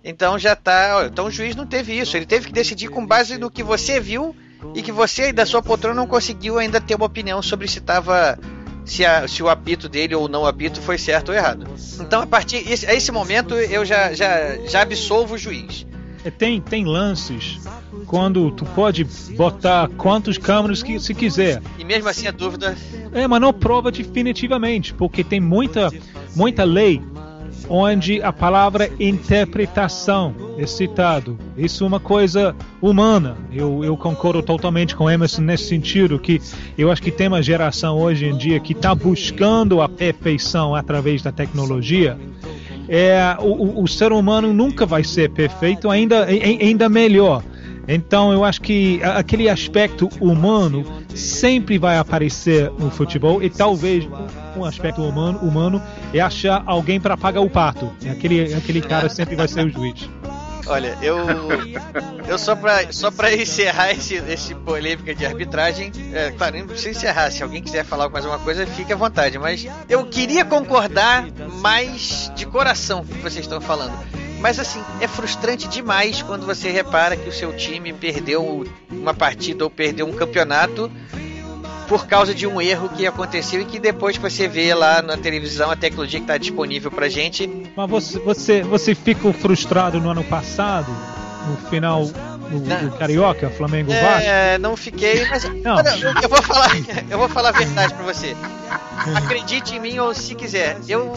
[0.05, 1.07] então já tá.
[1.11, 2.17] Então o juiz não teve isso.
[2.17, 4.35] Ele teve que decidir com base no que você viu
[4.75, 8.39] e que você da sua poltrona não conseguiu ainda ter uma opinião sobre se estava.
[8.89, 11.67] Se, a- se o apito dele ou não apito foi certo ou errado.
[12.01, 15.87] Então, a partir esse, a esse momento, eu já, já, já absolvo o juiz.
[16.39, 17.59] tem, tem lances
[18.07, 19.05] quando tu pode
[19.37, 21.61] botar quantos câmeras que se quiser.
[21.79, 22.77] E mesmo assim a dúvida.
[23.13, 25.93] É, mas não prova definitivamente, porque tem muita,
[26.35, 27.03] muita lei
[27.69, 31.39] onde a palavra interpretação é citado.
[31.57, 33.37] Isso é uma coisa humana.
[33.53, 36.41] Eu, eu concordo totalmente com Emerson nesse sentido, que
[36.77, 41.23] eu acho que tem uma geração hoje em dia que está buscando a perfeição através
[41.23, 42.19] da tecnologia.
[42.89, 47.43] É, o, o, ser humano nunca vai ser perfeito, ainda, ainda melhor.
[47.87, 50.85] Então eu acho que aquele aspecto humano
[51.19, 54.09] sempre vai aparecer no futebol e talvez
[54.57, 57.91] um aspecto humano, humano é achar alguém para pagar o pato.
[58.11, 60.09] Aquele, aquele cara sempre vai ser o juiz.
[60.69, 61.17] Olha, eu.
[62.27, 66.91] Eu só pra, só pra encerrar esse, esse polêmica de arbitragem, é, claro, não precisa
[66.91, 67.31] encerrar.
[67.31, 69.39] Se alguém quiser falar mais uma coisa, fique à vontade.
[69.39, 71.27] Mas eu queria concordar
[71.63, 74.28] mais de coração com o que vocês estão falando.
[74.41, 79.65] Mas assim, é frustrante demais quando você repara que o seu time perdeu uma partida
[79.65, 80.91] ou perdeu um campeonato
[81.89, 85.71] por causa de um erro que aconteceu e que depois você vê lá na televisão
[85.71, 87.49] a tecnologia que está disponível pra gente.
[87.75, 90.95] Mas você, você, você ficou frustrado no ano passado,
[91.49, 92.05] no final
[92.49, 94.29] do, do Carioca, Flamengo é, Vasco?
[94.29, 95.79] É, não fiquei, mas não.
[96.23, 96.71] eu vou falar,
[97.11, 98.37] eu vou falar a verdade para você.
[99.15, 100.77] Acredite em mim ou se quiser.
[100.89, 101.13] Eu,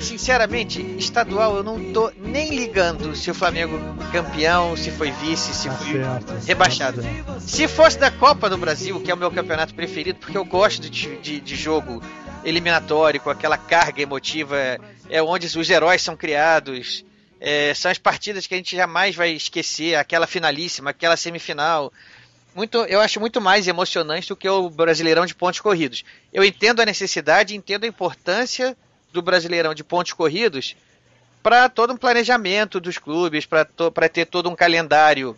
[0.00, 3.78] sinceramente, estadual, eu não tô nem ligando se o Flamengo
[4.12, 7.02] campeão, se foi vice, se tá foi certo, rebaixado.
[7.02, 7.40] Certo.
[7.40, 10.90] Se fosse da Copa do Brasil, que é o meu campeonato preferido, porque eu gosto
[10.90, 12.02] de, de, de jogo
[12.44, 14.78] eliminatório, com aquela carga emotiva,
[15.08, 17.04] é onde os heróis são criados.
[17.44, 21.92] É, são as partidas que a gente jamais vai esquecer, aquela finalíssima, aquela semifinal
[22.54, 26.04] muito, eu acho muito mais emocionante do que o Brasileirão de pontos corridos.
[26.32, 28.76] Eu entendo a necessidade, entendo a importância
[29.12, 30.76] do Brasileirão de pontos corridos
[31.42, 35.36] para todo um planejamento dos clubes, para ter todo um calendário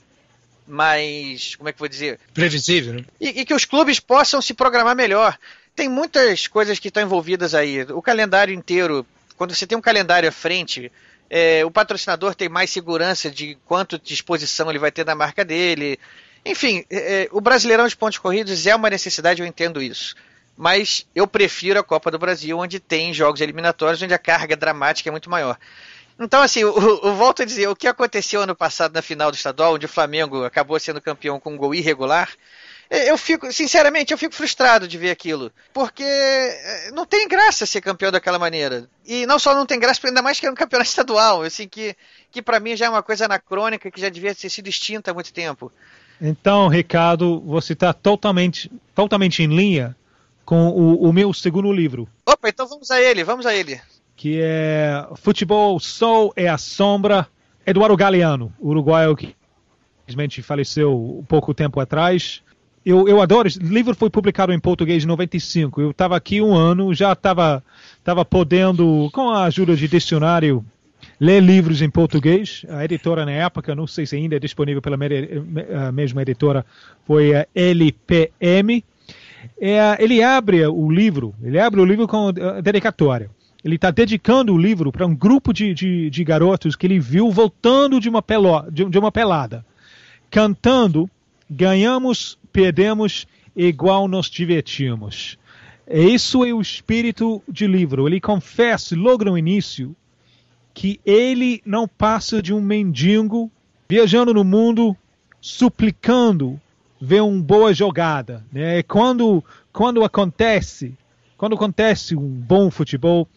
[0.67, 2.19] mais, como é que eu vou dizer?
[2.33, 3.05] Previsível, né?
[3.21, 5.39] E, e que os clubes possam se programar melhor.
[5.75, 7.83] Tem muitas coisas que estão envolvidas aí.
[7.83, 10.91] O calendário inteiro, quando você tem um calendário à frente,
[11.37, 15.99] é, o patrocinador tem mais segurança de quanto disposição ele vai ter na marca dele.
[16.47, 20.15] Enfim, é, é, o Brasileirão de pontos corridos é uma necessidade, eu entendo isso.
[20.57, 25.11] Mas eu prefiro a Copa do Brasil, onde tem jogos eliminatórios, onde a carga dramática
[25.11, 25.59] é muito maior.
[26.21, 26.73] Então, assim, eu,
[27.03, 29.89] eu, volto a dizer, o que aconteceu ano passado na final do estadual, onde o
[29.89, 32.31] Flamengo acabou sendo campeão com um gol irregular,
[32.95, 35.51] eu fico, sinceramente, eu fico frustrado de ver aquilo.
[35.73, 38.89] Porque é, não tem graça ser campeão daquela maneira.
[39.07, 41.97] E não só não tem graça, ainda mais que é um campeonato estadual, assim, que,
[42.31, 45.15] que para mim já é uma coisa anacrônica, que já devia ter sido extinta há
[45.15, 45.73] muito tempo.
[46.21, 49.97] Então, Ricardo, você está totalmente, totalmente em linha
[50.45, 52.09] com o, o, meu segundo livro.
[52.25, 53.81] Opa, então vamos a ele, vamos a ele.
[54.15, 57.27] Que é Futebol Sol é a Sombra,
[57.67, 59.35] Eduardo Galeano, uruguaio que
[60.03, 62.43] infelizmente faleceu pouco tempo atrás.
[62.85, 65.81] Eu, eu adoro, esse livro foi publicado em português em 95.
[65.81, 67.65] Eu estava aqui um ano, já estava
[68.03, 70.63] tava podendo, com a ajuda de dicionário,
[71.19, 72.67] ler livros em português.
[72.69, 74.99] A editora na época, não sei se ainda é disponível pela
[75.93, 76.67] mesma editora,
[77.07, 78.85] foi a LPM.
[79.59, 82.31] É, ele abre o livro, ele abre o livro com
[82.63, 83.31] dedicatória.
[83.65, 87.31] Ele está dedicando o livro para um grupo de, de, de, garotos que ele viu
[87.31, 89.65] voltando de uma, pelo, de, de uma pelada,
[90.31, 91.09] cantando
[91.51, 95.39] ganhamos, perdemos, igual nos divertimos.
[95.89, 98.09] Isso é o espírito de livro.
[98.09, 99.95] Ele confessa logo no início
[100.73, 103.51] que ele não passa de um mendigo
[103.89, 104.97] viajando no mundo
[105.41, 106.61] suplicando
[107.01, 108.45] ver uma boa jogada.
[108.51, 108.83] Né?
[108.83, 110.95] Quando, quando acontece,
[111.37, 113.29] quando acontece um bom futebol,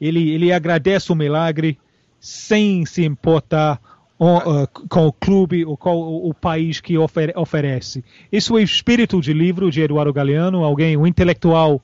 [0.00, 1.78] ele, ele agradece o milagre
[2.20, 3.80] sem se importar
[4.18, 8.04] uh, com o clube ou com o, o país que ofer oferece.
[8.30, 11.80] Isso é o espírito de livro de Eduardo Galeano, alguém, um intelectual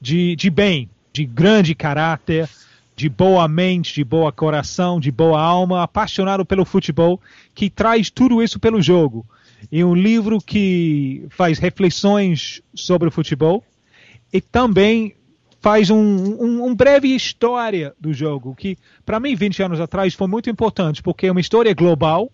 [0.00, 2.48] de, de bem, de grande caráter,
[2.94, 7.20] de boa mente, de boa coração, de boa alma, apaixonado pelo futebol,
[7.54, 9.24] que traz tudo isso pelo jogo.
[9.72, 13.64] E um livro que faz reflexões sobre o futebol
[14.32, 15.14] e também
[15.60, 20.26] faz um, um, um breve história do jogo, que para mim 20 anos atrás foi
[20.26, 22.30] muito importante, porque é uma história global,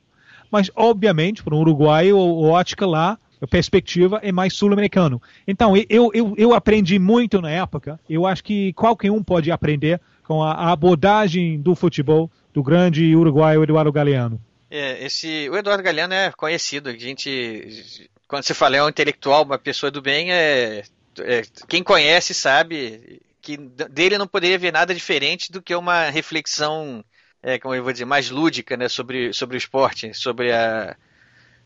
[0.50, 5.20] mas obviamente para um uruguaio ou ótica lá, a perspectiva é mais sul-americano.
[5.46, 10.00] Então eu, eu, eu aprendi muito na época, eu acho que qualquer um pode aprender
[10.22, 14.40] com a abordagem do futebol do grande uruguaio Eduardo Galeano.
[14.70, 19.44] É, esse, o Eduardo Galeano é conhecido, a gente, quando você fala é um intelectual,
[19.44, 20.82] uma pessoa do bem, é,
[21.20, 27.04] é, quem conhece sabe que dele não poderia ver nada diferente do que uma reflexão
[27.46, 30.96] é, como eu vou dizer, mais lúdica, né, sobre, sobre o esporte, sobre a,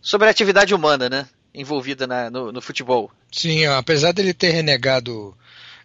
[0.01, 3.11] sobre a atividade humana, né, envolvida na, no, no futebol.
[3.33, 5.35] Sim, apesar dele ter renegado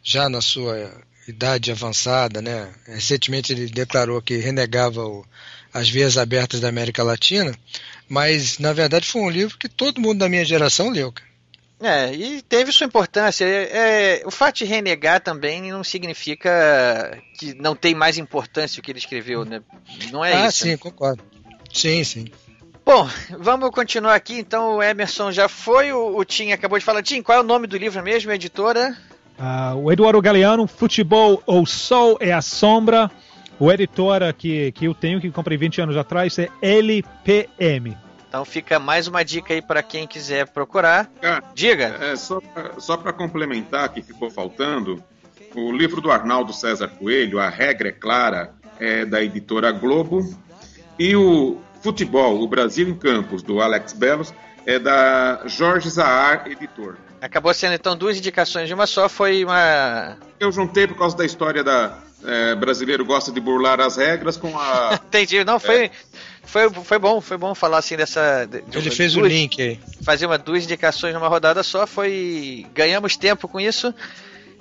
[0.04, 5.26] já na sua idade avançada, né, recentemente ele declarou que renegava o,
[5.74, 7.58] as vias abertas da América Latina,
[8.10, 11.10] mas na verdade foi um livro que todo mundo da minha geração leu.
[11.12, 11.35] Cara.
[11.80, 13.44] É, e teve sua importância.
[13.46, 18.84] É, é, o fato de renegar também não significa que não tem mais importância o
[18.84, 19.62] que ele escreveu, né?
[20.12, 20.64] Não é ah, isso.
[20.64, 20.78] Ah, sim, né?
[20.78, 21.24] concordo.
[21.74, 22.26] Sim, sim.
[22.86, 23.10] Bom,
[23.40, 24.40] vamos continuar aqui.
[24.40, 27.04] Então, o Emerson já foi, o, o Tim acabou de falar.
[27.04, 28.96] Tim, qual é o nome do livro mesmo, editora?
[29.38, 33.12] Uh, o Eduardo Galeano, Futebol, O Sol é a Sombra.
[33.60, 37.98] O editor que, que eu tenho, que comprei 20 anos atrás, é LPM.
[38.36, 41.10] Então fica mais uma dica aí para quem quiser procurar.
[41.24, 41.96] Ah, Diga.
[42.02, 45.02] É, só para complementar que ficou faltando,
[45.56, 50.20] o livro do Arnaldo César Coelho, A Regra é Clara, é da editora Globo,
[51.00, 54.34] e o Futebol, o Brasil em Campos, do Alex Belos,
[54.66, 56.98] é da Jorge Zahar, editor.
[57.22, 60.18] Acabou sendo então duas indicações de uma só, foi uma.
[60.42, 64.58] Eu juntei por causa da história da é, brasileiro gosta de burlar as regras com
[64.58, 65.00] a.
[65.08, 65.86] Entendi, não, foi.
[65.86, 65.92] É.
[66.46, 68.46] Foi, foi bom, foi bom falar assim dessa.
[68.46, 69.80] De, Ele fez duas, o link aí.
[70.04, 72.66] Fazer uma, duas indicações numa rodada só, foi.
[72.74, 73.94] Ganhamos tempo com isso.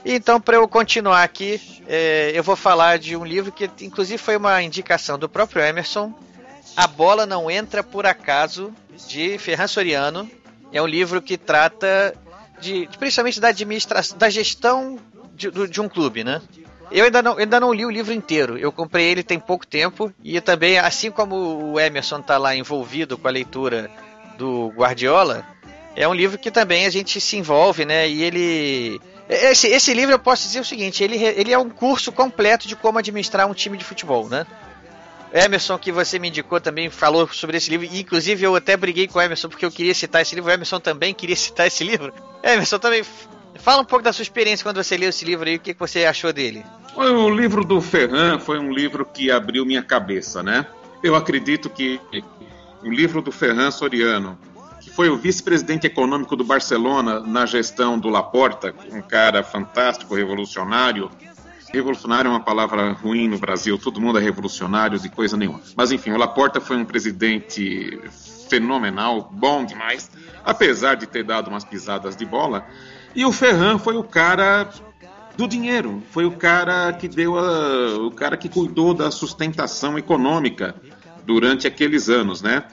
[0.05, 4.37] Então, para eu continuar aqui, é, eu vou falar de um livro que, inclusive, foi
[4.37, 6.13] uma indicação do próprio Emerson.
[6.77, 8.73] A Bola Não Entra Por Acaso,
[9.09, 10.31] de Ferran Soriano.
[10.73, 12.15] É um livro que trata
[12.61, 14.99] de, de principalmente da administração, da gestão
[15.35, 16.43] de, de um clube, né?
[16.95, 18.57] Eu ainda não, ainda não li o livro inteiro.
[18.57, 20.15] Eu comprei ele tem pouco tempo.
[20.23, 23.91] E também, assim como o Emerson está lá envolvido com a leitura
[24.39, 25.45] do Guardiola,
[25.97, 28.09] é um livro que também a gente se envolve, né?
[28.09, 29.01] E ele.
[29.29, 32.77] Esse, esse livro eu posso dizer o seguinte: ele, ele é um curso completo de
[32.77, 34.47] como administrar um time de futebol, né?
[35.33, 37.89] Emerson, que você me indicou também, falou sobre esse livro.
[37.93, 40.49] Inclusive, eu até briguei com o Emerson porque eu queria citar esse livro.
[40.49, 42.15] O Emerson também queria citar esse livro.
[42.41, 43.03] Emerson também
[43.59, 46.05] Fala um pouco da sua experiência quando você leu esse livro aí, o que você
[46.05, 46.65] achou dele?
[46.97, 50.65] O livro do Ferran foi um livro que abriu minha cabeça, né?
[51.03, 52.01] Eu acredito que
[52.83, 54.39] o livro do Ferran Soriano,
[54.81, 61.11] que foi o vice-presidente econômico do Barcelona na gestão do Laporta, um cara fantástico, revolucionário.
[61.73, 65.61] Revolucionário é uma palavra ruim no Brasil, todo mundo é revolucionário de coisa nenhuma.
[65.77, 68.01] Mas enfim, o Laporta foi um presidente
[68.49, 70.11] fenomenal, bom demais,
[70.45, 72.65] apesar de ter dado umas pisadas de bola.
[73.17, 74.71] E o Ferran foi o cara
[75.37, 80.75] do dinheiro, foi o cara que deu a, o cara que cuidou da sustentação econômica
[81.27, 82.65] durante aqueles anos, né?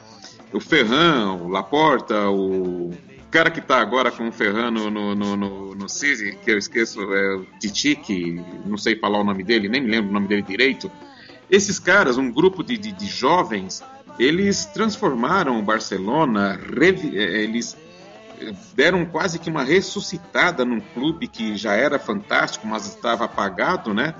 [0.54, 2.92] O Ferran, o Laporta, o
[3.32, 7.02] cara que está agora com o Ferran no, no, no, no CISI, que eu esqueço,
[7.14, 10.28] é o Titi, que não sei falar o nome dele, nem me lembro o nome
[10.28, 10.92] dele direito.
[11.50, 13.82] Esses caras, um grupo de, de, de jovens,
[14.20, 16.60] eles transformaram o Barcelona,
[17.14, 17.78] eles
[18.76, 24.16] deram quase que uma ressuscitada num clube que já era fantástico, mas estava apagado, né?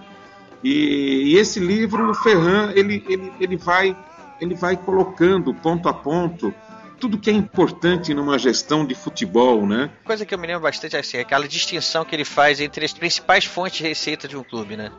[0.64, 3.98] E, e esse livro, o Ferran, ele, ele, ele, vai,
[4.40, 6.54] ele vai colocando ponto a ponto
[7.00, 9.90] tudo que é importante numa gestão de futebol, né?
[10.06, 12.94] Coisa que eu me lembro bastante assim, é aquela distinção que ele faz entre as
[12.94, 14.92] principais fontes de receita de um clube, né?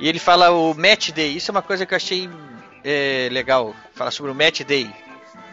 [0.00, 2.30] E ele fala o match day, isso é uma coisa que eu achei
[2.82, 4.90] é, legal, falar sobre o match day,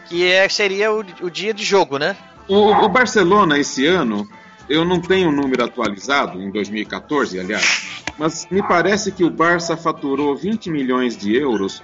[0.08, 2.16] que é, seria o, o dia de jogo, né?
[2.50, 4.28] O, o, Barcelona esse ano,
[4.68, 9.76] eu não tenho o número atualizado, em 2014, aliás, mas me parece que o Barça
[9.76, 11.80] faturou 20 milhões de euros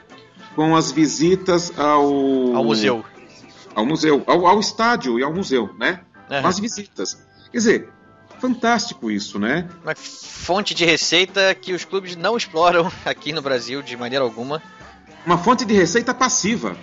[0.57, 2.57] com as visitas ao.
[2.57, 3.05] Ao museu.
[3.77, 6.01] Ao museu, ao, ao estádio e ao museu, né?
[6.29, 6.45] Uhum.
[6.45, 7.25] As visitas.
[7.53, 7.89] Quer dizer,
[8.41, 9.69] fantástico isso, né?
[9.85, 14.61] Uma fonte de receita que os clubes não exploram aqui no Brasil de maneira alguma.
[15.25, 16.77] Uma fonte de receita passiva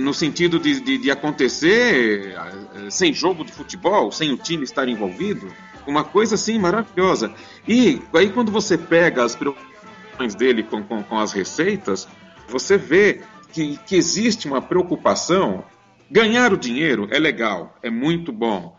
[0.00, 4.88] no sentido de, de, de, acontecer eh, sem jogo de futebol, sem o time estar
[4.88, 5.52] envolvido,
[5.86, 7.32] uma coisa assim maravilhosa.
[7.66, 12.08] E aí quando você pega as preocupações dele com, com, com as receitas,
[12.48, 13.22] você vê
[13.52, 15.64] que, que existe uma preocupação.
[16.10, 18.76] Ganhar o dinheiro é legal, é muito bom,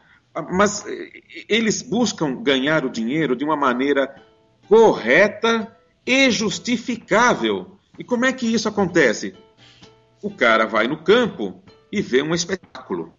[0.52, 4.16] mas eh, eles buscam ganhar o dinheiro de uma maneira
[4.70, 7.78] correta e justificável.
[8.00, 9.36] E como é que isso acontece?
[10.22, 11.62] O cara vai no campo
[11.92, 13.14] e vê um espetáculo.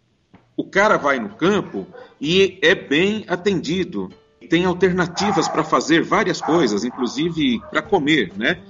[0.57, 1.87] O cara vai no campo
[2.21, 4.09] e é bem atendido.
[4.51, 8.61] Tem alternativas para fazer várias coisas, inclusive para comer, né?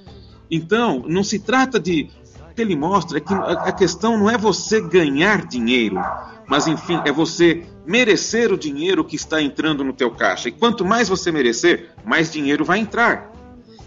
[0.51, 2.11] Então, não se trata de
[2.61, 5.97] ele mostra que a questão não é você ganhar dinheiro,
[6.47, 10.49] mas enfim, é você merecer o dinheiro que está entrando no teu caixa.
[10.49, 13.33] E quanto mais você merecer, mais dinheiro vai entrar.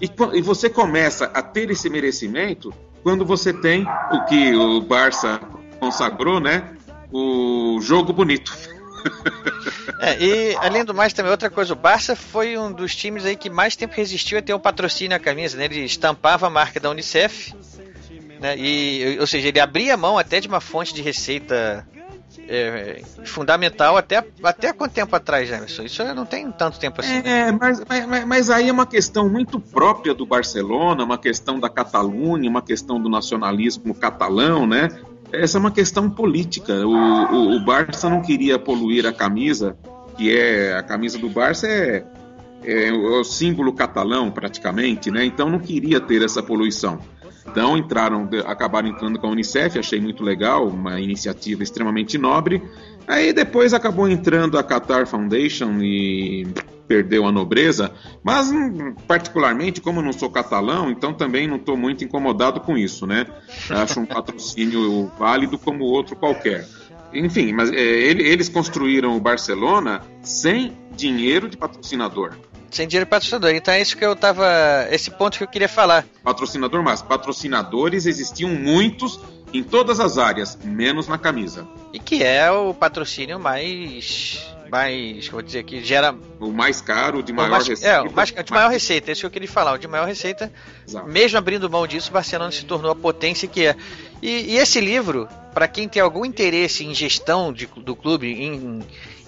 [0.02, 2.74] E, e você começa a ter esse merecimento
[3.04, 5.40] quando você tem o que o Barça
[5.80, 6.76] consagrou, né?
[7.12, 8.52] O jogo bonito.
[10.00, 13.36] É, e além do mais, também outra coisa, o Barça foi um dos times aí
[13.36, 15.66] que mais tempo resistiu a ter um patrocínio na camisa, né?
[15.66, 17.54] Ele estampava a marca da Unicef,
[18.40, 18.56] né?
[18.58, 21.88] E, ou seja, ele abria mão até de uma fonte de receita
[22.54, 25.84] é, fundamental até, até quanto tempo atrás, Emerson?
[25.84, 27.22] Isso não tem tanto tempo assim.
[27.22, 27.48] Né?
[27.48, 31.70] É, mas, mas, mas, aí é uma questão muito própria do Barcelona, uma questão da
[31.70, 34.90] Catalunha, uma questão do nacionalismo catalão, né?
[35.32, 36.74] Essa é uma questão política.
[36.86, 39.78] O, o, o Barça não queria poluir a camisa,
[40.18, 42.04] que é a camisa do Barça é,
[42.66, 45.24] é o símbolo catalão praticamente, né?
[45.24, 47.00] Então não queria ter essa poluição.
[47.46, 52.62] Então entraram, acabaram entrando com a Unicef, achei muito legal, uma iniciativa extremamente nobre.
[53.08, 56.48] Aí depois acabou entrando a Qatar Foundation e
[56.88, 62.04] perdeu a nobreza, mas hum, particularmente, como não sou catalão, então também não estou muito
[62.04, 63.26] incomodado com isso, né?
[63.70, 66.68] Acho um patrocínio válido como outro qualquer.
[67.14, 72.34] Enfim, mas é, eles construíram o Barcelona sem dinheiro de patrocinador.
[72.72, 73.52] Sem dinheiro patrocinador.
[73.52, 74.48] Então é isso que eu tava.
[74.90, 76.06] Esse ponto que eu queria falar.
[76.24, 79.20] Patrocinador, mas patrocinadores existiam muitos
[79.54, 81.68] em todas as áreas, menos na camisa.
[81.92, 84.48] E que é o patrocínio mais.
[84.70, 85.28] Mais.
[85.28, 86.16] Vou dizer que gera.
[86.40, 87.94] O mais caro, de maior mais, receita.
[87.94, 89.74] É, o mais, de maior receita, é isso que eu queria falar.
[89.74, 90.50] O de maior receita.
[90.88, 91.10] Exato.
[91.10, 93.76] Mesmo abrindo mão disso, o Barcelona se tornou a potência que é.
[94.22, 98.80] E, e esse livro, para quem tem algum interesse em gestão de, do clube, em,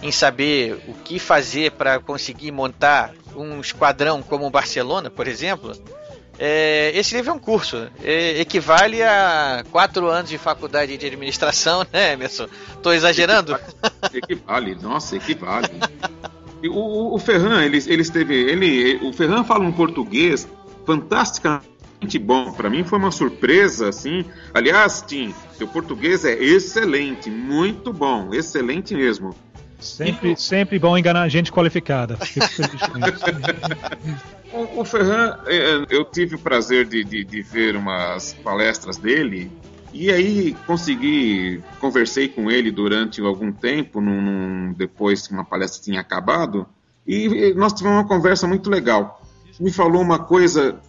[0.02, 5.74] em saber o que fazer para conseguir montar um esquadrão como o Barcelona, por exemplo,
[6.40, 7.88] é, esse livro é um curso.
[8.04, 12.48] É, equivale a quatro anos de faculdade de administração, né, Emerson?
[12.76, 13.58] Estou exagerando?
[14.14, 15.70] Equivale, nossa, equivale.
[16.70, 18.36] o, o Ferran, ele, ele esteve.
[18.36, 20.48] Ele, o Ferran fala um português
[20.86, 22.52] fantasticamente bom.
[22.52, 24.26] Para mim foi uma surpresa, assim.
[24.54, 29.36] Aliás, Tim, seu português é excelente, muito bom, excelente mesmo.
[29.84, 32.18] Sempre, sempre bom enganar gente qualificada.
[34.52, 39.52] o, Ferran, é, é, eu tive o prazer de, de, de, ver umas palestras dele.
[39.94, 45.84] E aí consegui, conversei com ele durante algum tempo, num, num, depois que uma palestra
[45.84, 46.66] tinha acabado,
[47.06, 49.22] e nós tivemos uma conversa muito legal.
[49.60, 50.80] Me falou uma coisa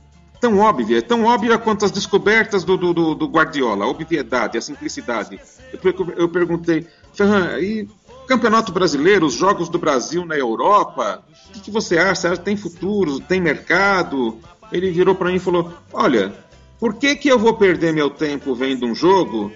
[0.40, 5.40] tão óbvia, tão óbvia quanto as descobertas do, do, do Guardiola, a obviedade, a simplicidade.
[5.72, 7.88] Eu, eu perguntei, Ferran, e
[8.27, 12.14] Campeonato Brasileiro, os jogos do Brasil na Europa, o que, que você acha?
[12.14, 14.41] Você acha tem futuro, tem mercado?
[14.72, 16.33] Ele virou para mim e falou: Olha,
[16.79, 19.53] por que, que eu vou perder meu tempo vendo um jogo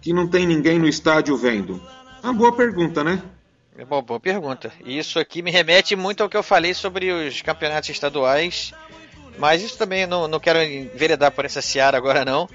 [0.00, 1.80] que não tem ninguém no estádio vendo?
[2.22, 3.22] Uma boa pergunta, né?
[3.76, 4.70] É uma boa pergunta.
[4.84, 8.72] Isso aqui me remete muito ao que eu falei sobre os campeonatos estaduais,
[9.38, 12.48] mas isso também não, não quero enveredar por essa seara agora não.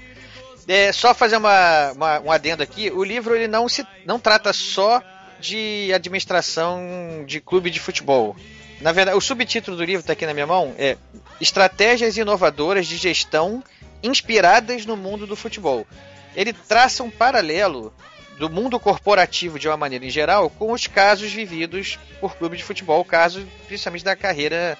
[0.68, 4.52] É, só fazer uma, uma, um adendo aqui, o livro ele não, se, não trata
[4.52, 5.02] só
[5.40, 8.36] de administração de clube de futebol.
[8.80, 10.96] Na verdade, o subtítulo do livro está aqui na minha mão é
[11.40, 13.62] Estratégias inovadoras de gestão
[14.02, 15.86] inspiradas no mundo do futebol.
[16.34, 17.92] Ele traça um paralelo
[18.38, 22.64] do mundo corporativo de uma maneira em geral com os casos vividos por clube de
[22.64, 24.78] futebol, caso principalmente da carreira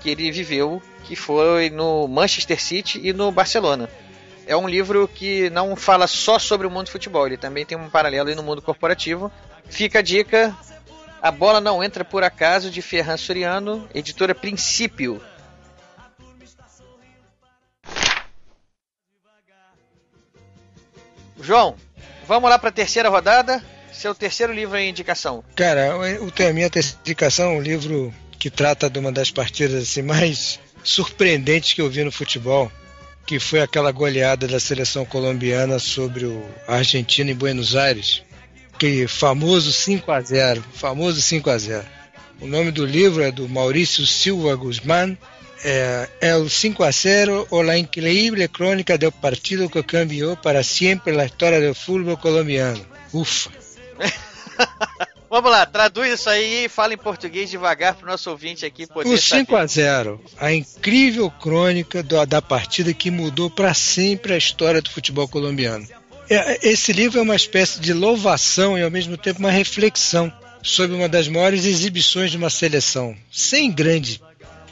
[0.00, 3.88] que ele viveu, que foi no Manchester City e no Barcelona.
[4.46, 7.76] É um livro que não fala só sobre o mundo do futebol, ele também tem
[7.76, 9.30] um paralelo no mundo corporativo,
[9.68, 10.56] Fica a dica.
[11.20, 15.20] A bola não entra por acaso de Ferran Soriano, editora Princípio.
[21.40, 21.76] João,
[22.26, 23.62] vamos lá para a terceira rodada.
[23.92, 25.42] Seu terceiro livro em indicação.
[25.56, 26.70] Cara, a minha
[27.00, 31.90] indicação é um livro que trata de uma das partidas assim, mais surpreendentes que eu
[31.90, 32.70] vi no futebol,
[33.26, 38.22] que foi aquela goleada da seleção colombiana sobre o Argentina em Buenos Aires
[38.78, 41.84] aquele famoso 5 a 0 famoso 5 a 0
[42.40, 45.16] O nome do livro é do Maurício Silva Guzmán,
[45.64, 50.62] é, é o 5 a 0 ou La Increíble Crônica do Partido que cambiou para
[50.62, 52.86] sempre a história do futebol colombiano.
[53.12, 53.50] Ufa!
[55.28, 58.86] Vamos lá, traduz isso aí e fala em português devagar para o nosso ouvinte aqui
[58.86, 64.32] poder O 5 a 0 a incrível crônica do, da partida que mudou para sempre
[64.32, 65.86] a história do futebol colombiano.
[66.30, 70.32] É, esse livro é uma espécie de louvação e ao mesmo tempo uma reflexão
[70.62, 74.20] sobre uma das maiores exibições de uma seleção sem grande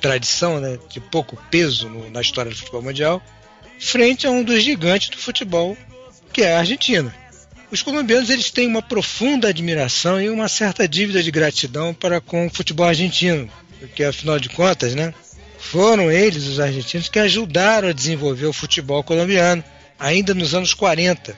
[0.00, 3.22] tradição, né, de pouco peso no, na história do futebol mundial,
[3.80, 5.76] frente a um dos gigantes do futebol,
[6.32, 7.14] que é a Argentina.
[7.70, 12.46] Os colombianos eles têm uma profunda admiração e uma certa dívida de gratidão para com
[12.46, 13.50] o futebol argentino,
[13.80, 15.14] porque afinal de contas, né,
[15.58, 19.64] Foram eles, os argentinos, que ajudaram a desenvolver o futebol colombiano,
[19.98, 21.36] ainda nos anos 40,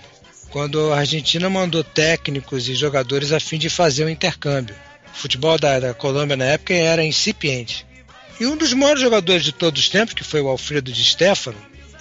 [0.50, 4.74] quando a Argentina mandou técnicos e jogadores a fim de fazer um intercâmbio.
[5.14, 7.86] O futebol da, da Colômbia na época era incipiente.
[8.40, 11.58] E um dos maiores jogadores de todos os tempos, que foi o Alfredo de Stefano,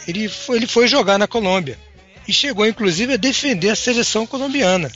[0.08, 1.78] ele foi, ele foi jogar na Colômbia.
[2.28, 4.92] E chegou, inclusive, a defender a seleção colombiana.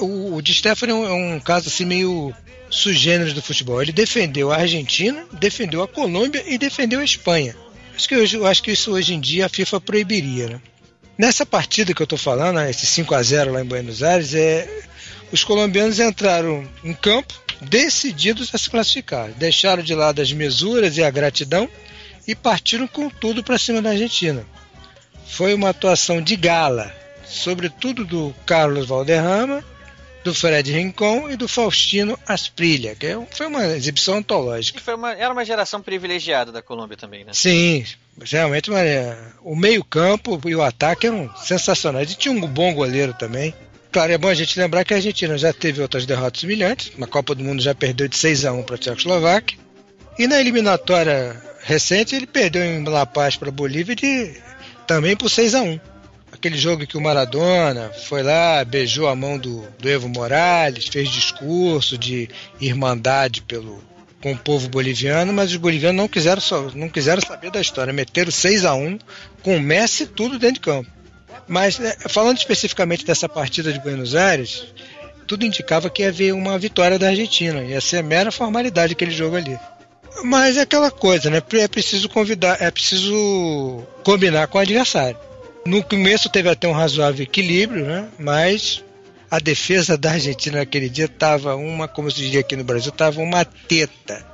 [0.00, 2.34] O, o Di Stefano é um, é um caso assim meio
[2.68, 3.80] sugêneros do futebol.
[3.80, 7.54] Ele defendeu a Argentina, defendeu a Colômbia e defendeu a Espanha.
[7.94, 10.48] Acho que, hoje, acho que isso hoje em dia a FIFA proibiria.
[10.48, 10.60] Né?
[11.20, 14.32] Nessa partida que eu estou falando, né, esse 5 a 0 lá em Buenos Aires,
[14.32, 14.66] é,
[15.30, 19.28] os colombianos entraram em campo decididos a se classificar.
[19.32, 21.68] Deixaram de lado as mesuras e a gratidão
[22.26, 24.46] e partiram com tudo para cima da Argentina.
[25.26, 26.90] Foi uma atuação de gala,
[27.26, 29.62] sobretudo do Carlos Valderrama,
[30.24, 34.94] do Fred Rincon e do Faustino Asprilha, que é foi uma exibição antológica.
[34.94, 37.32] Uma, era uma geração privilegiada da Colômbia também, né?
[37.34, 37.84] Sim,
[38.24, 38.70] realmente
[39.42, 42.10] o meio-campo e o ataque eram sensacionais.
[42.10, 43.54] E tinha um bom goleiro também.
[43.92, 46.92] Claro, é bom a gente lembrar que a Argentina já teve outras derrotas humilhantes.
[46.96, 49.58] Na Copa do Mundo já perdeu de 6 a 1 para a Tchecoslováquia.
[50.18, 54.34] E na eliminatória recente ele perdeu em La Paz para a Bolívia de,
[54.86, 55.80] também por 6 a 1
[56.32, 61.10] aquele jogo que o Maradona foi lá, beijou a mão do, do Evo Morales, fez
[61.10, 63.82] discurso de irmandade pelo,
[64.22, 66.42] com o povo boliviano, mas os bolivianos não quiseram,
[66.74, 67.92] não quiseram saber da história.
[67.92, 68.98] Meteram 6 a 1
[69.42, 70.90] com o Messi tudo dentro de campo.
[71.48, 74.66] Mas né, falando especificamente dessa partida de Buenos Aires,
[75.26, 77.62] tudo indicava que ia haver uma vitória da Argentina.
[77.62, 79.58] Ia ser mera formalidade aquele jogo ali.
[80.22, 81.42] Mas é aquela coisa, né?
[81.52, 85.16] É preciso convidar, é preciso combinar com o adversário.
[85.66, 88.08] No começo teve até um razoável equilíbrio, né?
[88.18, 88.82] Mas
[89.30, 93.20] a defesa da Argentina naquele dia estava uma, como se diria aqui no Brasil, estava
[93.20, 94.26] uma teta.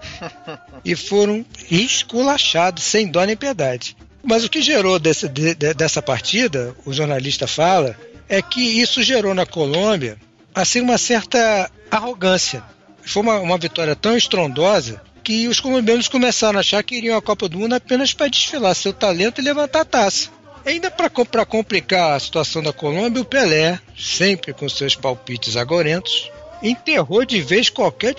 [0.85, 3.97] E foram esculachados, sem dó nem piedade.
[4.23, 7.97] Mas o que gerou desse, de, dessa partida, o jornalista fala,
[8.29, 10.19] é que isso gerou na Colômbia
[10.55, 12.63] assim uma certa arrogância.
[13.03, 17.23] Foi uma, uma vitória tão estrondosa que os colombianos começaram a achar que iriam à
[17.23, 20.31] Copa do Mundo apenas para desfilar seu talento e levantar a taça.
[20.67, 26.29] Ainda para complicar a situação da Colômbia, o Pelé, sempre com seus palpites agorentos,
[26.61, 28.17] enterrou de vez qualquer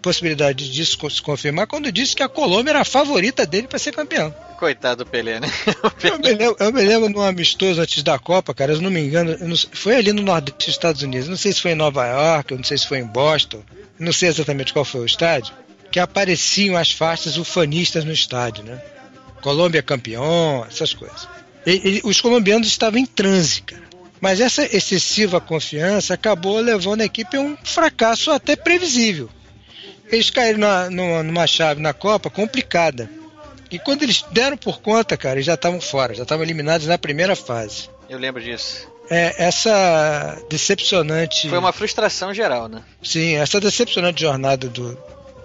[0.00, 3.92] possibilidade disso se confirmar quando disse que a Colômbia era a favorita dele para ser
[3.92, 4.34] campeão.
[4.58, 5.48] Coitado do Pelé, né?
[6.00, 6.14] Pelé.
[6.14, 9.00] Eu, me lembro, eu me lembro num amistoso antes da Copa, cara, eu não me
[9.00, 12.06] engano, não, foi ali no Nordeste dos Estados Unidos, não sei se foi em Nova
[12.06, 13.62] York, não sei se foi em Boston,
[13.98, 15.52] não sei exatamente qual foi o estádio,
[15.90, 18.80] que apareciam as faixas ufanistas no estádio, né?
[19.42, 21.41] Colômbia campeão, essas coisas.
[21.66, 23.82] E, e, os colombianos estavam em transe, cara.
[24.20, 29.28] Mas essa excessiva confiança acabou levando a equipe a um fracasso até previsível.
[30.10, 33.10] Eles caíram na, numa, numa chave na Copa complicada.
[33.70, 36.98] E quando eles deram por conta, cara, eles já estavam fora, já estavam eliminados na
[36.98, 37.88] primeira fase.
[38.08, 38.86] Eu lembro disso.
[39.10, 41.48] É, essa decepcionante.
[41.48, 42.82] Foi uma frustração geral, né?
[43.02, 44.96] Sim, essa decepcionante jornada do,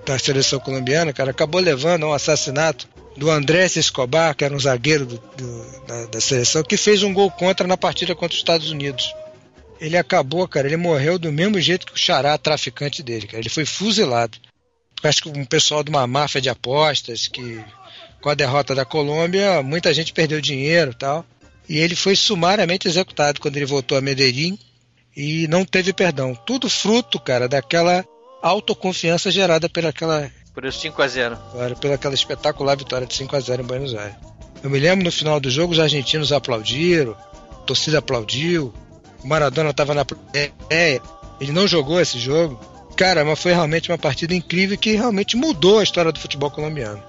[0.05, 2.87] da seleção colombiana, cara, acabou levando a um assassinato
[3.17, 7.11] do Andrés Escobar, que era um zagueiro do, do, da, da, seleção, que fez um
[7.11, 9.11] gol contra na partida contra os Estados Unidos.
[9.81, 13.39] Ele acabou, cara, ele morreu do mesmo jeito que o Xará, traficante dele, cara.
[13.39, 14.37] Ele foi fuzilado.
[15.03, 17.63] Acho que um pessoal de uma máfia de apostas que,
[18.21, 21.25] com a derrota da Colômbia, muita gente perdeu dinheiro tal.
[21.67, 24.57] E ele foi sumariamente executado quando ele voltou a Medellín
[25.15, 26.35] e não teve perdão.
[26.35, 28.05] Tudo fruto, cara, daquela
[28.41, 33.35] autoconfiança gerada pelaquela por isso 5 a 0 Claro, pela aquela espetacular vitória de 5
[33.35, 34.15] a 0 em Buenos Aires.
[34.63, 37.15] Eu me lembro no final do jogo, os argentinos aplaudiram,
[37.51, 38.73] a torcida aplaudiu,
[39.23, 40.51] o Maradona estava na plateia,
[41.39, 42.59] ele não jogou esse jogo.
[42.95, 47.03] Cara, mas foi realmente uma partida incrível que realmente mudou a história do futebol colombiano.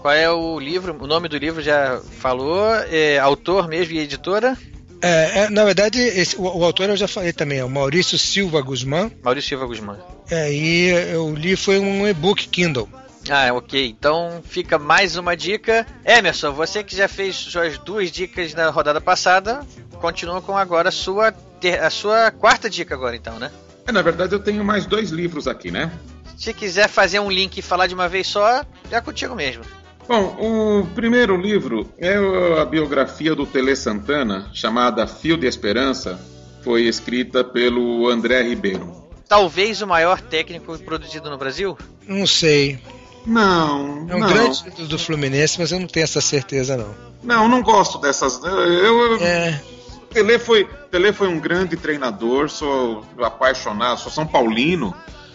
[0.00, 0.96] Qual é o livro?
[0.96, 2.64] O nome do livro já falou?
[2.88, 4.56] É, autor mesmo e editora?
[5.04, 8.18] É, é, na verdade, esse, o, o, autor eu já falei também, é o Maurício
[8.18, 9.10] Silva Guzmán.
[9.22, 9.98] Maurício Silva Guzmán.
[10.30, 12.88] É, e eu li foi um e-book Kindle.
[13.28, 13.86] Ah, ok.
[13.86, 15.86] Então fica mais uma dica.
[16.06, 19.60] Emerson, você que já fez suas duas dicas na rodada passada,
[20.00, 23.50] continua com agora a sua, ter, a sua quarta dica agora, então, né?
[23.86, 25.92] É, na verdade eu tenho mais dois livros aqui, né?
[26.34, 29.64] Se quiser fazer um link e falar de uma vez só, é contigo mesmo.
[30.06, 32.14] Bom, o primeiro livro é
[32.60, 36.20] a biografia do Tele Santana, chamada Fio de Esperança,
[36.62, 39.04] foi escrita pelo André Ribeiro.
[39.28, 41.76] Talvez o maior técnico produzido no Brasil?
[42.06, 42.78] Não sei.
[43.26, 44.06] Não.
[44.08, 44.28] É um não.
[44.28, 46.94] grande título do Fluminense, mas eu não tenho essa certeza, não.
[47.22, 48.42] Não, não gosto dessas.
[48.44, 49.60] Eu, é.
[50.10, 54.94] Tele foi, Tele foi um grande treinador, sou apaixonado, sou São Paulino.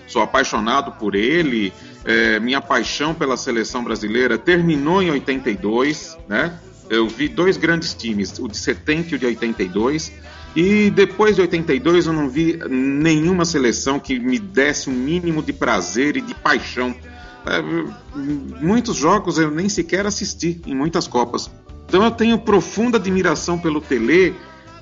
[0.09, 1.71] Sou apaixonado por ele.
[2.03, 6.59] É, minha paixão pela seleção brasileira terminou em 82, né?
[6.89, 10.11] Eu vi dois grandes times, o de 70 e o de 82.
[10.55, 15.53] E depois de 82 eu não vi nenhuma seleção que me desse um mínimo de
[15.53, 16.95] prazer e de paixão.
[17.45, 17.61] É,
[18.59, 21.49] muitos jogos eu nem sequer assisti em muitas Copas.
[21.87, 24.35] Então eu tenho profunda admiração pelo Tele,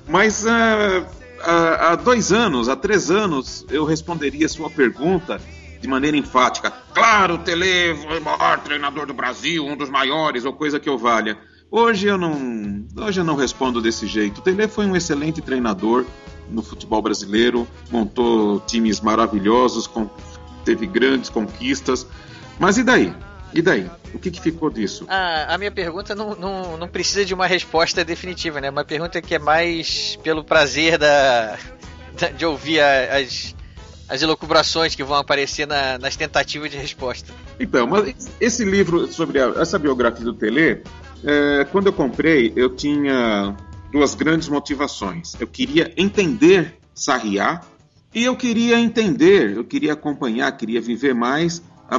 [0.06, 1.06] mas uh,
[1.42, 5.40] há, há dois anos, há três anos, eu responderia sua pergunta
[5.80, 6.72] de maneira enfática.
[6.92, 10.98] Claro, Tele foi o maior treinador do Brasil, um dos maiores, ou coisa que eu
[10.98, 11.38] valha.
[11.70, 14.38] Hoje eu não, hoje eu não respondo desse jeito.
[14.38, 16.04] O Tele foi um excelente treinador
[16.50, 19.88] no futebol brasileiro, montou times maravilhosos,
[20.64, 22.06] teve grandes conquistas.
[22.58, 23.14] Mas e daí?
[23.52, 23.90] E daí?
[24.12, 25.06] O que, que ficou disso?
[25.08, 28.70] A, a minha pergunta não, não, não, precisa de uma resposta definitiva, né?
[28.70, 31.58] Uma pergunta que é mais pelo prazer da,
[32.18, 33.54] da de ouvir a, as,
[34.08, 37.32] as elucubrações que vão aparecer na, nas tentativas de resposta.
[37.58, 40.82] Então, mas esse livro sobre a, essa biografia do Tele
[41.24, 43.56] é, quando eu comprei, eu tinha
[43.90, 45.34] duas grandes motivações.
[45.40, 47.60] Eu queria entender Sarriá
[48.14, 51.98] e eu queria entender, eu queria acompanhar, queria viver mais a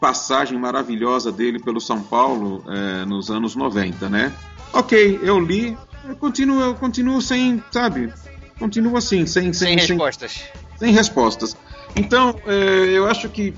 [0.00, 4.32] passagem maravilhosa dele pelo São Paulo é, nos anos 90, né?
[4.72, 8.12] Ok, eu li, eu continuo, eu continuo sem, sabe?
[8.58, 10.32] Continuo assim, sem, sem, sem respostas.
[10.32, 11.56] Sem, sem respostas.
[11.94, 12.52] Então, é,
[12.92, 13.54] eu acho que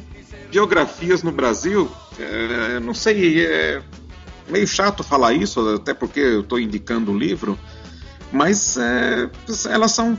[0.51, 3.83] biografias no Brasil, é, não sei, é,
[4.49, 7.59] meio chato falar isso, até porque eu estou indicando o livro,
[8.33, 9.29] mas é,
[9.71, 10.19] elas são,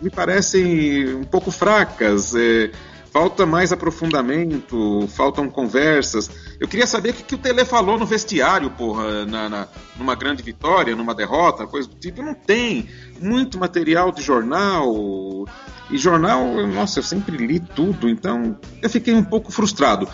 [0.00, 2.34] me parecem, um pouco fracas.
[2.34, 2.70] É,
[3.12, 6.30] falta mais aprofundamento, faltam conversas.
[6.60, 10.14] Eu queria saber o que, que o Tele falou no vestiário, porra, na, na, numa
[10.14, 12.22] grande vitória, numa derrota, coisa do tipo.
[12.22, 12.88] Não tem.
[13.20, 15.46] Muito material de jornal.
[15.90, 20.06] E jornal, nossa, eu sempre li tudo, então eu fiquei um pouco frustrado.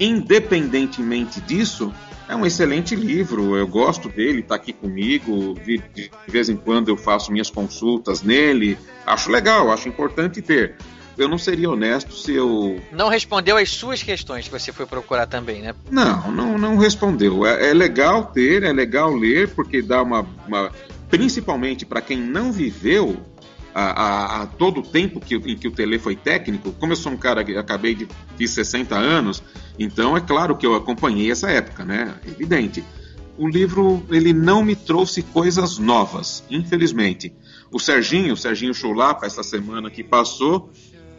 [0.00, 1.92] Independentemente disso,
[2.28, 6.88] é um excelente livro, eu gosto dele, está aqui comigo, de, de, vez em quando
[6.88, 8.76] eu faço minhas consultas nele,
[9.06, 10.76] acho legal, acho importante ter.
[11.18, 12.80] Eu não seria honesto se eu.
[12.92, 15.74] Não respondeu às suas questões que você foi procurar também, né?
[15.90, 17.44] Não, não, não respondeu.
[17.44, 20.24] É, é legal ter, é legal ler, porque dá uma.
[20.46, 20.70] uma
[21.10, 23.16] principalmente para quem não viveu
[23.74, 26.96] a, a, a, todo o tempo que, em que o Tele foi técnico, como eu
[26.96, 29.42] sou um cara que acabei de, de 60 anos,
[29.78, 32.14] então é claro que eu acompanhei essa época, né?
[32.26, 32.84] Evidente.
[33.36, 37.32] O livro ele não me trouxe coisas novas, infelizmente.
[37.70, 40.70] O Serginho, o Serginho Chulapa, essa semana que passou,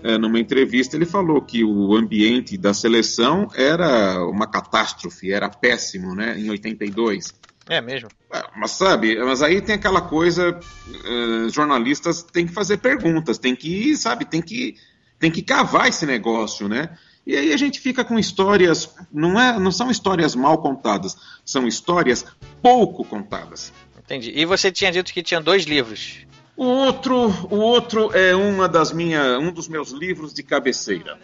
[0.04, 6.16] é, numa entrevista, ele falou que o ambiente da seleção era uma catástrofe, era péssimo,
[6.16, 6.40] né?
[6.40, 7.34] Em 82.
[7.68, 8.10] É mesmo.
[8.34, 13.56] É, mas sabe, mas aí tem aquela coisa, uh, jornalistas têm que fazer perguntas, tem
[13.56, 14.76] que, sabe, tem que,
[15.20, 16.98] tem que cavar esse negócio, né?
[17.28, 21.16] E aí a gente fica com histórias, não, é, não são histórias mal contadas,
[21.46, 22.26] são histórias
[22.60, 23.72] pouco contadas.
[24.00, 24.32] Entendi.
[24.34, 26.26] E você tinha dito que tinha dois livros.
[26.60, 27.16] O outro,
[27.50, 31.18] o outro é uma das minha, um dos meus livros de cabeceira.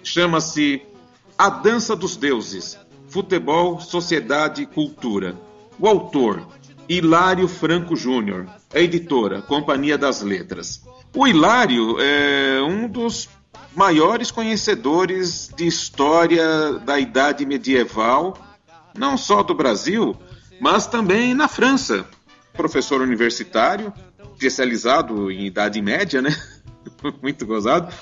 [0.00, 0.80] Chama-se
[1.36, 5.36] A Dança dos Deuses: Futebol, Sociedade e Cultura.
[5.76, 6.46] O autor,
[6.88, 8.46] Hilário Franco Júnior.
[8.72, 10.84] A editora, Companhia das Letras.
[11.12, 13.28] O Hilário é um dos
[13.74, 18.38] maiores conhecedores de história da Idade Medieval,
[18.96, 20.16] não só do Brasil,
[20.60, 22.06] mas também na França.
[22.52, 23.92] Professor universitário,
[24.36, 26.30] especializado em Idade Média, né?
[27.22, 27.92] Muito gozado.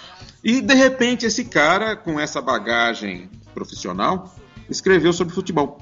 [0.42, 4.34] E de repente esse cara, com essa bagagem profissional,
[4.68, 5.78] escreveu sobre futebol.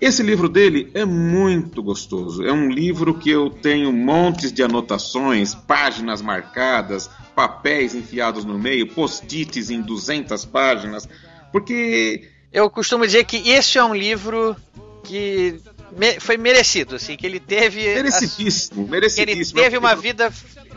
[0.00, 2.44] Esse livro dele é muito gostoso.
[2.44, 8.92] É um livro que eu tenho montes de anotações, páginas marcadas, papéis enfiados no meio,
[8.92, 11.08] post-its em 200 páginas,
[11.52, 14.56] porque eu costumo dizer que esse é um livro
[15.04, 15.60] que
[15.96, 19.58] me, foi merecido, assim, que ele teve merecidíssimo, a, merecidíssimo.
[19.58, 20.32] Ele teve uma vida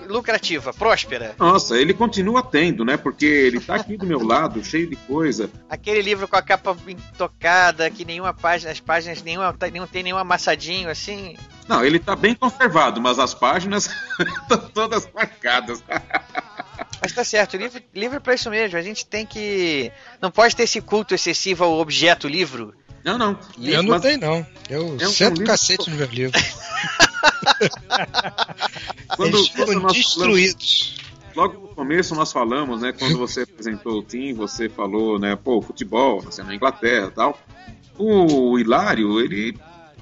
[0.07, 1.35] lucrativa, próspera.
[1.37, 2.97] Nossa, ele continua tendo, né?
[2.97, 5.49] Porque ele tá aqui do meu lado, cheio de coisa.
[5.69, 10.17] Aquele livro com a capa intocada, que nenhuma página, as páginas nenhuma, não tem nenhum
[10.17, 11.37] amassadinho assim.
[11.67, 13.89] Não, ele tá bem conservado, mas as páginas
[14.19, 15.83] estão todas marcadas.
[17.01, 18.79] Mas tá certo, livro, livro é pra isso mesmo.
[18.79, 19.91] A gente tem que.
[20.19, 22.73] Não pode ter esse culto excessivo ao objeto livro.
[23.05, 23.39] Não, não.
[23.61, 24.01] Eu não mas...
[24.01, 24.43] tenho, não.
[24.67, 26.41] Eu um, sento um cacete no meu livro.
[29.15, 30.95] quando, Eles ficam destruídos.
[30.97, 32.91] Falamos, logo no começo nós falamos, né?
[32.93, 35.35] Quando você apresentou o Tim, você falou, né?
[35.35, 37.39] Pô, futebol, você é na Inglaterra e tal.
[37.95, 39.55] O Hilário, ele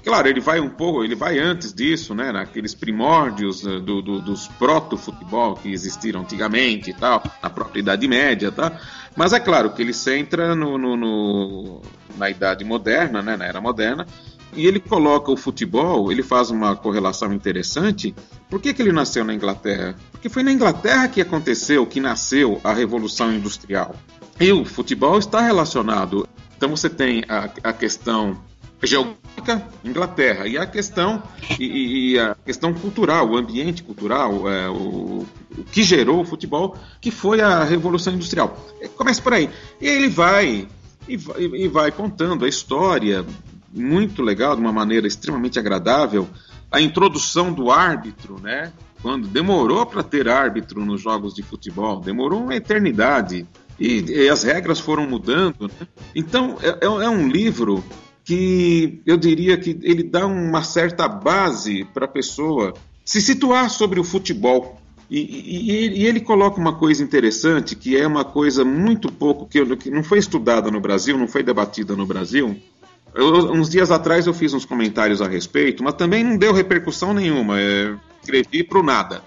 [0.04, 2.30] Claro, ele vai um pouco, ele vai antes disso, né?
[2.30, 8.06] Naqueles primórdios uh, do, do, dos proto-futebol que existiram antigamente e tal, na própria Idade
[8.06, 8.78] Média, tá?
[9.16, 11.82] Mas é claro que ele centra no, no, no,
[12.18, 13.34] na Idade Moderna, né?
[13.34, 14.06] Na Era Moderna,
[14.52, 18.14] e ele coloca o futebol, ele faz uma correlação interessante.
[18.50, 19.96] Por que, que ele nasceu na Inglaterra?
[20.12, 23.96] Porque foi na Inglaterra que aconteceu, que nasceu a Revolução Industrial.
[24.38, 26.28] E o futebol está relacionado.
[26.56, 28.38] Então você tem a, a questão
[28.86, 31.22] geográfica, Inglaterra, e a questão
[31.58, 36.76] e, e, a questão cultural, o ambiente cultural, é, o, o, que gerou o futebol,
[37.00, 38.56] que foi a Revolução Industrial.
[38.96, 39.50] Começa por aí.
[39.80, 40.68] E ele vai
[41.08, 43.24] e vai, e vai contando a história
[43.72, 46.28] muito legal, de uma maneira extremamente agradável,
[46.70, 48.72] a introdução do árbitro, né?
[49.02, 53.46] Quando demorou para ter árbitro nos jogos de futebol, demorou uma eternidade.
[53.78, 55.68] E, e as regras foram mudando.
[55.68, 55.86] Né?
[56.14, 57.84] Então, é, é, é um livro
[58.24, 62.72] que eu diria que ele dá uma certa base para a pessoa
[63.04, 64.80] se situar sobre o futebol.
[65.10, 69.76] E, e, e, ele coloca uma coisa interessante, que é uma coisa muito pouco, que,
[69.76, 72.56] que não foi estudada no Brasil, não foi debatida no Brasil.
[73.14, 77.12] Eu, uns dias atrás eu fiz uns comentários a respeito, mas também não deu repercussão
[77.12, 77.60] nenhuma.
[77.60, 79.22] É, escrevi para o nada.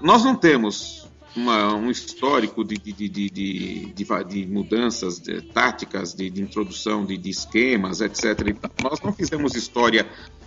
[0.00, 1.07] Nós não temos
[1.38, 5.22] uma, um histórico de, de, de, de mudanças
[5.54, 8.56] táticas, de, introdução de, esquemas, etc.
[8.82, 10.06] Nós não fizemos história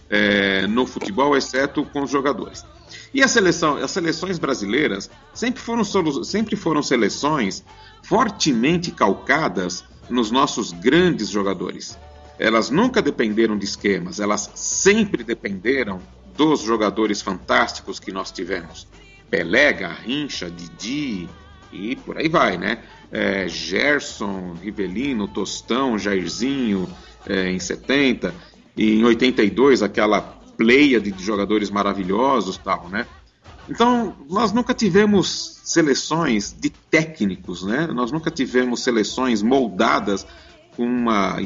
[0.09, 2.65] é, no futebol, exceto com os jogadores.
[3.13, 5.83] E a seleção, as seleções brasileiras sempre foram,
[6.23, 7.63] sempre foram seleções
[8.03, 11.97] fortemente calcadas nos nossos grandes jogadores.
[12.37, 16.01] Elas nunca dependeram de esquemas, elas sempre dependeram
[16.35, 18.87] dos jogadores fantásticos que nós tivemos.
[19.31, 21.29] Pelé, Garrincha, Didi
[21.71, 22.83] e por aí vai, né?
[23.11, 26.87] É, Gerson, Rivelino, Tostão, Jairzinho
[27.25, 28.33] é, em 70
[28.75, 30.21] e em 82 aquela
[30.57, 33.07] pleia de jogadores maravilhosos tal, né?
[33.69, 37.87] Então, nós nunca tivemos seleções de técnicos, né?
[37.87, 40.27] Nós nunca tivemos seleções moldadas
[40.75, 41.41] com uma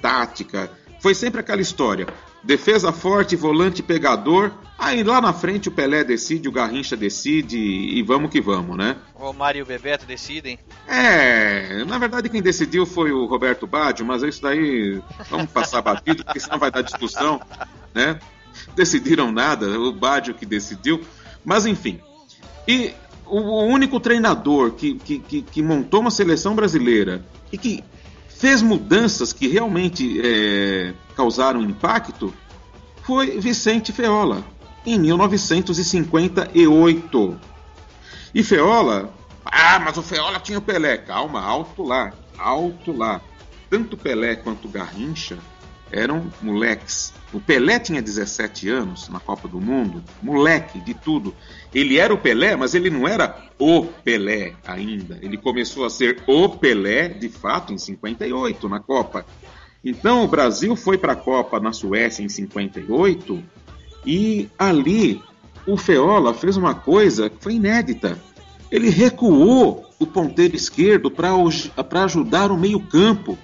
[0.00, 0.70] tática.
[1.00, 2.06] Foi sempre aquela história:
[2.44, 4.52] defesa forte, volante pegador.
[4.78, 8.96] Aí lá na frente o Pelé decide, o Garrincha decide e vamos que vamos, né?
[9.14, 10.58] O Mário e o Bebeto decidem.
[10.86, 15.00] É, na verdade quem decidiu foi o Roberto Baggio, mas isso daí
[15.30, 17.40] vamos passar batido, porque senão vai dar discussão,
[17.94, 18.18] né?
[18.74, 21.00] Decidiram nada, o Baggio que decidiu.
[21.44, 22.00] Mas enfim.
[22.66, 22.92] E
[23.26, 27.82] o único treinador que, que, que, que montou uma seleção brasileira e que
[28.36, 32.32] fez mudanças que realmente é, causaram impacto
[33.02, 34.44] foi Vicente Feola,
[34.84, 37.40] em 1958.
[38.34, 40.96] E Feola, ah, mas o Feola tinha o Pelé.
[40.96, 43.20] Calma, alto lá, alto lá.
[43.70, 45.38] Tanto Pelé quanto Garrincha
[45.90, 47.12] eram moleques.
[47.32, 51.34] O Pelé tinha 17 anos na Copa do Mundo, moleque de tudo.
[51.74, 55.18] Ele era o Pelé, mas ele não era o Pelé ainda.
[55.20, 59.26] Ele começou a ser o Pelé, de fato, em 58 na Copa.
[59.84, 63.42] Então o Brasil foi para a Copa na Suécia em 58
[64.06, 65.20] e ali
[65.66, 68.18] o Feola fez uma coisa que foi inédita.
[68.70, 73.38] Ele recuou o ponteiro esquerdo para ajudar o meio-campo.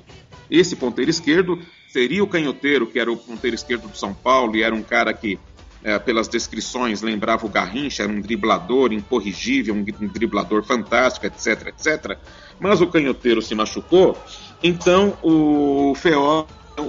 [0.51, 1.59] Esse ponteiro esquerdo
[1.93, 5.13] seria o canhoteiro, que era o ponteiro esquerdo do São Paulo, e era um cara
[5.13, 5.39] que,
[5.83, 12.17] é, pelas descrições, lembrava o Garrincha, era um driblador incorrigível, um, driblador fantástico, etc, etc.
[12.59, 14.17] Mas o canhoteiro se machucou,
[14.63, 16.47] então o Feó,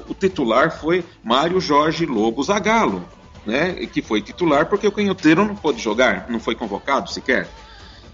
[0.08, 3.04] o titular foi Mário Jorge Lobo Zagallo,
[3.46, 7.48] né, que foi titular porque o canhoteiro não pôde jogar, não foi convocado sequer.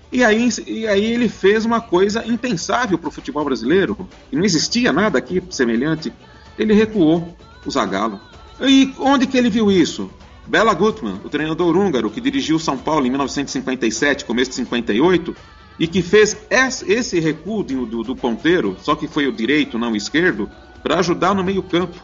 [0.09, 4.93] E aí, e aí ele fez uma coisa impensável para o futebol brasileiro, não existia
[4.93, 6.13] nada aqui semelhante
[6.57, 7.35] ele recuou
[7.65, 8.19] o Zagallo.
[8.59, 10.09] E onde que ele viu isso?
[10.47, 15.35] Bela Gutmann, o treinador húngaro que dirigiu São Paulo em 1957, começo de 58,
[15.79, 19.95] e que fez esse recuo do, do ponteiro, só que foi o direito, não o
[19.95, 20.49] esquerdo,
[20.81, 21.97] para ajudar no meio-campo.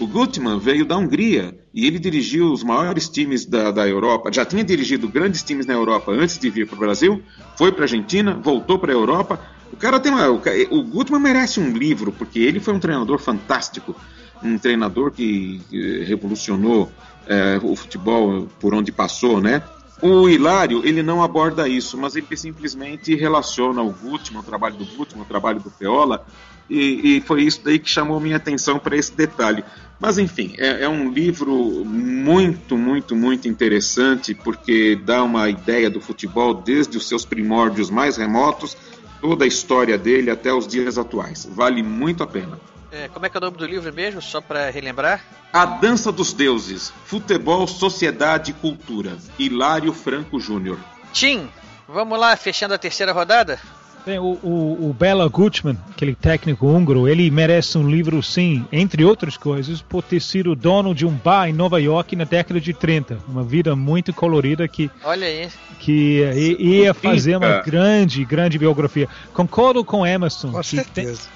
[0.00, 4.32] O Gutmann veio da Hungria e ele dirigiu os maiores times da, da Europa.
[4.32, 7.22] Já tinha dirigido grandes times na Europa antes de vir para o Brasil,
[7.56, 9.38] foi para a Argentina, voltou para a Europa
[9.72, 10.28] o cara tem uma.
[10.28, 10.40] O,
[10.70, 13.94] o Gutmann merece um livro, porque ele foi um treinador fantástico,
[14.42, 15.60] um treinador que,
[16.06, 16.90] revolucionou
[17.26, 19.62] é, o futebol por onde passou, né?
[20.02, 24.84] O Hilário, ele não aborda isso, mas ele simplesmente relaciona o Gutmann, o trabalho do
[24.86, 26.24] Gutmann, o trabalho do Feola,
[26.70, 29.62] e, e foi isso daí que chamou minha atenção para esse detalhe.
[29.98, 36.00] Mas enfim, é, é, um livro muito, muito, muito interessante, porque dá uma ideia do
[36.00, 38.74] futebol desde os seus primórdios mais remotos
[39.20, 41.48] toda a história dele até os dias atuais.
[41.50, 42.58] Vale muito a pena.
[42.92, 45.22] É, como é que é o nome do livro mesmo, só para relembrar?
[45.52, 49.16] A Dança dos Deuses, Futebol, Sociedade e Cultura.
[49.38, 50.78] Hilário Franco Júnior.
[51.12, 51.48] Tim,
[51.86, 53.60] vamos lá, fechando a terceira rodada?
[54.04, 59.04] Bem, o, o, o Bela Gutmann, aquele técnico húngaro, ele merece um livro, sim, entre
[59.04, 62.72] outras coisas, por ter sido dono de um bar em Nova York na década de
[62.72, 63.18] 30.
[63.28, 65.48] Uma vida muito colorida que, Olha aí.
[65.78, 69.06] que ia fazer uma grande, grande biografia.
[69.34, 71.28] Concordo com Emerson, Com que tem, certeza.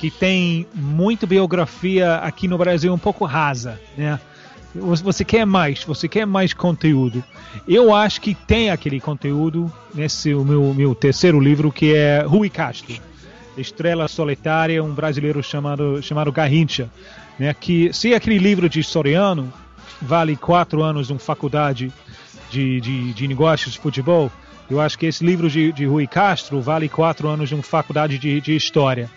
[0.00, 4.18] que tem muita biografia aqui no Brasil um pouco rasa, né?
[4.74, 7.24] Você quer mais, você quer mais conteúdo.
[7.66, 12.48] Eu acho que tem aquele conteúdo nesse o meu, meu terceiro livro, que é Rui
[12.48, 12.94] Castro,
[13.56, 16.88] Estrela Solitária, um brasileiro chamado, chamado Garrincha.
[17.38, 17.52] Né?
[17.52, 19.52] Que, se aquele livro de historiano
[20.00, 21.92] vale quatro anos de uma faculdade
[22.50, 24.30] de, de, de negócios de futebol,
[24.70, 28.18] eu acho que esse livro de, de Rui Castro vale quatro anos de uma faculdade
[28.18, 29.10] de, de história.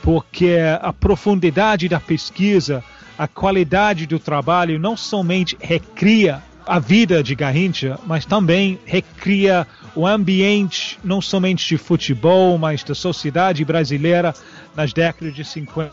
[0.00, 2.84] Porque a profundidade da pesquisa,
[3.18, 10.06] a qualidade do trabalho não somente recria a vida de Garrincha, mas também recria o
[10.06, 14.34] ambiente não somente de futebol, mas da sociedade brasileira
[14.74, 15.92] nas décadas de 50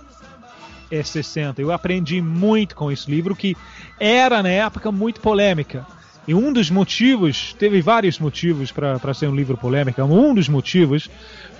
[0.91, 1.61] e 60.
[1.61, 3.55] Eu aprendi muito com esse livro que
[3.99, 5.85] era na época muito polêmica.
[6.27, 11.09] E um dos motivos, teve vários motivos para ser um livro polêmico, um dos motivos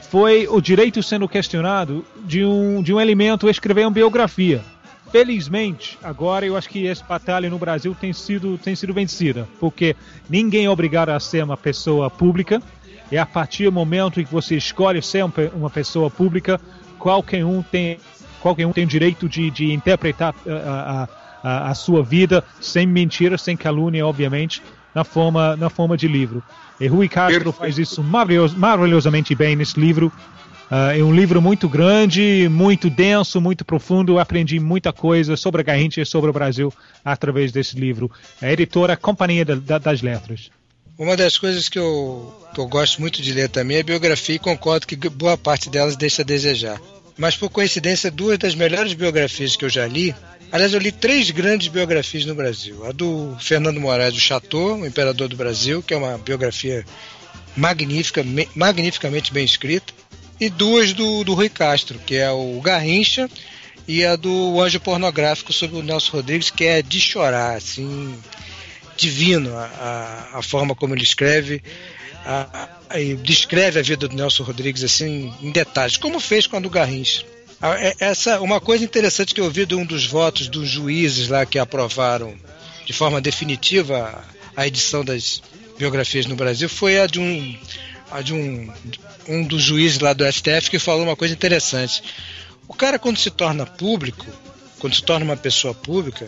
[0.10, 4.62] foi o direito sendo questionado de um, de um elemento escrever uma biografia.
[5.12, 9.96] Felizmente, agora eu acho que essa batalha no Brasil tem sido, tem sido vencida, porque
[10.30, 12.62] ninguém é obrigado a ser uma pessoa pública,
[13.12, 16.62] e a partir do momento em que você escolhe ser um uma pessoa pública,
[17.00, 17.98] qualquer um tem,
[18.40, 21.08] qualquer um tem o direito de, de interpretar a, a,
[21.44, 24.62] a, a sua vida sem mentira, sem calúnia, obviamente,
[24.94, 26.44] na forma, na forma de livro.
[26.80, 30.12] E Rui Castro faz isso maravilhos, maravilhosamente bem nesse livro.
[30.72, 34.14] Ah, é um livro muito grande, muito denso, muito profundo.
[34.14, 36.72] Eu aprendi muita coisa sobre a Garrincha e sobre o Brasil
[37.04, 38.12] através desse livro.
[38.42, 40.52] A editora Companhia da- da- das Letras.
[40.98, 44.40] Uma das coisas que eu, que eu gosto muito de ler também é biografia e
[44.40, 46.80] concordo que boa parte delas deixa a desejar.
[47.18, 50.14] Mas por coincidência, duas das melhores biografias que eu já li.
[50.52, 52.86] Aliás, eu li três grandes biografias no Brasil.
[52.86, 56.86] A do Fernando Moraes do Chateau, o Imperador do Brasil, que é uma biografia
[57.58, 59.94] magnífica, me- magnificamente bem escrita.
[60.40, 63.30] E duas do, do Rui Castro, que é o Garrincha
[63.88, 68.18] e a do Anjo Pornográfico sobre o Nelson Rodrigues, que é de chorar, assim,
[68.96, 69.66] divino a,
[70.34, 71.62] a, a forma como ele escreve
[72.26, 76.70] a, a, descreve a vida do Nelson Rodrigues assim em detalhes, como fez a do
[76.70, 77.26] Garrincha.
[77.62, 81.46] É- Essa, uma coisa interessante que eu ouvi de um dos votos dos juízes lá
[81.46, 82.36] que aprovaram
[82.86, 84.24] de forma definitiva
[84.56, 85.42] a edição das
[85.78, 87.58] biografias no Brasil foi a de um,
[88.12, 88.72] a de um,
[89.28, 92.04] um dos juízes lá do STF que falou uma coisa interessante.
[92.68, 94.26] O cara, quando se torna público,
[94.80, 96.28] quando se torna uma pessoa pública,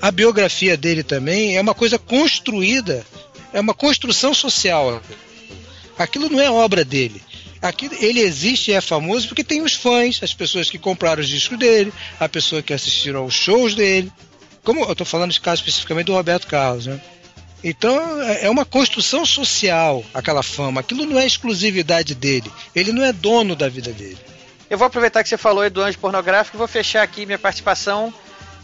[0.00, 3.06] a biografia dele também é uma coisa construída,
[3.52, 5.00] é uma construção social.
[5.98, 7.22] Aquilo não é obra dele.
[7.60, 11.28] Aquilo, ele existe e é famoso porque tem os fãs, as pessoas que compraram os
[11.28, 14.10] discos dele, a pessoa que assistiram aos shows dele.
[14.64, 17.00] Como eu estou falando de caso especificamente do Roberto Carlos, né?
[17.62, 20.80] Então é é uma construção social aquela fama.
[20.80, 22.50] Aquilo não é exclusividade dele.
[22.74, 24.18] Ele não é dono da vida dele.
[24.68, 27.38] Eu vou aproveitar que você falou aí do anjo pornográfico e vou fechar aqui minha
[27.38, 28.12] participação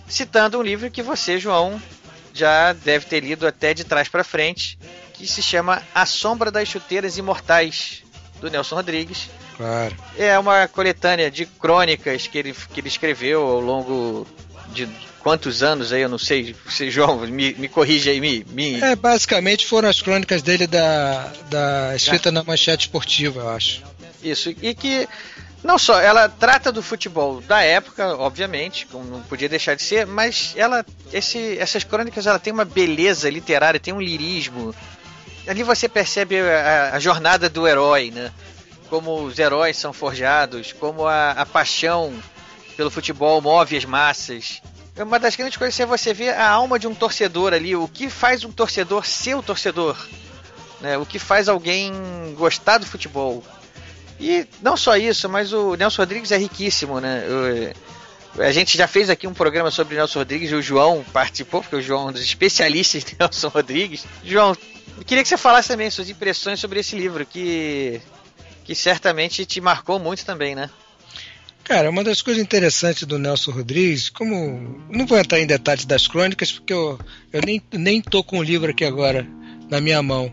[0.09, 1.81] citando um livro que você, João,
[2.33, 4.79] já deve ter lido até de trás para frente,
[5.13, 8.03] que se chama A Sombra das Chuteiras Imortais,
[8.41, 9.29] do Nelson Rodrigues.
[9.57, 9.95] Claro.
[10.17, 14.27] É uma coletânea de crônicas que ele, que ele escreveu ao longo
[14.69, 14.89] de
[15.29, 16.57] quantos anos aí, eu não sei.
[16.65, 18.81] Você, João, me, me corrija aí, me, me...
[18.81, 23.83] É, basicamente foram as crônicas dele da, da escrita na manchete esportiva, eu acho.
[24.23, 25.07] Isso, e que
[25.63, 30.07] não só ela trata do futebol da época, obviamente, como não podia deixar de ser,
[30.07, 30.83] mas ela
[31.13, 34.75] esse, essas crônicas ela tem uma beleza literária, tem um lirismo.
[35.47, 38.33] Ali você percebe a, a jornada do herói, né?
[38.89, 42.15] Como os heróis são forjados, como a, a paixão
[42.79, 44.63] pelo futebol move as massas.
[44.99, 48.11] Uma das grandes coisas é você ver a alma de um torcedor ali, o que
[48.11, 49.97] faz um torcedor ser o torcedor,
[50.81, 50.99] né?
[50.99, 51.93] O que faz alguém
[52.37, 53.45] gostar do futebol.
[54.19, 57.23] E não só isso, mas o Nelson Rodrigues é riquíssimo, né?
[58.37, 61.77] O- a gente já fez aqui um programa sobre Nelson Rodrigues, o João participou, porque
[61.77, 64.05] o João é um dos especialistas de Nelson Rodrigues.
[64.25, 64.57] João,
[64.97, 68.01] eu queria que você falasse também suas impressões sobre esse livro, que,
[68.65, 70.69] que certamente te marcou muito também, né?
[71.65, 74.81] Cara, uma das coisas interessantes do Nelson Rodrigues, como.
[74.91, 76.99] Não vou entrar em detalhes das crônicas, porque eu,
[77.33, 79.27] eu nem, nem tô com o livro aqui agora
[79.71, 80.33] na minha mão.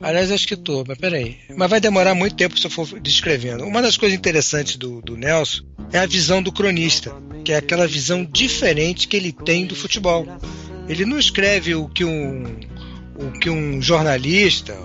[0.00, 1.36] Aliás, acho que tô, mas peraí.
[1.54, 3.64] Mas vai demorar muito tempo se eu for descrevendo.
[3.64, 7.14] Uma das coisas interessantes do, do Nelson é a visão do cronista,
[7.44, 10.26] que é aquela visão diferente que ele tem do futebol.
[10.88, 12.44] Ele não escreve o que um,
[13.20, 14.76] o que um jornalista,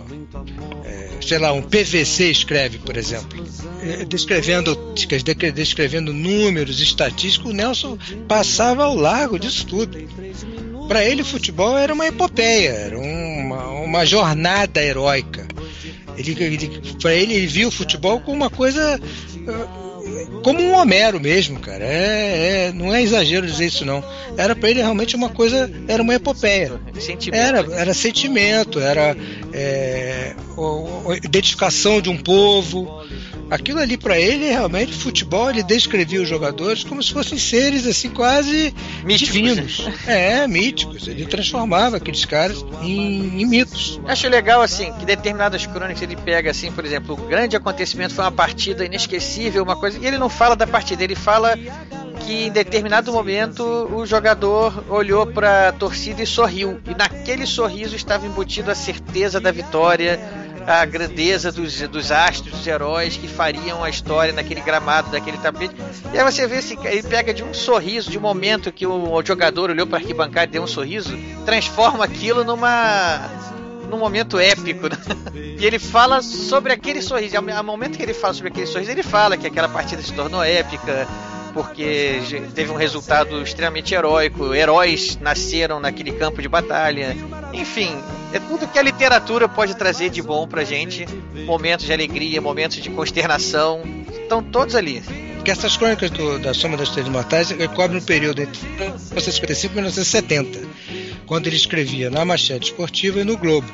[0.84, 3.44] é, sei lá, um PVC escreve, por exemplo.
[3.82, 4.76] É, descrevendo,
[5.54, 7.98] descrevendo números, estatísticos, o Nelson
[8.28, 9.98] passava ao largo disso tudo.
[10.88, 15.48] Para ele, o futebol era uma epopeia, era uma, uma jornada heróica.
[16.18, 19.00] Ele, ele, para ele, ele viu o futebol como uma coisa.
[20.44, 21.84] Como um Homero mesmo, cara.
[21.84, 24.04] É, é, não é exagero dizer isso, não.
[24.38, 25.72] Era para ele realmente uma coisa.
[25.88, 26.80] Era uma epopeia.
[27.00, 27.42] Sentimento.
[27.42, 29.16] Era, era sentimento, era
[29.54, 30.36] é,
[31.24, 33.04] identificação de um povo.
[33.50, 38.10] Aquilo ali para ele realmente futebol ele descrevia os jogadores como se fossem seres assim
[38.10, 38.74] quase
[39.04, 39.34] míticos.
[39.34, 41.08] divinos, é míticos.
[41.08, 44.00] Ele transformava aqueles caras em, em, mitos.
[44.08, 48.24] Acho legal assim que determinadas crônicas ele pega assim, por exemplo, o grande acontecimento foi
[48.24, 51.56] uma partida inesquecível, uma coisa e ele não fala da partida, ele fala
[52.26, 57.96] que em determinado momento o jogador olhou para a torcida e sorriu e naquele sorriso
[57.96, 60.20] estava embutido a certeza da vitória
[60.68, 65.76] a grandeza dos, dos astros, dos heróis que fariam a história naquele gramado, daquele tapete.
[66.14, 69.14] E aí você vê se ele pega de um sorriso, de um momento que o,
[69.14, 73.30] o jogador olhou para arquibancada e deu um sorriso, transforma aquilo numa
[73.90, 74.90] num momento épico.
[74.90, 74.98] Né?
[75.58, 77.38] E ele fala sobre aquele sorriso.
[77.38, 80.44] Ao momento que ele fala sobre aquele sorriso, ele fala que aquela partida se tornou
[80.44, 81.08] épica,
[81.56, 82.20] porque
[82.54, 84.54] teve um resultado extremamente heróico.
[84.54, 87.16] Heróis nasceram naquele campo de batalha.
[87.54, 87.98] Enfim,
[88.34, 91.08] é tudo que a literatura pode trazer de bom pra gente.
[91.46, 93.82] Momentos de alegria, momentos de consternação.
[94.22, 95.02] Estão todos ali.
[95.46, 100.60] Essas crônicas do, da Soma das Três Mortais cobrem um período entre 1955 e 1970,
[101.26, 103.72] quando ele escrevia na Machete Esportiva e no Globo.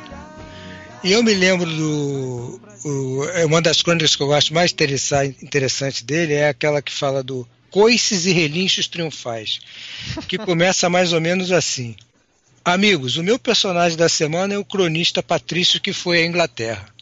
[1.04, 2.62] E eu me lembro do.
[2.86, 4.72] O, é uma das crônicas que eu acho mais
[5.42, 9.60] interessante dele é aquela que fala do coices e relinchos triunfais,
[10.28, 11.96] que começa mais ou menos assim.
[12.64, 16.94] Amigos, o meu personagem da semana é o cronista Patrício que foi à Inglaterra.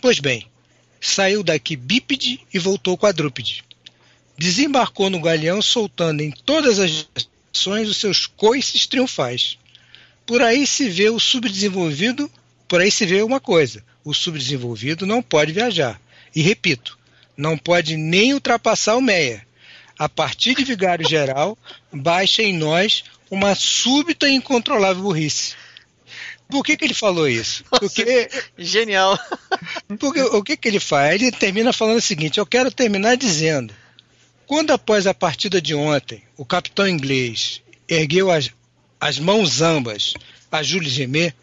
[0.00, 0.46] Pois bem,
[0.98, 3.64] saiu daqui bípede e voltou quadrúpede.
[4.38, 9.58] Desembarcou no galeão soltando em todas as direções os seus coices triunfais.
[10.24, 12.30] Por aí se vê o subdesenvolvido,
[12.66, 16.00] por aí se vê uma coisa: o subdesenvolvido não pode viajar.
[16.34, 16.98] E repito,
[17.36, 19.44] não pode nem ultrapassar o Meia
[20.00, 21.58] a partir de vigário geral,
[21.92, 25.54] baixa em nós uma súbita e incontrolável burrice.
[26.48, 27.62] Por que, que ele falou isso?
[27.68, 29.18] Porque genial.
[30.00, 31.20] Porque o que, que ele faz?
[31.20, 33.74] Ele termina falando o seguinte: eu quero terminar dizendo,
[34.46, 38.50] quando após a partida de ontem o capitão inglês ergueu as,
[38.98, 40.14] as mãos ambas
[40.50, 41.34] a Jules Gemet,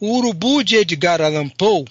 [0.00, 1.84] o urubu de Edgar Allan Poe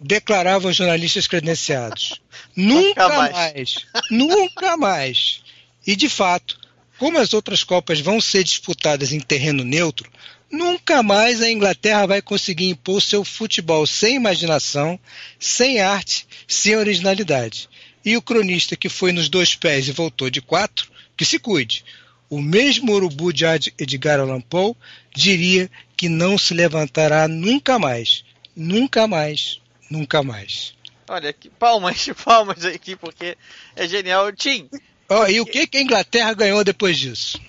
[0.00, 2.21] declaravam os jornalistas credenciados.
[2.56, 3.32] Nunca mais.
[3.32, 3.74] mais.
[4.10, 5.42] nunca mais.
[5.86, 6.58] E de fato,
[6.98, 10.10] como as outras Copas vão ser disputadas em terreno neutro,
[10.50, 14.98] nunca mais a Inglaterra vai conseguir impor seu futebol sem imaginação,
[15.38, 17.68] sem arte, sem originalidade.
[18.04, 21.84] E o cronista que foi nos dois pés e voltou de quatro, que se cuide.
[22.28, 23.44] O mesmo urubu de
[23.78, 24.74] Edgar Allan Poe
[25.14, 28.24] diria que não se levantará nunca mais.
[28.56, 29.62] Nunca mais
[29.92, 30.74] nunca mais.
[31.08, 33.36] Olha, aqui, palmas, palmas aqui, porque
[33.76, 34.32] é genial.
[34.32, 34.68] Tim.
[35.08, 37.40] Oh, e o que, que a Inglaterra ganhou depois disso?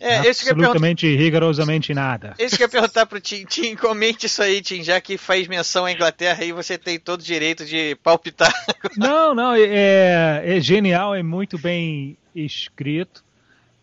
[0.00, 2.34] É, Absolutamente rigorosamente nada.
[2.38, 3.44] Esse que eu ia perguntar pro Tim.
[3.44, 7.20] Tim, comente isso aí, Tim, já que faz menção à Inglaterra aí, você tem todo
[7.20, 8.52] o direito de palpitar.
[8.96, 13.24] Não, não, é, é genial, é muito bem escrito.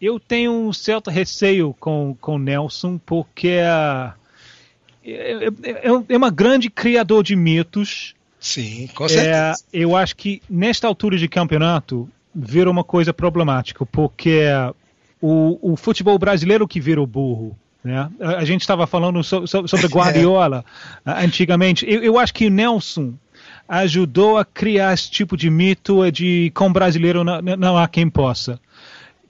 [0.01, 4.13] Eu tenho um certo receio com, com Nelson, porque é,
[5.03, 8.14] é, é, é uma grande criador de mitos.
[8.45, 9.55] Sim, com certeza.
[9.73, 14.43] É, eu acho que nesta altura de campeonato vira uma coisa problemática, porque
[15.19, 17.57] o, o futebol brasileiro que vira o burro.
[17.83, 18.07] Né?
[18.21, 20.63] A, a gente estava falando so, so, sobre Guardiola
[21.03, 21.87] antigamente.
[21.89, 23.15] Eu, eu acho que o Nelson
[23.67, 28.59] ajudou a criar esse tipo de mito de com brasileiro não, não há quem possa.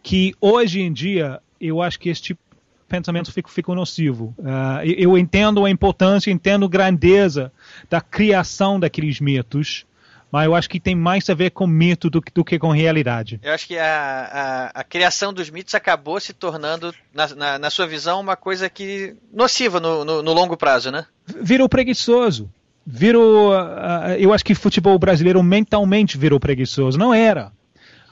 [0.03, 2.41] Que hoje em dia eu acho que esse tipo
[2.87, 4.33] pensamento fica, fica nocivo.
[4.37, 7.51] Uh, eu entendo a importância, entendo a grandeza
[7.89, 9.85] da criação daqueles mitos,
[10.31, 13.39] mas eu acho que tem mais a ver com mito do, do que com realidade.
[13.41, 17.69] Eu acho que a, a, a criação dos mitos acabou se tornando, na, na, na
[17.69, 21.05] sua visão, uma coisa que nociva no, no, no longo prazo, né?
[21.41, 22.49] Virou preguiçoso.
[22.85, 23.51] Virou.
[23.51, 26.99] Uh, eu acho que futebol brasileiro mentalmente virou preguiçoso.
[26.99, 27.51] Não era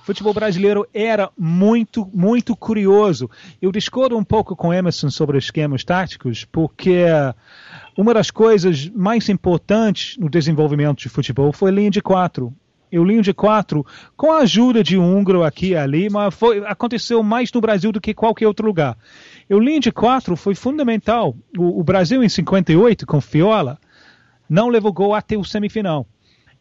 [0.04, 3.30] futebol brasileiro era muito, muito curioso.
[3.62, 7.06] Eu discordo um pouco com Emerson sobre esquemas táticos, porque
[7.98, 12.54] uma das coisas mais importantes no desenvolvimento de futebol foi linha de quatro.
[12.92, 13.84] E o linha de quatro,
[14.16, 17.92] com a ajuda de um húngaro aqui e ali, mas foi, aconteceu mais no Brasil
[17.92, 18.96] do que qualquer outro lugar.
[19.50, 21.36] E o linha de quatro foi fundamental.
[21.58, 23.80] O, o Brasil, em 58, com Fiola,
[24.50, 26.06] não levou gol até o semifinal.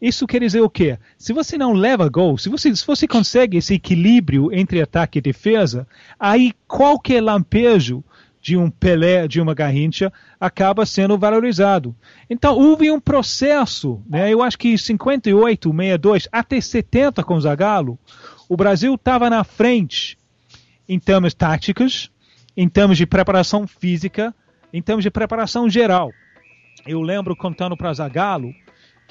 [0.03, 0.99] Isso quer dizer o quê?
[1.17, 5.23] Se você não leva gol, se você, se você consegue esse equilíbrio entre ataque e
[5.23, 5.87] defesa,
[6.19, 8.03] aí qualquer lampejo
[8.41, 11.95] de um Pelé, de uma Garrincha, acaba sendo valorizado.
[12.29, 14.33] Então, houve um processo, né?
[14.33, 17.97] eu acho que em 58, 62, até 70 com o Zagallo,
[18.49, 20.19] o Brasil estava na frente
[20.89, 22.11] em termos táticos,
[22.57, 24.35] em termos de preparação física,
[24.73, 26.11] em termos de preparação geral.
[26.85, 28.53] Eu lembro contando para Zagallo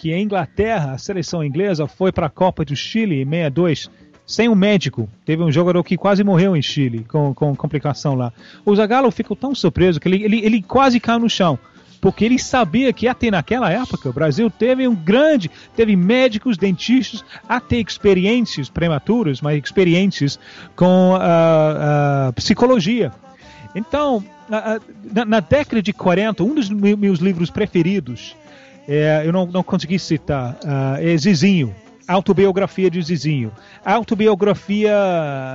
[0.01, 3.87] que a Inglaterra, a seleção inglesa, foi para a Copa do Chile em 62
[4.25, 5.07] sem um médico.
[5.23, 8.33] Teve um jogador que quase morreu em Chile com, com complicação lá.
[8.65, 11.59] O Zagallo ficou tão surpreso que ele, ele, ele quase caiu no chão.
[12.01, 17.23] Porque ele sabia que até naquela época o Brasil teve um grande, teve médicos, dentistas,
[17.47, 20.39] até experiências prematuras, mas experiências
[20.75, 23.11] com uh, uh, psicologia.
[23.75, 28.35] Então, na, na, década de 40, um dos meus livros preferidos,
[28.87, 30.57] é, eu não, não consegui citar,
[30.99, 31.73] é Zizinho,
[32.11, 33.51] autobiografia de Zizinho.
[33.85, 34.93] Autobiografia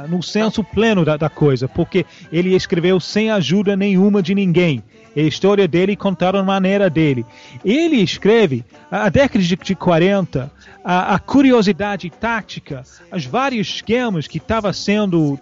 [0.09, 4.83] no senso pleno da, da, coisa, porque ele escreveu sem ajuda nenhuma de ninguém.
[5.17, 7.25] A história dele contada da maneira dele.
[7.65, 10.51] Ele escreve, a década de, de 40,
[10.85, 12.83] a, a, curiosidade tática,
[13.13, 15.39] os vários esquemas que estavam sendo,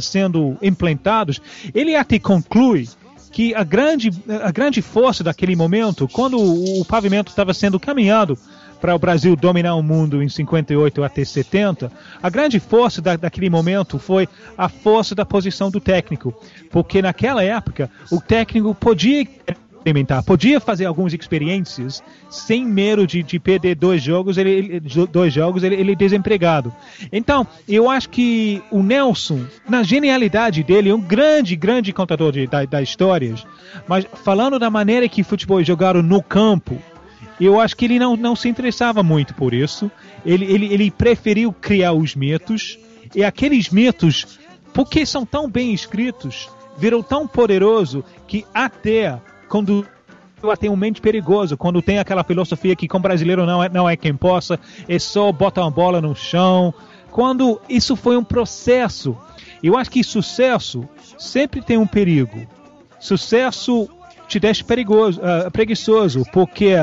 [0.00, 1.40] sendo implantados,
[1.74, 2.88] ele até conclui
[3.36, 4.10] que a grande,
[4.42, 8.38] a grande força daquele momento, quando o, pavimento estava sendo caminhado
[8.80, 11.92] para o Brasil dominar o mundo em 58 até 70,
[12.22, 14.26] a grande força da, daquele momento foi
[14.56, 16.32] a força da posição do técnico.
[16.70, 19.26] Porque naquela época, o técnico podia
[19.86, 25.32] experimentar, podia fazer algumas experiências sem medo de, de perder dois jogos, ele, ele dois
[25.32, 26.74] jogos, ele, ele desempregado.
[27.12, 32.48] Então, eu acho que o Nelson, na genialidade dele, é um grande, grande contador de,
[32.48, 33.46] da, das histórias,
[33.86, 36.82] mas falando da maneira que futebol jogado no campo,
[37.40, 39.90] eu acho que ele não, não se interessava muito por isso.
[40.24, 42.78] Ele, ele, ele preferiu criar os mitos.
[43.14, 44.38] E aqueles mitos,
[44.72, 46.48] porque são tão bem escritos,
[46.78, 49.86] viram tão poderoso que até quando
[50.50, 53.96] até um mente perigoso, quando tem aquela filosofia que com brasileiro não é, não é
[53.96, 54.58] quem possa,
[54.88, 56.72] é só botar uma bola no chão.
[57.10, 59.16] Quando isso foi um processo.
[59.62, 60.86] Eu acho que sucesso
[61.18, 62.46] sempre tem um perigo.
[63.00, 63.88] Sucesso
[64.28, 66.74] te deixa perigoso, uh, preguiçoso, porque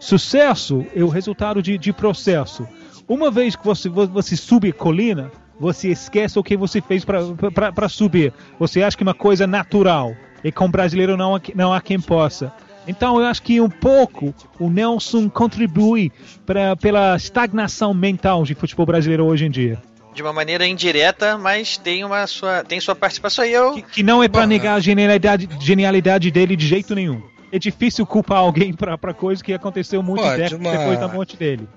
[0.00, 2.66] sucesso é o resultado de, de processo.
[3.08, 5.30] Uma vez que você, você sube colina,
[5.60, 8.32] você esquece o que você fez para subir.
[8.58, 10.14] Você acha que é uma coisa natural.
[10.46, 12.52] E com brasileiro não, não há quem possa.
[12.86, 16.12] Então eu acho que um pouco o Nelson contribui
[16.46, 19.82] pra, pela estagnação mental de futebol brasileiro hoje em dia
[20.14, 24.02] de uma maneira indireta, mas tem uma sua tem sua participação aí eu que, que
[24.02, 27.20] não é para negar a genialidade, genialidade dele de jeito nenhum.
[27.52, 30.70] É difícil culpar alguém para coisa que aconteceu muito tempo uma...
[30.70, 31.68] depois da morte dele.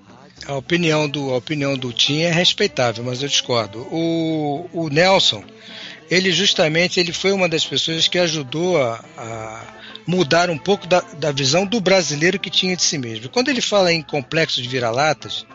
[0.46, 3.80] A opinião do a opinião do Tim é respeitável, mas eu discordo.
[3.90, 5.44] O, o Nelson,
[6.10, 9.62] ele justamente ele foi uma das pessoas que ajudou a, a
[10.06, 13.28] mudar um pouco da, da visão do brasileiro que tinha de si mesmo.
[13.28, 15.46] Quando ele fala em complexo de vira-latas,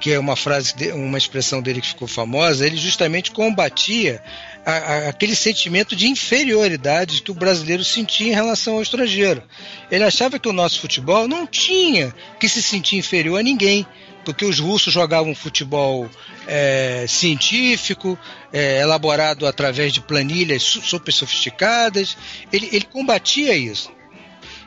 [0.00, 4.20] que é uma frase, uma expressão dele que ficou famosa, ele justamente combatia
[4.66, 9.42] a, a, aquele sentimento de inferioridade que o brasileiro sentia em relação ao estrangeiro.
[9.90, 13.86] Ele achava que o nosso futebol não tinha que se sentir inferior a ninguém,
[14.24, 16.08] porque os russos jogavam futebol
[16.46, 18.18] é, científico,
[18.52, 22.16] é, elaborado através de planilhas super sofisticadas.
[22.52, 23.90] Ele, ele combatia isso.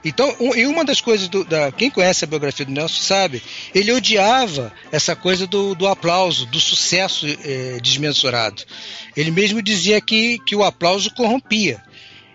[0.06, 3.42] Então, um, e uma das coisas do, da quem conhece a biografia do Nelson sabe,
[3.74, 8.62] ele odiava essa coisa do, do aplauso, do sucesso é, desmensurado.
[9.18, 11.82] Ele mesmo dizia que, que o aplauso corrompia.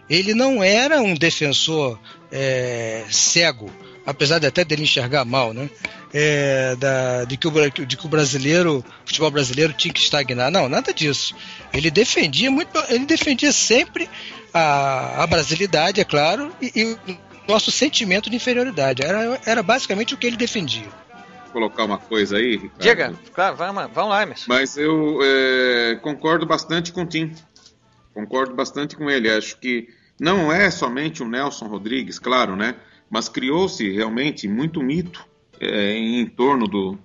[0.08, 1.96] Ele não era um defensor
[2.32, 3.72] é, cego,
[4.10, 5.70] apesar de até dele enxergar mal, né?
[6.12, 10.50] É, da, de, que o, de que o brasileiro, o futebol brasileiro tinha que estagnar.
[10.50, 11.34] Não, nada disso.
[11.72, 14.08] Ele defendia muito, ele defendia sempre
[14.52, 17.18] a, a brasilidade, é claro, e, e
[17.48, 19.02] nosso sentimento de inferioridade.
[19.02, 20.88] Era, era basicamente o que ele defendia.
[21.44, 22.80] Vou colocar uma coisa aí, Ricardo.
[22.80, 24.44] Diga, claro, vamos, vamos lá, Emerson.
[24.48, 27.32] Mas eu é, concordo bastante com o Tim.
[28.14, 29.30] Concordo bastante com ele.
[29.30, 29.88] Acho que
[30.18, 32.76] não é somente o Nelson Rodrigues, claro, né?
[33.10, 35.26] Mas criou-se realmente muito mito
[35.60, 36.96] é, em torno do,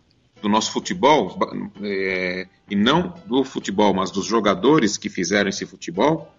[0.42, 1.38] do nosso futebol,
[1.82, 6.32] é, e não do futebol, mas dos jogadores que fizeram esse futebol,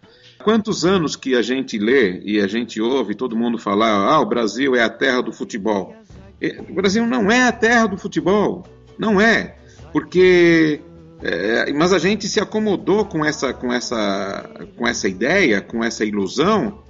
[0.44, 4.26] Quantos anos que a gente lê e a gente ouve todo mundo falar, ah, o
[4.26, 5.94] Brasil é a terra do futebol.
[6.68, 8.64] O Brasil não é a terra do futebol,
[8.98, 9.56] não é,
[9.92, 10.80] porque
[11.22, 16.04] é, mas a gente se acomodou com essa, com essa, com essa ideia, com essa
[16.04, 16.82] ilusão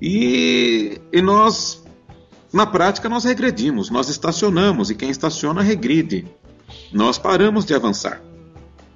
[0.00, 1.83] e, e nós,
[2.54, 6.26] na prática, nós regredimos, nós estacionamos e quem estaciona regride.
[6.92, 8.22] Nós paramos de avançar.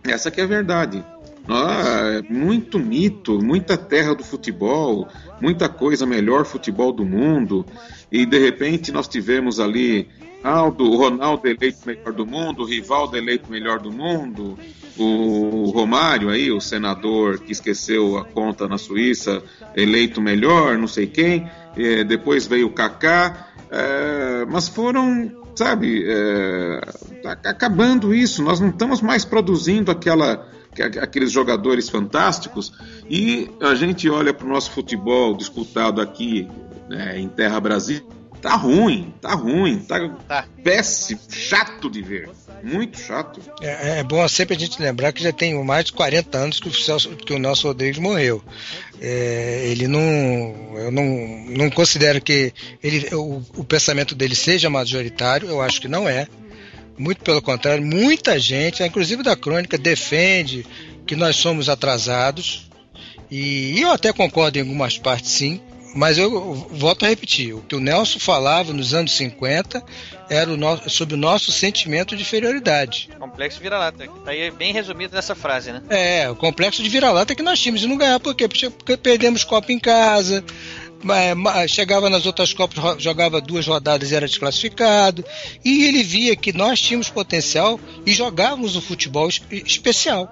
[0.05, 1.05] Essa que é a verdade.
[1.49, 5.09] Ah, muito mito, muita terra do futebol,
[5.41, 7.65] muita coisa melhor futebol do mundo,
[8.13, 10.09] e de repente nós tivemos ali
[10.43, 14.57] Aldo, o Ronaldo eleito melhor do mundo, o Rivaldo eleito melhor do mundo,
[14.97, 19.43] o Romário aí, o senador que esqueceu a conta na Suíça,
[19.75, 26.81] eleito melhor, não sei quem, é, depois veio o Kaká, é, mas foram, sabe, é,
[27.45, 30.47] acabando isso, nós não estamos mais produzindo aquela
[31.03, 32.73] aqueles jogadores fantásticos,
[33.11, 36.49] e a gente olha para o nosso futebol disputado aqui
[36.89, 38.07] né, em Terra Brasil,
[38.41, 42.31] tá ruim, tá ruim, tá, tá, péssimo, chato de ver.
[42.63, 43.41] Muito chato.
[43.61, 46.69] É, é, bom sempre a gente lembrar que já tem mais de 40 anos que
[46.69, 48.43] o, Celso, que o Nelson Rodrigues morreu.
[49.01, 50.01] É, ele não.
[50.77, 51.05] Eu não,
[51.49, 52.53] não considero que
[52.83, 56.27] ele, o, o pensamento dele seja majoritário, eu acho que não é.
[56.99, 60.67] Muito pelo contrário, muita gente, inclusive da crônica, defende
[61.07, 62.69] que nós somos atrasados.
[63.31, 65.61] E eu até concordo em algumas partes, sim.
[65.95, 69.83] Mas eu volto a repetir: o que o Nelson falava nos anos 50
[70.29, 73.09] era o nosso, sobre o nosso sentimento de inferioridade.
[73.19, 75.83] Complexo vira-lata, que tá aí bem resumido nessa frase, né?
[75.89, 78.49] É, o complexo de vira-lata que nós tínhamos e não ganhar, por quê?
[78.49, 80.45] Porque perdemos Copa em casa,
[81.69, 85.25] chegava nas outras Copas, jogava duas rodadas e era desclassificado.
[85.65, 90.29] E ele via que nós tínhamos potencial e jogávamos um futebol especial.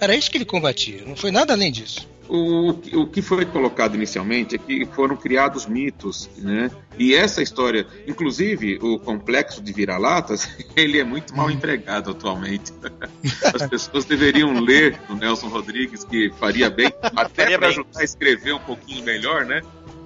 [0.00, 2.08] Era isso que ele combatia, não foi nada além disso.
[2.28, 6.70] O, o que foi colocado inicialmente é que foram criados mitos, né?
[6.98, 12.72] E essa história, inclusive o complexo de vira-latas, ele é muito mal empregado atualmente.
[13.54, 18.52] As pessoas deveriam ler o Nelson Rodrigues, que faria bem, até para ajudar a escrever
[18.52, 19.62] um pouquinho melhor, né?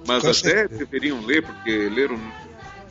[0.07, 0.85] Mas Com até certeza.
[0.85, 2.19] deveriam ler, porque ler um,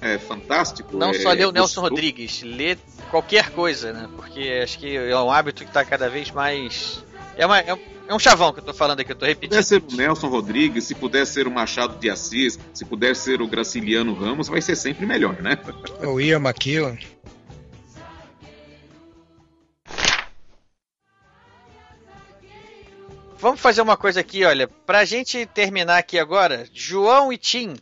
[0.03, 0.97] é fantástico.
[0.97, 2.77] Não é, só ler o Nelson Rodrigues, ler
[3.11, 4.09] qualquer coisa, né?
[4.17, 7.05] Porque acho que é um hábito que está cada vez mais.
[7.37, 7.79] É, uma, é,
[8.09, 9.63] é, um chavão que eu tô falando aqui, eu tô repetindo.
[9.63, 13.17] Se puder ser o Nelson Rodrigues, se puder ser o Machado de Assis, se puder
[13.17, 15.59] ser o Graciliano Ramos, vai ser sempre melhor, né?
[16.03, 16.99] O Ian McKellen.
[23.39, 27.75] Vamos fazer uma coisa aqui, olha, pra gente terminar aqui agora, João e Tim,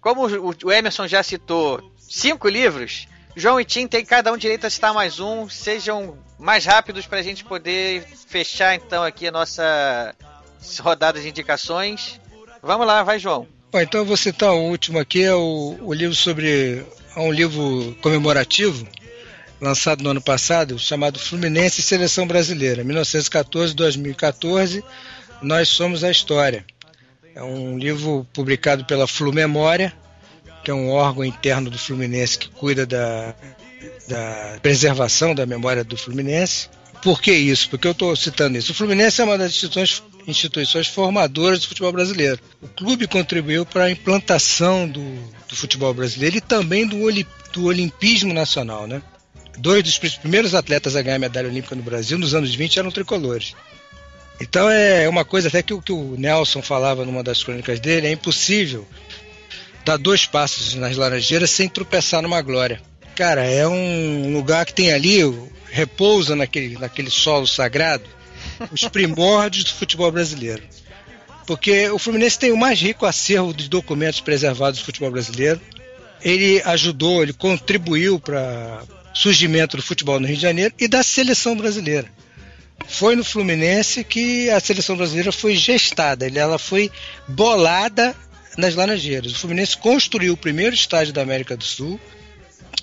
[0.00, 3.06] como o Emerson já citou cinco livros,
[3.36, 7.22] João e Tim tem cada um direito a citar mais um, sejam mais rápidos pra
[7.22, 10.14] gente poder fechar então aqui a nossa
[10.80, 12.20] rodada de indicações.
[12.62, 13.46] Vamos lá, vai João.
[13.72, 16.86] Bom, então eu vou citar o último aqui, é o, o livro sobre.
[17.16, 18.86] É um livro comemorativo
[19.60, 24.82] lançado no ano passado, chamado Fluminense e Seleção Brasileira, 1914-2014,
[25.42, 26.64] Nós Somos a História.
[27.34, 29.92] É um livro publicado pela Flu Memória,
[30.64, 33.34] que é um órgão interno do Fluminense que cuida da,
[34.08, 36.68] da preservação da memória do Fluminense.
[37.02, 37.68] Por que isso?
[37.68, 38.72] Porque eu estou citando isso.
[38.72, 42.40] O Fluminense é uma das instituições, instituições formadoras do futebol brasileiro.
[42.62, 45.02] O clube contribuiu para a implantação do,
[45.46, 46.96] do futebol brasileiro e também do,
[47.52, 49.02] do olimpismo nacional, né?
[49.58, 53.54] dois dos primeiros atletas a ganhar medalha olímpica no Brasil nos anos 20 eram tricolores.
[54.40, 58.08] Então é uma coisa até que o que o Nelson falava numa das crônicas dele,
[58.08, 58.86] é impossível
[59.84, 62.80] dar dois passos nas Laranjeiras sem tropeçar numa glória.
[63.14, 65.20] Cara, é um lugar que tem ali,
[65.70, 68.04] repousa naquele, naquele solo sagrado,
[68.72, 70.62] os primórdios do futebol brasileiro.
[71.46, 75.60] Porque o Fluminense tem o mais rico acervo de documentos preservados do futebol brasileiro.
[76.22, 78.82] Ele ajudou, ele contribuiu para
[79.12, 82.08] surgimento do futebol no Rio de Janeiro e da seleção brasileira.
[82.88, 86.90] Foi no Fluminense que a seleção brasileira foi gestada, ela foi
[87.28, 88.14] bolada
[88.56, 89.32] nas Laranjeiras.
[89.32, 92.00] O Fluminense construiu o primeiro estádio da América do Sul,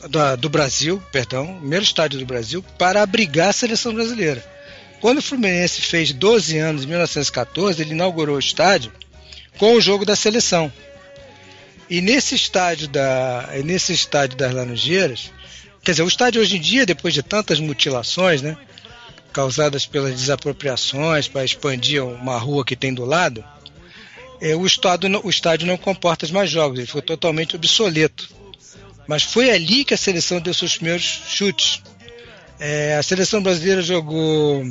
[0.09, 4.43] da, do Brasil, perdão, primeiro estádio do Brasil, para abrigar a seleção brasileira.
[4.99, 8.91] Quando o Fluminense fez 12 anos, em 1914, ele inaugurou o estádio
[9.57, 10.71] com o jogo da seleção.
[11.89, 15.31] E nesse estádio, da, nesse estádio das Laranjeiras,
[15.83, 18.55] Quer dizer, o estádio hoje em dia, depois de tantas mutilações, né,
[19.33, 23.43] causadas pelas desapropriações para expandir uma rua que tem do lado,
[24.41, 28.29] é, o, estádio, o estádio não comporta mais jogos, ele foi totalmente obsoleto.
[29.07, 31.81] Mas foi ali que a seleção deu seus primeiros chutes.
[32.59, 34.63] É, a seleção brasileira jogou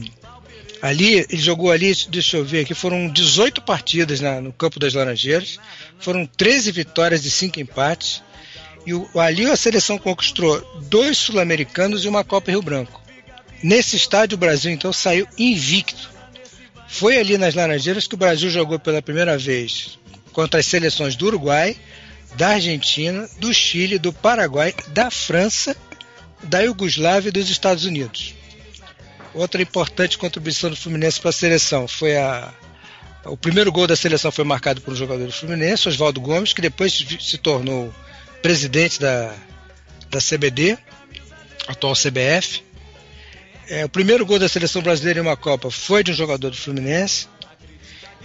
[0.83, 4.95] Ali, ele jogou ali, deixa eu ver aqui, foram 18 partidas na, no campo das
[4.95, 5.59] Laranjeiras,
[5.99, 8.23] foram 13 vitórias e 5 empates.
[8.87, 13.01] E o, ali a seleção conquistou dois sul-americanos e uma Copa Rio Branco.
[13.63, 16.09] Nesse estádio, o Brasil então saiu invicto.
[16.91, 19.97] Foi ali nas Laranjeiras que o Brasil jogou pela primeira vez
[20.33, 21.77] contra as seleções do Uruguai,
[22.35, 25.77] da Argentina, do Chile, do Paraguai, da França,
[26.43, 28.35] da Iugoslávia e dos Estados Unidos.
[29.33, 32.53] Outra importante contribuição do Fluminense para a seleção foi a.
[33.25, 36.61] O primeiro gol da seleção foi marcado por um jogador do Fluminense, Oswaldo Gomes, que
[36.61, 37.95] depois se tornou
[38.43, 39.33] presidente da,
[40.11, 40.77] da CBD,
[41.69, 42.63] atual CBF.
[43.71, 46.57] É, o primeiro gol da seleção brasileira em uma Copa foi de um jogador do
[46.57, 47.29] Fluminense.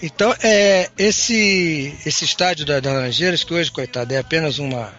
[0.01, 4.91] Então, é, esse, esse estádio da, da Laranjeiras, que hoje, coitado, é apenas uma,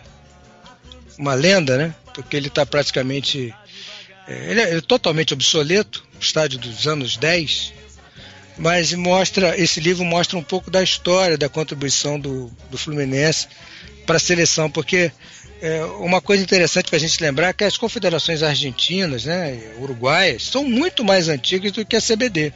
[1.18, 1.92] uma lenda, né?
[2.14, 3.52] Porque ele está praticamente.
[4.28, 7.72] É, ele, é, ele é totalmente obsoleto, estádio dos anos 10,
[8.56, 13.48] mas mostra esse livro mostra um pouco da história da contribuição do, do Fluminense
[14.06, 15.10] para a seleção, porque
[15.60, 20.44] é, uma coisa interessante para a gente lembrar é que as confederações argentinas, né, uruguaias,
[20.44, 22.52] são muito mais antigas do que a CBD.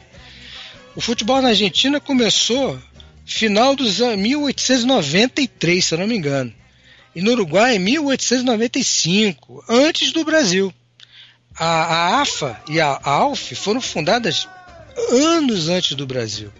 [0.95, 2.79] O futebol na Argentina começou
[3.25, 6.53] final dos anos 1893, se eu não me engano.
[7.15, 10.73] E no Uruguai, 1895, antes do Brasil.
[11.57, 14.47] A, a AFA e a ALF foram fundadas
[15.09, 16.51] anos antes do Brasil.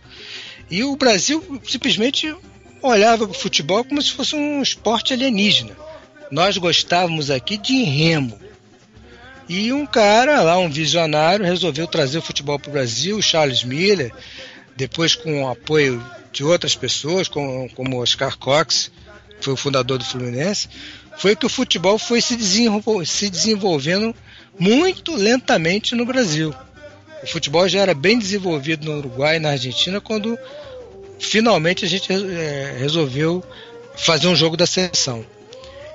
[0.69, 2.35] E o Brasil simplesmente
[2.81, 5.76] olhava para o futebol como se fosse um esporte alienígena.
[6.31, 8.39] Nós gostávamos aqui de remo.
[9.49, 14.13] E um cara lá, um visionário, resolveu trazer o futebol para o Brasil, Charles Miller,
[14.77, 16.01] depois com o apoio
[16.31, 18.89] de outras pessoas, como, como Oscar Cox,
[19.37, 20.69] que foi o fundador do Fluminense,
[21.17, 24.15] foi que o futebol foi se, desenvol se desenvolvendo
[24.57, 26.55] muito lentamente no Brasil.
[27.21, 30.39] O futebol já era bem desenvolvido no Uruguai e na Argentina quando
[31.19, 33.43] finalmente a gente é, resolveu
[33.97, 35.25] fazer um jogo da seleção.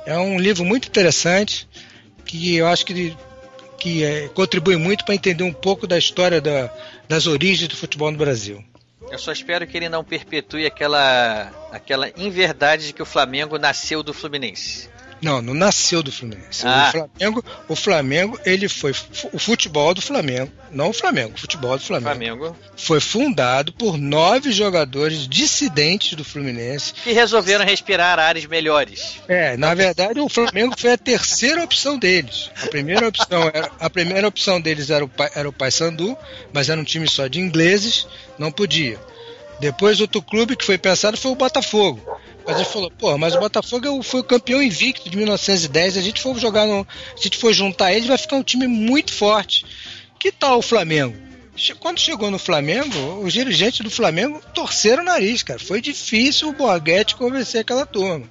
[0.06, 1.68] É um livro muito interessante
[2.24, 3.16] que eu acho que,
[3.76, 6.72] que é, contribui muito para entender um pouco da história da,
[7.08, 8.64] das origens do futebol no Brasil.
[9.10, 14.02] Eu só espero que ele não perpetue aquela, aquela inverdade de que o Flamengo nasceu
[14.02, 14.88] do Fluminense.
[15.20, 16.66] Não, não nasceu do Fluminense.
[16.66, 16.88] Ah.
[16.88, 18.92] O Flamengo, o Flamengo, ele foi
[19.32, 22.10] o futebol do Flamengo, não o Flamengo, o futebol do Flamengo.
[22.10, 22.56] Flamengo.
[22.76, 29.20] Foi fundado por nove jogadores dissidentes do Fluminense que resolveram respirar áreas melhores.
[29.26, 32.50] É, na verdade, o Flamengo foi a terceira opção deles.
[32.62, 36.16] A primeira opção era, a primeira opção deles era o era o Paysandu,
[36.52, 38.06] mas era um time só de ingleses,
[38.38, 38.98] não podia.
[39.58, 42.00] Depois outro clube que foi pensado foi o Botafogo.
[42.46, 45.96] Mas ele falou, pô, mas o Botafogo foi o campeão invicto de 1910.
[45.96, 46.86] A gente for jogar no.
[47.16, 49.64] Se a gente for juntar eles, vai ficar um time muito forte.
[50.18, 51.16] Que tal o Flamengo?
[51.80, 55.58] Quando chegou no Flamengo, os dirigentes do Flamengo torceram o nariz, cara.
[55.58, 58.28] Foi difícil o Borghetti convencer aquela turma.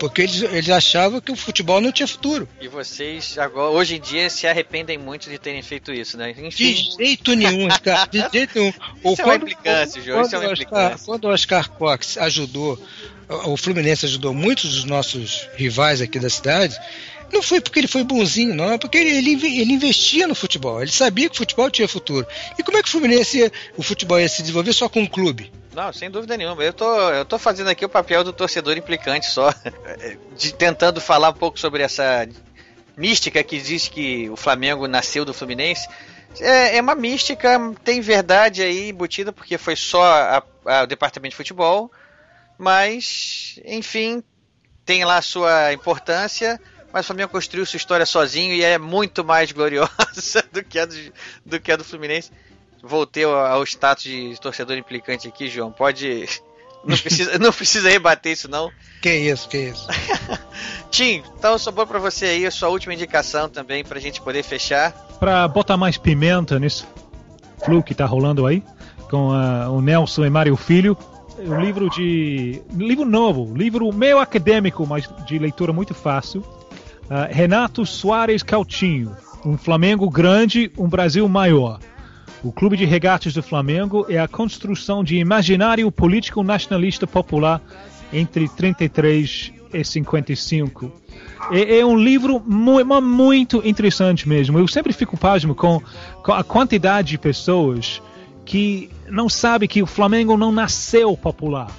[0.00, 2.48] Porque eles, eles achavam que o futebol não tinha futuro.
[2.58, 6.30] E vocês, agora, hoje em dia, se arrependem muito de terem feito isso, né?
[6.30, 6.48] Enfim.
[6.48, 8.06] De jeito nenhum, cara.
[8.06, 8.72] De jeito nenhum.
[9.04, 10.22] Isso é uma implicância, João.
[10.22, 11.04] Isso é uma implicância.
[11.04, 12.82] Quando o Oscar Cox ajudou,
[13.28, 16.74] o Fluminense ajudou muitos dos nossos rivais aqui da cidade,
[17.30, 20.80] não foi porque ele foi bonzinho, não, é porque ele, ele, ele, investia no futebol.
[20.80, 22.26] Ele sabia que o futebol tinha futuro.
[22.58, 25.06] E como é que o Fluminense, ia, o futebol ia se desenvolver só com um
[25.06, 25.52] clube?
[25.72, 26.62] Não, sem dúvida nenhuma.
[26.62, 29.54] Eu tô, eu tô fazendo aqui o papel do torcedor implicante só,
[30.36, 32.28] de, tentando falar um pouco sobre essa
[32.96, 35.88] mística que diz que o Flamengo nasceu do Fluminense.
[36.40, 41.30] É, é uma mística, tem verdade aí embutida, porque foi só a, a, o departamento
[41.30, 41.90] de futebol,
[42.58, 44.22] mas, enfim,
[44.84, 46.60] tem lá a sua importância
[46.92, 50.86] mas o Flamengo construiu sua história sozinho e é muito mais gloriosa do que a
[50.86, 50.94] do,
[51.46, 52.32] do, que a do Fluminense
[52.82, 55.70] voltei ao, status de torcedor implicante aqui, João.
[55.70, 56.26] Pode.
[56.84, 58.70] Não precisa, não precisa rebater isso, não.
[59.00, 59.86] Que isso, que isso.
[60.90, 64.92] Tim, então sobrou para você aí a sua última indicação também pra gente poder fechar.
[65.18, 66.84] Pra botar mais pimenta nesse
[67.64, 68.62] flu que tá rolando aí,
[69.08, 70.98] com uh, o Nelson e Mário Filho.
[71.38, 72.60] Um livro de.
[72.74, 76.40] livro novo, livro meio acadêmico, mas de leitura muito fácil.
[76.40, 79.16] Uh, Renato Soares Coutinho.
[79.44, 81.80] Um Flamengo grande, um Brasil maior.
[82.42, 87.60] O Clube de Regatas do Flamengo é a construção de imaginário político nacionalista popular
[88.12, 90.90] entre 33 e 55.
[91.50, 94.58] É, é um livro mu muito interessante mesmo.
[94.58, 95.82] Eu sempre fico pasmo com,
[96.22, 98.00] com a quantidade de pessoas
[98.44, 101.70] que não sabem que o Flamengo não nasceu popular.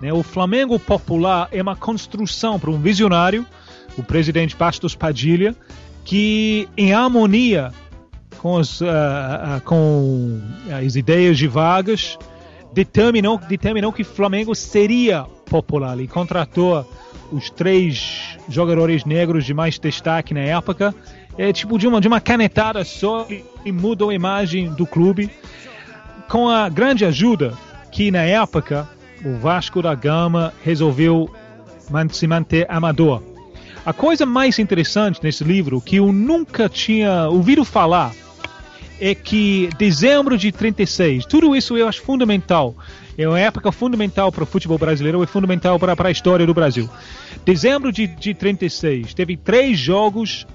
[0.00, 0.12] Né?
[0.12, 3.44] O Flamengo popular é uma construção para um visionário,
[3.98, 5.54] o presidente Bastos Padilha,
[6.04, 7.72] que em harmonia
[8.46, 10.40] com, os, uh, uh, com
[10.70, 12.16] as ideias de Vargas,
[12.72, 15.98] determinou, determinou que Flamengo seria popular.
[15.98, 16.88] Ele contratou
[17.32, 20.94] os três jogadores negros de mais destaque na época.
[21.36, 23.26] É tipo de uma, de uma canetada só
[23.64, 25.28] e mudou a imagem do clube.
[26.28, 27.52] Com a grande ajuda
[27.90, 28.88] que na época
[29.24, 31.28] o Vasco da Gama resolveu
[32.12, 33.24] se manter amador.
[33.84, 38.12] A coisa mais interessante nesse livro, que eu nunca tinha ouvido falar,
[39.00, 42.74] é que dezembro de 36, tudo isso eu acho fundamental.
[43.18, 46.52] É uma época fundamental para o futebol brasileiro, é fundamental para, para a história do
[46.52, 46.88] Brasil.
[47.44, 50.46] Dezembro de, de 36, teve três jogos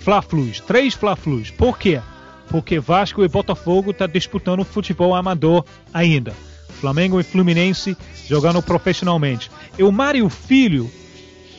[0.00, 1.50] Fla-Flus, três Fla-Flus.
[1.50, 2.00] Por quê?
[2.48, 6.34] Porque Vasco e Botafogo estão tá disputando futebol amador ainda.
[6.80, 7.96] Flamengo e Fluminense
[8.26, 9.50] jogando profissionalmente.
[9.78, 10.90] E o Mário Filho,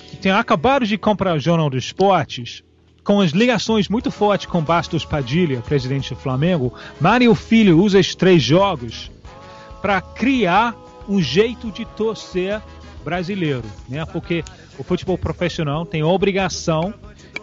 [0.09, 2.63] que tem acabado de comprar o Jornal dos Esportes,
[3.05, 8.15] com as ligações muito fortes com Bastos Padilha, presidente do Flamengo, Mário Filho usa esses
[8.15, 9.11] três jogos
[9.79, 10.75] para criar
[11.07, 12.59] um jeito de torcer
[13.03, 14.03] brasileiro, né?
[14.05, 14.43] Porque
[14.79, 16.95] o futebol profissional tem a obrigação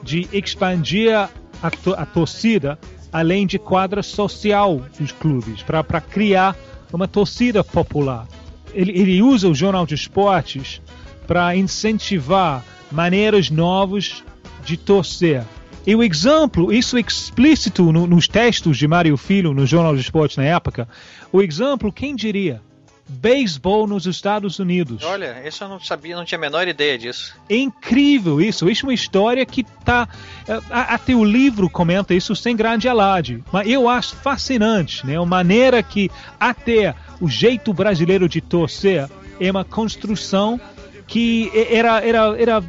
[0.03, 2.77] de expandir a, to a torcida
[3.13, 6.57] além de quadra social dos clubes, para criar
[6.93, 8.27] uma torcida popular.
[8.75, 10.83] Ele, ele usa o jornal de esportes
[11.27, 14.25] para incentivar maneiras novas
[14.65, 15.45] de torcer.
[15.87, 20.37] E o exemplo, isso explícito no, nos textos de Mário Filho no Jornal de Esportes
[20.37, 20.89] na época,
[21.33, 22.61] o exemplo, quem diria?
[23.09, 25.03] Beisebol nos Estados Unidos.
[25.03, 27.35] Olha, isso eu não sabia, não tinha a menor ideia disso.
[27.49, 28.71] É incrível isso.
[28.71, 30.09] Isso é uma história que tá.
[30.49, 33.43] Eh, até o livro comenta isso sem grande alarde.
[33.53, 35.19] Mas eu acho fascinante, né?
[35.19, 39.11] A maneira que até o jeito brasileiro de torcer
[39.41, 40.61] é uma construção
[41.07, 42.65] que era, era, era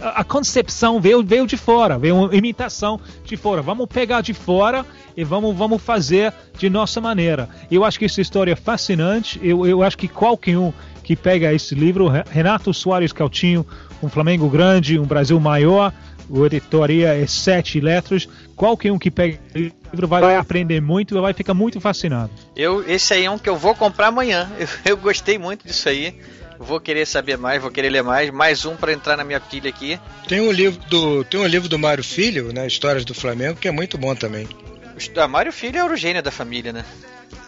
[0.00, 3.62] a concepção veio, veio de fora, veio uma imitação de fora.
[3.62, 4.84] Vamos pegar de fora
[5.16, 7.48] e vamos, vamos fazer de nossa maneira.
[7.70, 9.40] Eu acho que essa história é fascinante.
[9.42, 13.66] Eu, eu acho que qualquer um que pega esse livro, Renato Soares Caltinho,
[14.02, 15.90] um Flamengo grande, um Brasil maior,
[16.28, 18.28] o editoria é sete letras.
[18.54, 22.30] Qualquer um que pega esse livro vai, vai aprender muito e vai ficar muito fascinado.
[22.54, 24.50] Eu, esse aí é um que eu vou comprar amanhã.
[24.58, 26.14] Eu, eu gostei muito disso aí
[26.58, 28.30] vou querer saber mais, vou querer ler mais.
[28.30, 29.98] Mais um para entrar na minha pilha aqui.
[30.26, 33.68] Tem um livro do tem um livro do Mário Filho, né, Histórias do Flamengo, que
[33.68, 34.46] é muito bom também.
[34.46, 36.84] O ah, Mário Filho é o gênio da família, né?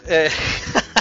[0.07, 0.29] É.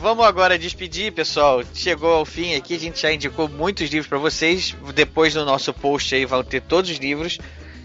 [0.00, 1.62] Vamos agora despedir, pessoal.
[1.74, 4.74] Chegou ao fim aqui, a gente já indicou muitos livros para vocês.
[4.94, 7.38] Depois no nosso post aí vão ter todos os livros.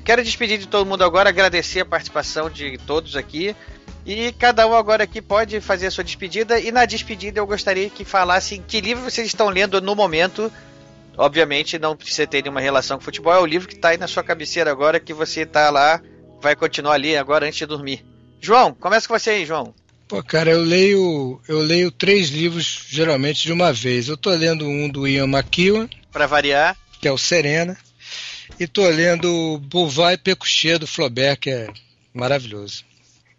[0.05, 3.55] Quero despedir de todo mundo agora, agradecer a participação de todos aqui.
[4.05, 6.59] E cada um agora aqui pode fazer a sua despedida.
[6.59, 10.51] E na despedida eu gostaria que falassem que livro vocês estão lendo no momento.
[11.17, 14.07] Obviamente não precisa ter nenhuma relação com futebol, é o livro que está aí na
[14.07, 15.99] sua cabeceira agora, que você está lá,
[16.39, 18.05] vai continuar ali agora antes de dormir.
[18.39, 19.73] João, começa com você aí, João.
[20.07, 24.07] Pô, cara, eu leio, eu leio três livros geralmente de uma vez.
[24.07, 25.89] Eu tô lendo um do Ian McEwan.
[26.11, 26.77] Para variar.
[27.01, 27.75] Que é o Serena.
[28.59, 31.67] E tô lendo Bouvard e Pecuchet do Flaubert, que é
[32.13, 32.83] maravilhoso.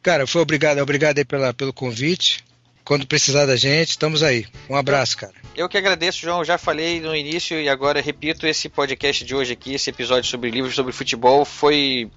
[0.02, 2.44] Cara, foi obrigado, obrigado aí pela, pelo convite.
[2.84, 4.46] Quando precisar da gente, estamos aí.
[4.70, 5.32] Um abraço, cara.
[5.56, 6.44] Eu que agradeço, João.
[6.44, 10.50] Já falei no início e agora repito: esse podcast de hoje aqui, esse episódio sobre
[10.50, 12.08] livros sobre futebol, foi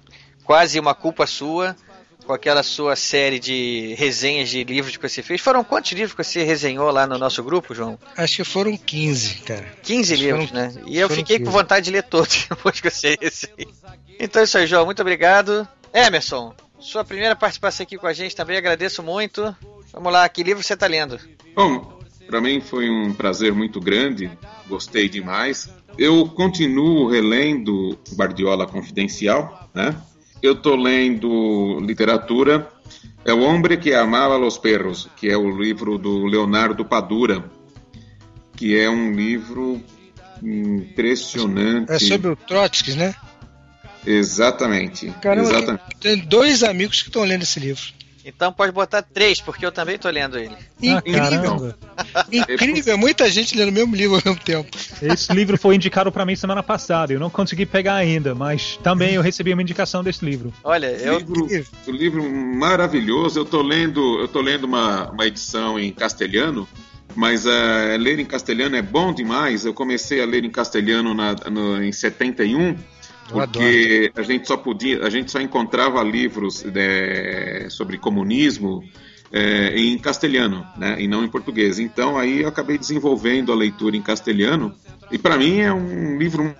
[0.44, 1.74] quase uma culpa sua
[2.30, 5.40] com aquela sua série de resenhas de livros que você fez.
[5.40, 7.98] Foram quantos livros que você resenhou lá no nosso grupo, João?
[8.16, 9.66] Acho que foram 15, cara.
[9.82, 10.74] 15 Acho livros, foram, né?
[10.86, 11.44] E eu fiquei 15.
[11.44, 13.18] com vontade de ler todos depois que você.
[14.16, 14.84] Então é isso aí, João.
[14.84, 15.66] Muito obrigado.
[15.92, 19.52] Emerson, sua primeira participação aqui com a gente também, agradeço muito.
[19.92, 21.18] Vamos lá, que livro você está lendo?
[21.56, 24.30] Bom, para mim foi um prazer muito grande,
[24.68, 25.68] gostei demais.
[25.98, 30.00] Eu continuo relendo Guardiola Confidencial, né?
[30.42, 32.68] Eu estou lendo literatura.
[33.24, 37.44] É o Homem que Amava los Perros, que é o livro do Leonardo Padura,
[38.56, 39.82] que é um livro
[40.42, 41.92] impressionante.
[41.92, 43.14] É sobre o Trotsky, né?
[44.06, 45.10] Exatamente.
[45.20, 45.84] Caramba, exatamente.
[46.00, 47.82] tem dois amigos que estão lendo esse livro.
[48.24, 50.56] Então pode botar três, porque eu também tô lendo ele.
[50.82, 51.74] Incrível.
[52.14, 54.68] Ah, Incrível, muita gente lendo o mesmo livro ao mesmo tempo.
[55.02, 57.12] Esse livro foi indicado para mim semana passada.
[57.12, 60.52] Eu não consegui pegar ainda, mas também eu recebi uma indicação desse livro.
[60.62, 61.48] Olha, eu livro,
[61.86, 63.38] o livro maravilhoso.
[63.40, 66.68] Eu tô lendo, eu tô lendo uma, uma edição em castelhano
[67.14, 69.64] mas uh, ler em castelhano é bom demais.
[69.64, 72.76] Eu comecei a ler em castelhano na, no, em 71
[73.30, 78.82] porque a gente só podia, a gente só encontrava livros de, sobre comunismo
[79.32, 81.78] é, em castelhano, né, e não em português.
[81.78, 84.74] Então aí eu acabei desenvolvendo a leitura em castelhano
[85.10, 86.54] E para mim é um livro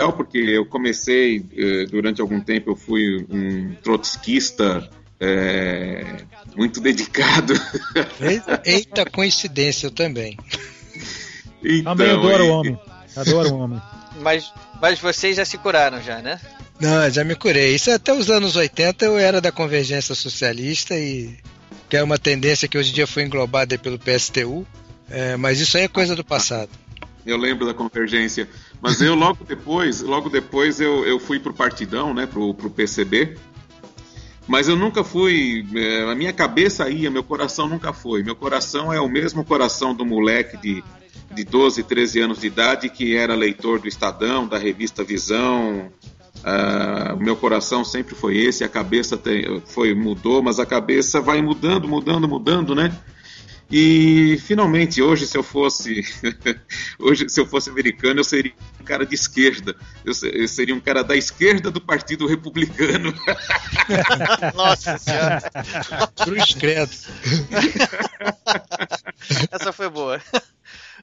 [0.00, 4.88] legal, porque eu comecei, eh, durante algum tempo, eu fui um trotskista
[5.20, 6.24] é,
[6.56, 7.52] muito dedicado.
[8.20, 10.38] Eita, eita coincidência, eu também.
[11.62, 12.78] Então, Também adoro e- o homem.
[13.16, 13.82] Adoro o homem.
[14.20, 16.38] Mas, mas vocês já se curaram já, né?
[16.80, 17.74] Não, já me curei.
[17.74, 21.38] Isso até os anos 80 eu era da convergência socialista e
[21.88, 24.66] que é uma tendência que hoje em dia foi englobada pelo PSTU,
[25.08, 26.70] é, mas isso aí é coisa do passado.
[27.24, 28.48] Eu lembro da convergência.
[28.80, 33.36] Mas eu logo depois, logo depois eu, eu fui pro Partidão, né, pro, pro PCB.
[34.50, 38.24] Mas eu nunca fui, é, a minha cabeça ia, meu coração nunca foi.
[38.24, 40.82] Meu coração é o mesmo coração do moleque de,
[41.32, 45.92] de 12, 13 anos de idade que era leitor do Estadão, da revista Visão.
[46.42, 51.40] Ah, meu coração sempre foi esse, a cabeça tem- foi mudou, mas a cabeça vai
[51.40, 52.92] mudando, mudando, mudando, né?
[53.70, 56.02] E finalmente hoje se eu fosse
[56.98, 59.76] hoje se eu fosse americano eu seria um cara de esquerda.
[60.04, 63.14] Eu, eu seria um cara da esquerda do Partido Republicano.
[64.54, 65.42] Nossa senhora.
[66.24, 66.90] Cruz credo.
[69.50, 70.20] Essa foi boa.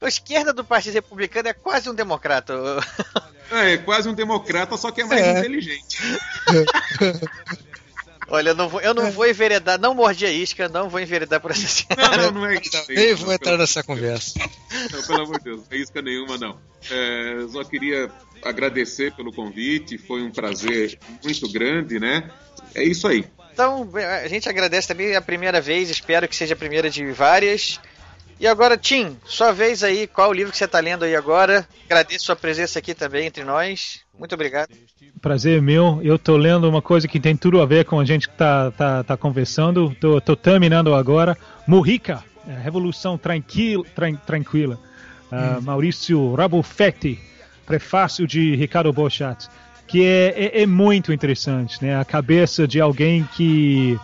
[0.01, 2.53] A esquerda do Partido Republicano é quase um democrata.
[3.51, 5.39] É, é quase um democrata, só que é mais É.
[5.39, 5.97] inteligente.
[8.29, 11.39] Olha, eu não vou, eu não vou enveredar, não mordi a isca, não vou enveredar
[11.39, 12.85] por essa Não, não, não é isso.
[12.89, 14.33] Nem vou entrar nessa conversa.
[14.91, 16.59] Não, pelo amor de Deus, não é isca nenhuma, não.
[16.91, 18.11] É, eu só queria
[18.43, 22.29] agradecer pelo convite, foi um prazer muito grande, né?
[22.75, 23.25] É isso aí.
[23.53, 23.89] Então,
[24.23, 27.79] a gente agradece também a primeira vez, espero que seja a primeira de várias.
[28.39, 31.67] E agora, Tim, sua vez aí, qual o livro que você está lendo aí agora?
[31.85, 34.01] Agradeço sua presença aqui também entre nós.
[34.17, 34.69] Muito obrigado.
[35.21, 35.99] Prazer meu.
[36.03, 38.71] Eu tô lendo uma coisa que tem tudo a ver com a gente que tá,
[38.71, 39.95] tá, tá conversando.
[39.99, 41.35] Tô, tô terminando agora.
[41.65, 43.83] Mujica, é, Revolução Tranquila.
[43.95, 44.79] Tran, Tranquila.
[45.31, 47.19] Ah, Maurício Rabufetti,
[47.65, 49.49] prefácio de Ricardo Bochat,
[49.85, 51.99] que é, é, é muito interessante, né?
[51.99, 53.99] A cabeça de alguém que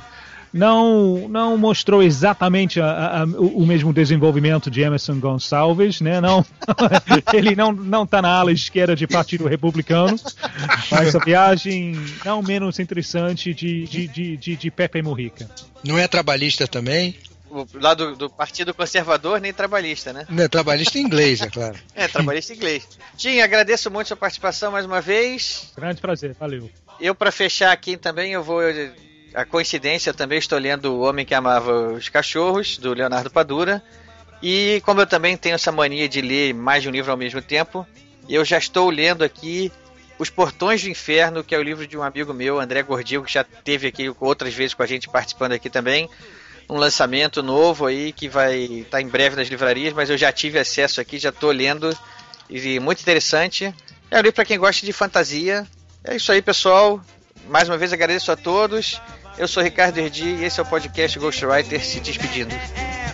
[0.53, 6.21] não não mostrou exatamente a- a- o o mesmo desenvolvimento de Emerson Gonçalves, né?
[6.21, 6.45] Não,
[7.33, 10.19] ele não não está na ala esquerda de Partido Republicano,
[10.91, 15.49] mas a viagem não menos interessante de de, de, de, de Pepe Mujica.
[15.83, 17.15] Não é trabalhista também?
[17.75, 20.25] Lá do, do Partido Conservador, nem trabalhista, né?
[20.27, 21.75] Não é trabalhista em inglês, é claro.
[21.93, 22.87] É, trabalhista em inglês.
[23.15, 25.71] Tim, agradeço muito sua participação mais uma vez.
[25.77, 26.67] Grande prazer, valeu.
[26.99, 28.59] Eu, para fechar aqui também, eu vou.
[29.33, 33.83] A coincidência, também estou lendo O Homem que Amava os Cachorros, do Leonardo Padura.
[34.41, 37.41] E como eu também tenho essa mania de ler mais de um livro ao mesmo
[37.41, 37.87] tempo,
[38.29, 39.71] eu já estou lendo aqui
[40.19, 43.33] Os Portões do Inferno, que é o livro de um amigo meu, André Gordil, que
[43.33, 46.07] já teve aqui outras vezes com a gente participando aqui também.
[46.69, 50.59] Um lançamento novo aí que vai estar em breve nas livrarias, mas eu já tive
[50.59, 51.97] acesso aqui, já estou lendo.
[52.49, 53.73] E muito interessante.
[54.11, 55.65] É um livro para quem gosta de fantasia.
[56.03, 57.01] É isso aí, pessoal.
[57.47, 59.01] Mais uma vez agradeço a todos.
[59.37, 62.53] Eu sou Ricardo Erdi e esse é o podcast Ghostwriter se despedindo.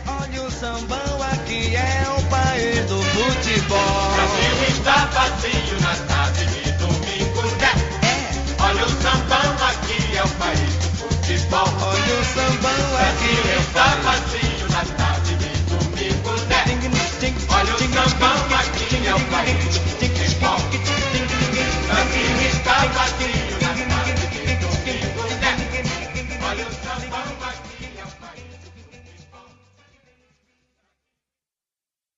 [0.05, 4.11] Olha o sambão aqui é o país do futebol.
[4.15, 7.71] Brasil está vazio na tarde de domingo, né?
[8.59, 11.67] Olha o sambão aqui é o país do futebol.
[11.81, 16.39] Olha o sambão aqui é o país do futebol.
[17.49, 20.18] Olha o sambão aqui é o país do futebol.